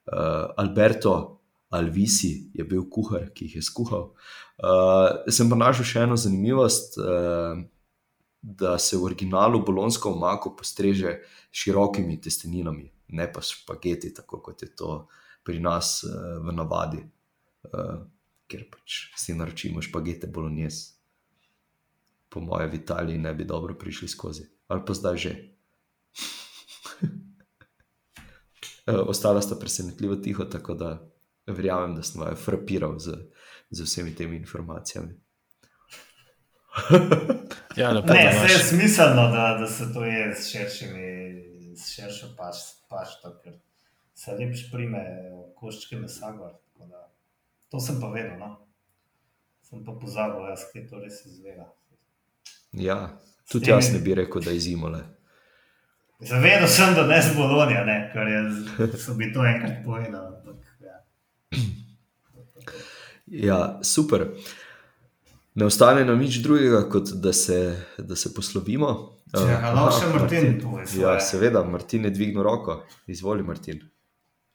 Uh, 0.05 0.51
Alberto 0.57 1.41
Alvisi 1.70 2.51
je 2.53 2.63
bil 2.63 2.86
kuhar, 2.89 3.30
ki 3.34 3.47
jih 3.47 3.55
je 3.59 3.63
skuhal. 3.66 4.11
Uh, 4.61 5.26
sem 5.32 5.49
pa 5.49 5.57
našel 5.59 5.88
še 5.88 6.03
eno 6.05 6.18
zanimivost, 6.20 6.99
uh, 7.01 7.57
da 8.45 8.78
se 8.78 8.97
v 8.97 9.07
originalu 9.09 9.63
bolonsko 9.66 10.13
omako 10.13 10.53
postreže 10.55 11.18
širokimi 11.55 12.20
testeninami, 12.22 12.86
ne 13.18 13.26
pa 13.34 13.41
špageti, 13.41 14.13
tako 14.13 14.43
kot 14.45 14.61
je 14.61 14.70
to 14.78 15.07
pri 15.43 15.59
nas 15.59 16.03
uh, 16.05 16.38
v 16.45 16.53
navadi, 16.53 17.01
uh, 17.72 18.05
ker 18.48 18.66
pač 18.72 19.10
si 19.18 19.34
naročimo 19.34 19.82
špagete 19.82 20.28
bolognese. 20.28 20.93
Po 22.30 22.39
mojem, 22.43 22.70
v 22.72 22.76
Italiji 22.82 23.18
ne 23.22 23.34
bi 23.34 23.46
dobro 23.48 23.76
prišli 23.80 24.08
skozi, 24.08 24.46
ali 24.68 24.82
pa 24.86 24.93
zdaj 24.93 25.18
že. 25.18 25.34
Ostala 29.12 29.41
sta 29.41 29.56
presenetljivo 29.56 30.16
tiho, 30.16 30.46
tako 30.46 30.74
da 30.74 30.89
verjamem, 31.48 31.96
da 31.96 32.04
sem 32.04 32.22
vaju 32.22 32.36
frapiral 32.36 33.00
z, 33.00 33.18
z 33.70 33.82
vsemi 33.82 34.16
temi 34.16 34.38
informacijami. 34.38 35.16
ja, 37.80 37.91
lepo, 37.91 38.14
ne, 38.14 38.48
se 38.48 38.54
je 38.54 38.60
smiselno, 38.60 39.32
da, 39.32 39.58
da 39.60 39.68
se 39.68 39.93
to 39.93 40.06
je 40.06 40.36
s 40.36 40.52
širšimi, 40.52 41.08
s 41.78 41.93
širšo 41.96 42.34
paš, 42.38 42.58
pašto, 42.89 43.39
ker 43.43 43.54
se 44.14 44.32
lepš 44.32 44.72
prime 44.72 45.04
koščke 45.56 45.96
mesa. 46.00 46.32
Gor, 46.36 46.58
to 47.70 47.80
sem 47.80 47.99
pa 48.01 48.11
vedel, 48.13 48.38
no? 48.39 48.55
sem 49.66 49.84
pa 49.86 49.91
pozabil, 50.01 50.45
jaz 50.49 50.68
kaj 50.72 50.88
to 50.89 51.01
res 51.01 51.20
izvela. 51.26 51.68
Ja, 52.76 53.18
tudi 53.51 53.72
jaz 53.72 53.91
ne 53.93 53.99
bi 53.99 54.16
rekel, 54.16 54.43
da 54.43 54.53
je 54.53 54.61
izimole. 54.61 55.01
Zavedal 56.20 56.68
sem, 56.72 56.93
da 56.95 57.03
ne 57.07 57.18
z 57.22 57.34
Bolonija, 57.36 57.84
ker 58.13 58.30
je, 58.32 58.43
so 58.97 59.16
mi 59.18 59.34
to 59.34 59.43
enkrat 59.45 59.82
povedali. 59.86 60.36
Ja, 63.26 63.80
super. 63.84 64.28
Ne 65.55 65.66
ostane 65.66 66.05
nam 66.05 66.20
nič 66.20 66.39
drugega, 66.43 66.84
kot 66.89 67.09
da 67.24 67.34
se, 67.34 67.59
da 67.97 68.16
se 68.16 68.34
poslovimo. 68.36 68.91
Ja, 69.34 69.74
lahko 69.74 69.97
še 69.97 70.11
Martin 70.13 70.59
pove. 70.61 70.86
Ja, 70.99 71.18
seveda, 71.20 71.63
Martin 71.63 72.05
je 72.05 72.13
dvignil 72.13 72.43
roko. 72.45 72.84
Izvoli, 73.07 73.43
Martin. 73.43 73.82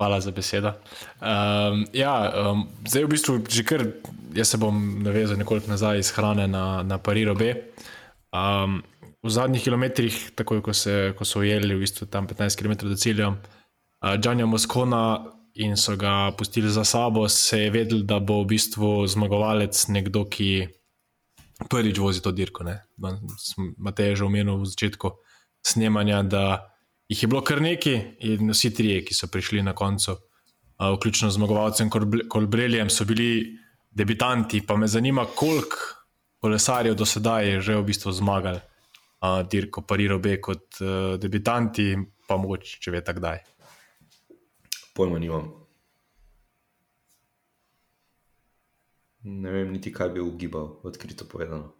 Hvala 0.00 0.16
za 0.20 0.30
besedo. 0.32 0.72
Um, 1.20 1.84
ja, 1.92 2.32
um, 2.32 2.64
zdaj 2.88 3.04
v 3.04 3.08
bistvu 3.12 3.34
že 3.44 3.64
kar, 3.68 3.84
jaz 4.32 4.48
se 4.48 4.56
bom 4.56 4.72
navezal 5.04 5.36
nekoliko 5.36 5.68
nazaj 5.68 6.00
iz 6.00 6.08
hrane 6.16 6.46
na, 6.48 6.80
na 6.82 6.96
Pariro 6.96 7.34
B. 7.36 7.52
Um, 8.32 8.80
v 9.20 9.28
zadnjih 9.28 9.60
kilometrih, 9.60 10.32
tako 10.32 10.62
ko, 10.64 10.72
se, 10.72 11.12
ko 11.12 11.28
so 11.28 11.44
ujeli 11.44 11.76
v 11.76 11.84
bistvu 11.84 12.08
tam 12.08 12.24
15 12.24 12.56
km 12.56 12.88
do 12.88 12.96
cilja, 12.96 13.28
uh, 13.28 14.16
Džanja 14.16 14.48
Moskona 14.48 15.20
in 15.60 15.76
so 15.76 16.00
ga 16.00 16.32
pustili 16.32 16.72
za 16.72 16.84
sabo, 16.84 17.28
se 17.28 17.60
je 17.60 17.70
vedel, 17.70 18.00
da 18.08 18.24
bo 18.24 18.40
v 18.40 18.56
bistvu 18.56 19.04
zmagovalec 19.04 19.84
nekdo, 19.92 20.24
ki 20.24 20.64
prvič 21.68 22.00
vozi 22.00 22.24
to 22.24 22.32
dirko. 22.32 22.64
Matej 23.76 24.14
je 24.14 24.16
že 24.16 24.24
omenil 24.24 24.64
v 24.64 24.72
začetku 24.72 25.12
snemanja, 25.60 26.22
da 26.22 26.69
jih 27.10 27.22
je 27.22 27.28
bilo 27.28 27.42
kar 27.42 27.60
nekaj 27.62 27.98
in 28.30 28.54
vsi 28.54 28.70
trije, 28.74 29.02
ki 29.04 29.14
so 29.14 29.26
prišli 29.26 29.64
na 29.66 29.74
koncu, 29.74 30.16
vključno 30.78 31.30
z 31.30 31.36
zmagovalcem 31.36 31.90
Kolbreljem, 32.30 32.90
so 32.90 33.04
bili 33.04 33.58
debitanti. 33.90 34.62
Pa 34.66 34.76
me 34.76 34.88
zanima, 34.88 35.26
koliko 35.26 35.76
kolesarjev 36.40 36.94
do 36.94 37.04
sedaj 37.04 37.48
je 37.50 37.60
že 37.60 37.76
v 37.76 37.86
bistvu 37.92 38.12
zmagali. 38.12 38.60
Uh, 39.20 39.42
dirko 39.44 39.82
Pariro 39.84 40.16
B 40.18 40.38
kot 40.40 40.80
uh, 40.80 41.20
debitanti, 41.20 41.92
pa 42.24 42.40
mogoče 42.40 42.78
če 42.80 42.94
ve 42.94 43.02
takdaj 43.04 43.42
pojma 45.00 45.18
nimam. 45.18 45.52
Ne 49.22 49.50
vem, 49.50 49.72
niti 49.72 49.92
kaj 49.92 50.10
bi 50.12 50.20
ugibal, 50.20 50.66
odkrito 50.84 51.24
povedano. 51.28 51.72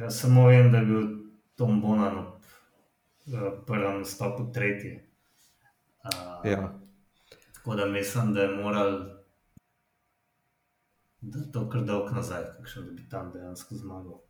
Jaz 0.00 0.20
samo 0.20 0.46
vem, 0.48 0.70
da 0.72 0.80
je 0.80 0.88
bil 0.88 1.04
Tom 1.56 1.80
Bonan 1.80 2.16
v 2.16 2.35
prvem 3.66 4.04
stopu 4.04 4.52
tretji. 4.52 5.00
Uh, 6.04 6.50
ja. 6.50 6.78
Tako 7.54 7.74
da 7.76 7.86
mislim, 7.86 8.34
da 8.34 8.42
je 8.42 8.56
moral. 8.56 9.00
Da 11.20 11.38
je 11.38 11.52
to 11.52 11.68
kar 11.70 11.82
dolg 11.82 12.12
nazaj, 12.12 12.42
kakšen, 12.58 12.84
da 12.86 12.92
bi 12.92 13.08
tam 13.10 13.32
dejansko 13.32 13.74
zmagal. 13.74 14.20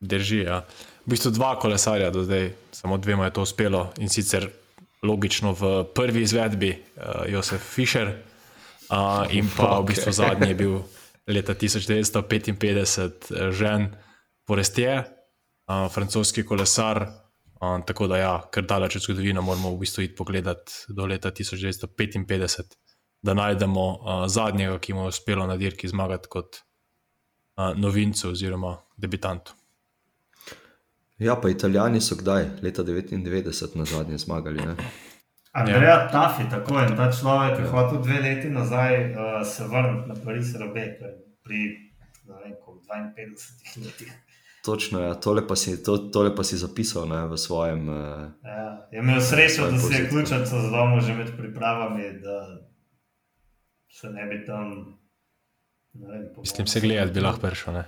Drži, 0.00 0.38
ja. 0.38 0.64
V 1.06 1.14
bistvu 1.14 1.30
dva 1.30 1.54
kolesarja 1.58 2.10
do 2.10 2.24
zdaj, 2.24 2.52
samo 2.72 2.98
dvema 2.98 3.24
je 3.24 3.32
to 3.32 3.42
uspelo 3.42 3.92
in 3.98 4.08
sicer 4.08 4.50
logično 5.02 5.52
v 5.52 5.84
prvi 5.94 6.22
izvedbi 6.22 6.70
uh, 6.74 7.04
Josef 7.28 7.62
Fischer, 7.74 8.08
uh, 8.08 8.16
in 9.30 9.48
pa 9.56 9.62
okay. 9.62 9.82
v 9.82 9.86
bistvu 9.86 10.12
zadnji 10.12 10.48
je 10.48 10.54
bil 10.54 10.78
leta 11.26 11.54
1955 11.54 13.50
žen 13.50 13.94
Forestier, 14.46 14.98
uh, 14.98 15.86
francoski 15.92 16.44
kolesar. 16.44 17.21
Uh, 17.62 17.84
tako 17.86 18.08
da, 18.10 18.16
ja, 18.18 18.30
ker 18.50 18.64
daleč 18.66 18.96
od 18.98 19.04
zgodovine, 19.04 19.40
moramo 19.40 19.70
v 19.70 19.84
bistvu 19.84 20.02
iti 20.02 20.16
pogledat 20.18 20.72
do 20.88 21.06
leta 21.06 21.30
1955, 21.30 22.74
da 23.22 23.34
najdemo 23.38 23.84
uh, 23.86 24.24
zadnjega, 24.26 24.80
ki 24.82 24.96
mu 24.98 25.04
je 25.06 25.12
uspelo 25.14 25.46
na 25.46 25.54
dirki 25.56 25.88
zmagati 25.88 26.26
kot 26.28 26.58
uh, 26.58 27.70
novincu 27.78 28.32
oziroma 28.32 28.74
debitantu. 28.96 29.54
Ja, 31.22 31.36
pa 31.38 31.52
Italijani 31.54 32.00
so 32.00 32.18
kdaj, 32.18 32.48
leta 32.66 32.82
99, 32.82 33.78
na 33.78 33.84
zadnje 33.84 34.18
zmagali. 34.18 34.66
Andrej 35.52 35.86
ja. 35.86 36.08
Tafi, 36.12 36.48
tako 36.50 36.80
je 36.80 36.96
ta 36.96 37.12
človek, 37.12 37.56
ki 37.56 37.62
je 37.62 37.70
hotel 37.70 38.02
dve 38.02 38.20
leti 38.26 38.50
nazaj 38.50 38.98
uh, 39.12 39.46
se 39.46 39.68
vrniti 39.70 40.08
na 40.08 40.18
Pariz 40.24 40.54
Robe, 40.58 40.88
pri 41.46 41.62
vem, 42.26 42.58
52 43.14 43.86
letih. 43.86 44.12
Točno, 44.62 45.00
ja. 45.00 45.14
tole, 45.14 45.42
pa 45.46 45.56
si, 45.56 45.82
to, 45.82 45.96
tole 45.98 46.30
pa 46.36 46.44
si 46.46 46.56
zapisal 46.56 47.08
ne, 47.10 47.26
v 47.26 47.38
svojem. 47.38 47.88
Uh, 47.88 48.30
ja, 48.46 48.86
je 48.92 48.98
imel 49.02 49.20
srečo, 49.20 49.66
da 49.70 49.78
si 49.78 49.94
je 49.94 50.08
ključen 50.08 50.46
z 50.46 50.70
domom 50.70 51.00
že 51.00 51.14
med 51.14 51.32
pripravami, 51.36 52.12
da 52.22 52.62
se 53.90 54.10
ne 54.10 54.26
bi 54.26 54.44
tam. 54.46 54.98
Ne 55.92 56.06
vem, 56.08 56.28
Mislim, 56.38 56.66
se 56.66 56.80
gledati 56.80 57.12
bi 57.12 57.20
lahko 57.20 57.40
prišel. 57.40 57.82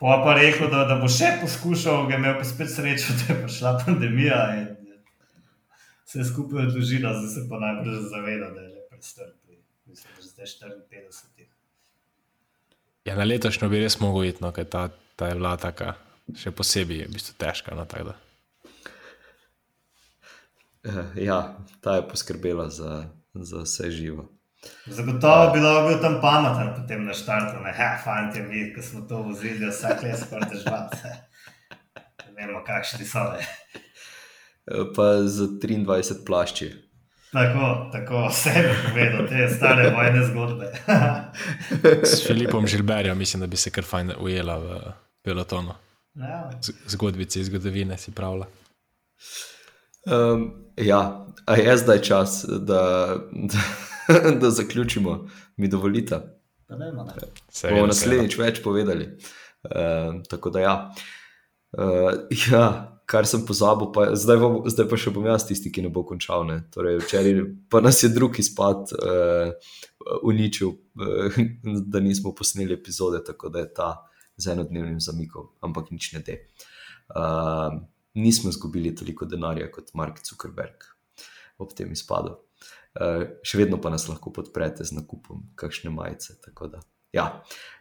Pa 0.00 0.22
pa 0.24 0.34
rekel, 0.38 0.70
da, 0.70 0.84
da 0.84 1.00
bo 1.02 1.10
še 1.10 1.34
poskušal, 1.42 2.06
ga 2.06 2.16
imel 2.16 2.38
pa 2.38 2.46
spet 2.46 2.70
srečo, 2.70 3.18
da 3.18 3.34
je 3.34 3.40
prišla 3.42 3.78
pandemija 3.84 4.40
in 4.60 4.66
se 6.04 6.24
skupaj 6.24 6.66
odložila, 6.66 7.14
zdaj 7.18 7.30
se 7.34 7.48
pa 7.50 7.58
najprej 7.58 7.94
zaveda, 8.10 8.50
da 8.54 8.60
je 8.60 8.68
le 8.68 8.82
predstrpi. 8.90 9.58
Mislim, 9.86 10.12
da 10.14 10.42
je 10.42 10.46
zdaj 10.46 10.70
54. 10.90 11.46
Ja, 13.04 13.16
na 13.16 13.24
letošnjo 13.24 13.68
bi 13.68 13.82
res 13.82 13.98
mogel 14.00 14.30
iti, 14.30 14.44
no, 14.44 14.52
ker 14.54 14.68
ta, 14.70 14.88
ta 15.16 15.30
je 15.30 15.38
vlada 15.38 15.70
taka, 15.70 15.94
še 16.36 16.50
posebej 16.50 17.04
je 17.04 17.08
v 17.08 17.14
bistvu 17.16 17.34
težka. 17.38 17.74
No, 17.74 17.86
ja, 21.28 21.56
ta 21.80 21.96
je 21.96 22.08
poskrbela 22.08 22.68
za, 22.68 23.04
za 23.34 23.64
vse 23.64 23.90
živo. 23.90 24.28
Zagotovo 24.86 25.52
bi 25.52 25.60
lahko 25.60 25.88
bil 25.88 25.98
tam 26.00 26.20
pameten, 26.20 26.72
potem 26.76 27.04
na 27.04 27.12
štartu, 27.12 27.60
ne, 27.64 27.72
ha, 27.76 27.90
fanti, 28.04 28.40
mi, 28.40 28.70
ki 28.72 28.82
smo 28.82 29.04
to 29.08 29.20
vozili, 29.26 29.68
vsak 29.68 30.02
le 30.02 30.16
skoraj 30.16 30.50
težvat. 30.52 30.96
Ne 32.34 32.48
vemo, 32.48 32.64
kakšni 32.66 33.06
so. 33.06 33.22
Ne. 33.30 33.44
Pa 34.96 35.22
za 35.30 35.46
23 35.62 36.24
plašči. 36.26 36.66
Tako, 37.30 37.90
tako, 37.92 38.24
vse 38.26 38.50
je 38.50 38.72
povedal, 38.88 39.28
te 39.30 39.46
stare 39.54 39.90
vojne 39.94 40.24
zgodbe. 40.26 40.72
S 42.02 42.26
Filipom 42.26 42.66
Žilberjem 42.66 43.18
mislim, 43.18 43.40
da 43.40 43.46
bi 43.46 43.56
se 43.56 43.70
kar 43.70 43.84
fajn 43.84 44.12
ujela 44.18 44.58
v 44.58 44.80
pelotonu. 45.24 45.74
Ja. 46.14 46.50
Zgodbice 46.86 47.40
iz 47.40 47.48
zgodovine 47.50 47.98
si 47.98 48.12
pravila. 48.14 48.46
Um, 50.04 50.52
ja, 50.76 51.26
a 51.46 51.56
je 51.56 51.76
zdaj 51.76 52.02
čas, 52.02 52.44
da. 52.48 53.16
da... 53.32 53.58
da 54.40 54.50
zaključimo, 54.50 55.28
mi 55.56 55.68
dovolite. 55.68 56.20
Bomo 56.68 57.86
naslednjič 57.86 58.38
več 58.38 58.62
povedali. 58.62 59.08
Uh, 59.64 60.22
tako 60.28 60.50
da, 60.50 60.60
ja. 60.60 60.74
Uh, 61.72 62.12
ja, 62.50 62.64
kar 63.06 63.26
sem 63.28 63.44
pozabil, 63.46 63.90
pa, 63.94 64.10
zdaj, 64.16 64.40
bom, 64.42 64.58
zdaj 64.70 64.88
pa 64.90 64.98
še 65.00 65.12
bom 65.14 65.26
jaz 65.28 65.46
tisti, 65.48 65.72
ki 65.72 65.86
ne 65.86 65.92
bo 65.92 66.04
končal. 66.06 66.46
Ne. 66.48 66.60
Torej, 66.74 67.00
včeraj 67.04 67.44
pa 67.72 67.80
nas 67.84 68.02
je 68.02 68.12
drugi 68.12 68.44
izpad 68.44 68.92
uh, 68.96 69.54
uničil, 70.22 70.74
uh, 70.74 71.40
da 71.88 72.02
nismo 72.04 72.34
posneli 72.36 72.76
epizode, 72.76 73.24
tako 73.24 73.52
da 73.52 73.64
je 73.64 73.72
ta 73.74 73.90
z 74.36 74.54
enodnevnim 74.54 75.00
zamikom, 75.00 75.50
ampak 75.62 75.90
nič 75.94 76.12
ne 76.16 76.22
de. 76.24 76.38
Uh, 77.14 77.82
nismo 78.14 78.50
izgubili 78.50 78.94
toliko 78.94 79.26
denarja 79.28 79.70
kot 79.72 79.92
Mark 79.94 80.22
Zuckerberg 80.24 80.90
ob 81.58 81.74
tem 81.76 81.92
izpadu. 81.94 82.38
Eh, 82.94 83.26
še 83.42 83.58
vedno 83.58 83.80
pa 83.82 83.90
nas 83.90 84.06
lahko 84.06 84.30
podprete 84.34 84.86
z 84.86 84.94
nakupom 84.94 85.42
kakšne 85.58 85.90
majice. 85.90 86.38
Da, 86.70 86.82
ja. 87.14 87.26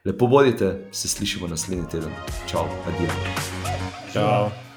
Lepo 0.05 0.27
bodite, 0.27 0.73
se 0.91 1.07
slišimo 1.07 1.47
naslednji 1.47 1.89
teden. 1.97 2.13
Čau, 2.49 2.67
adijo. 2.89 3.17
Čau. 4.13 4.72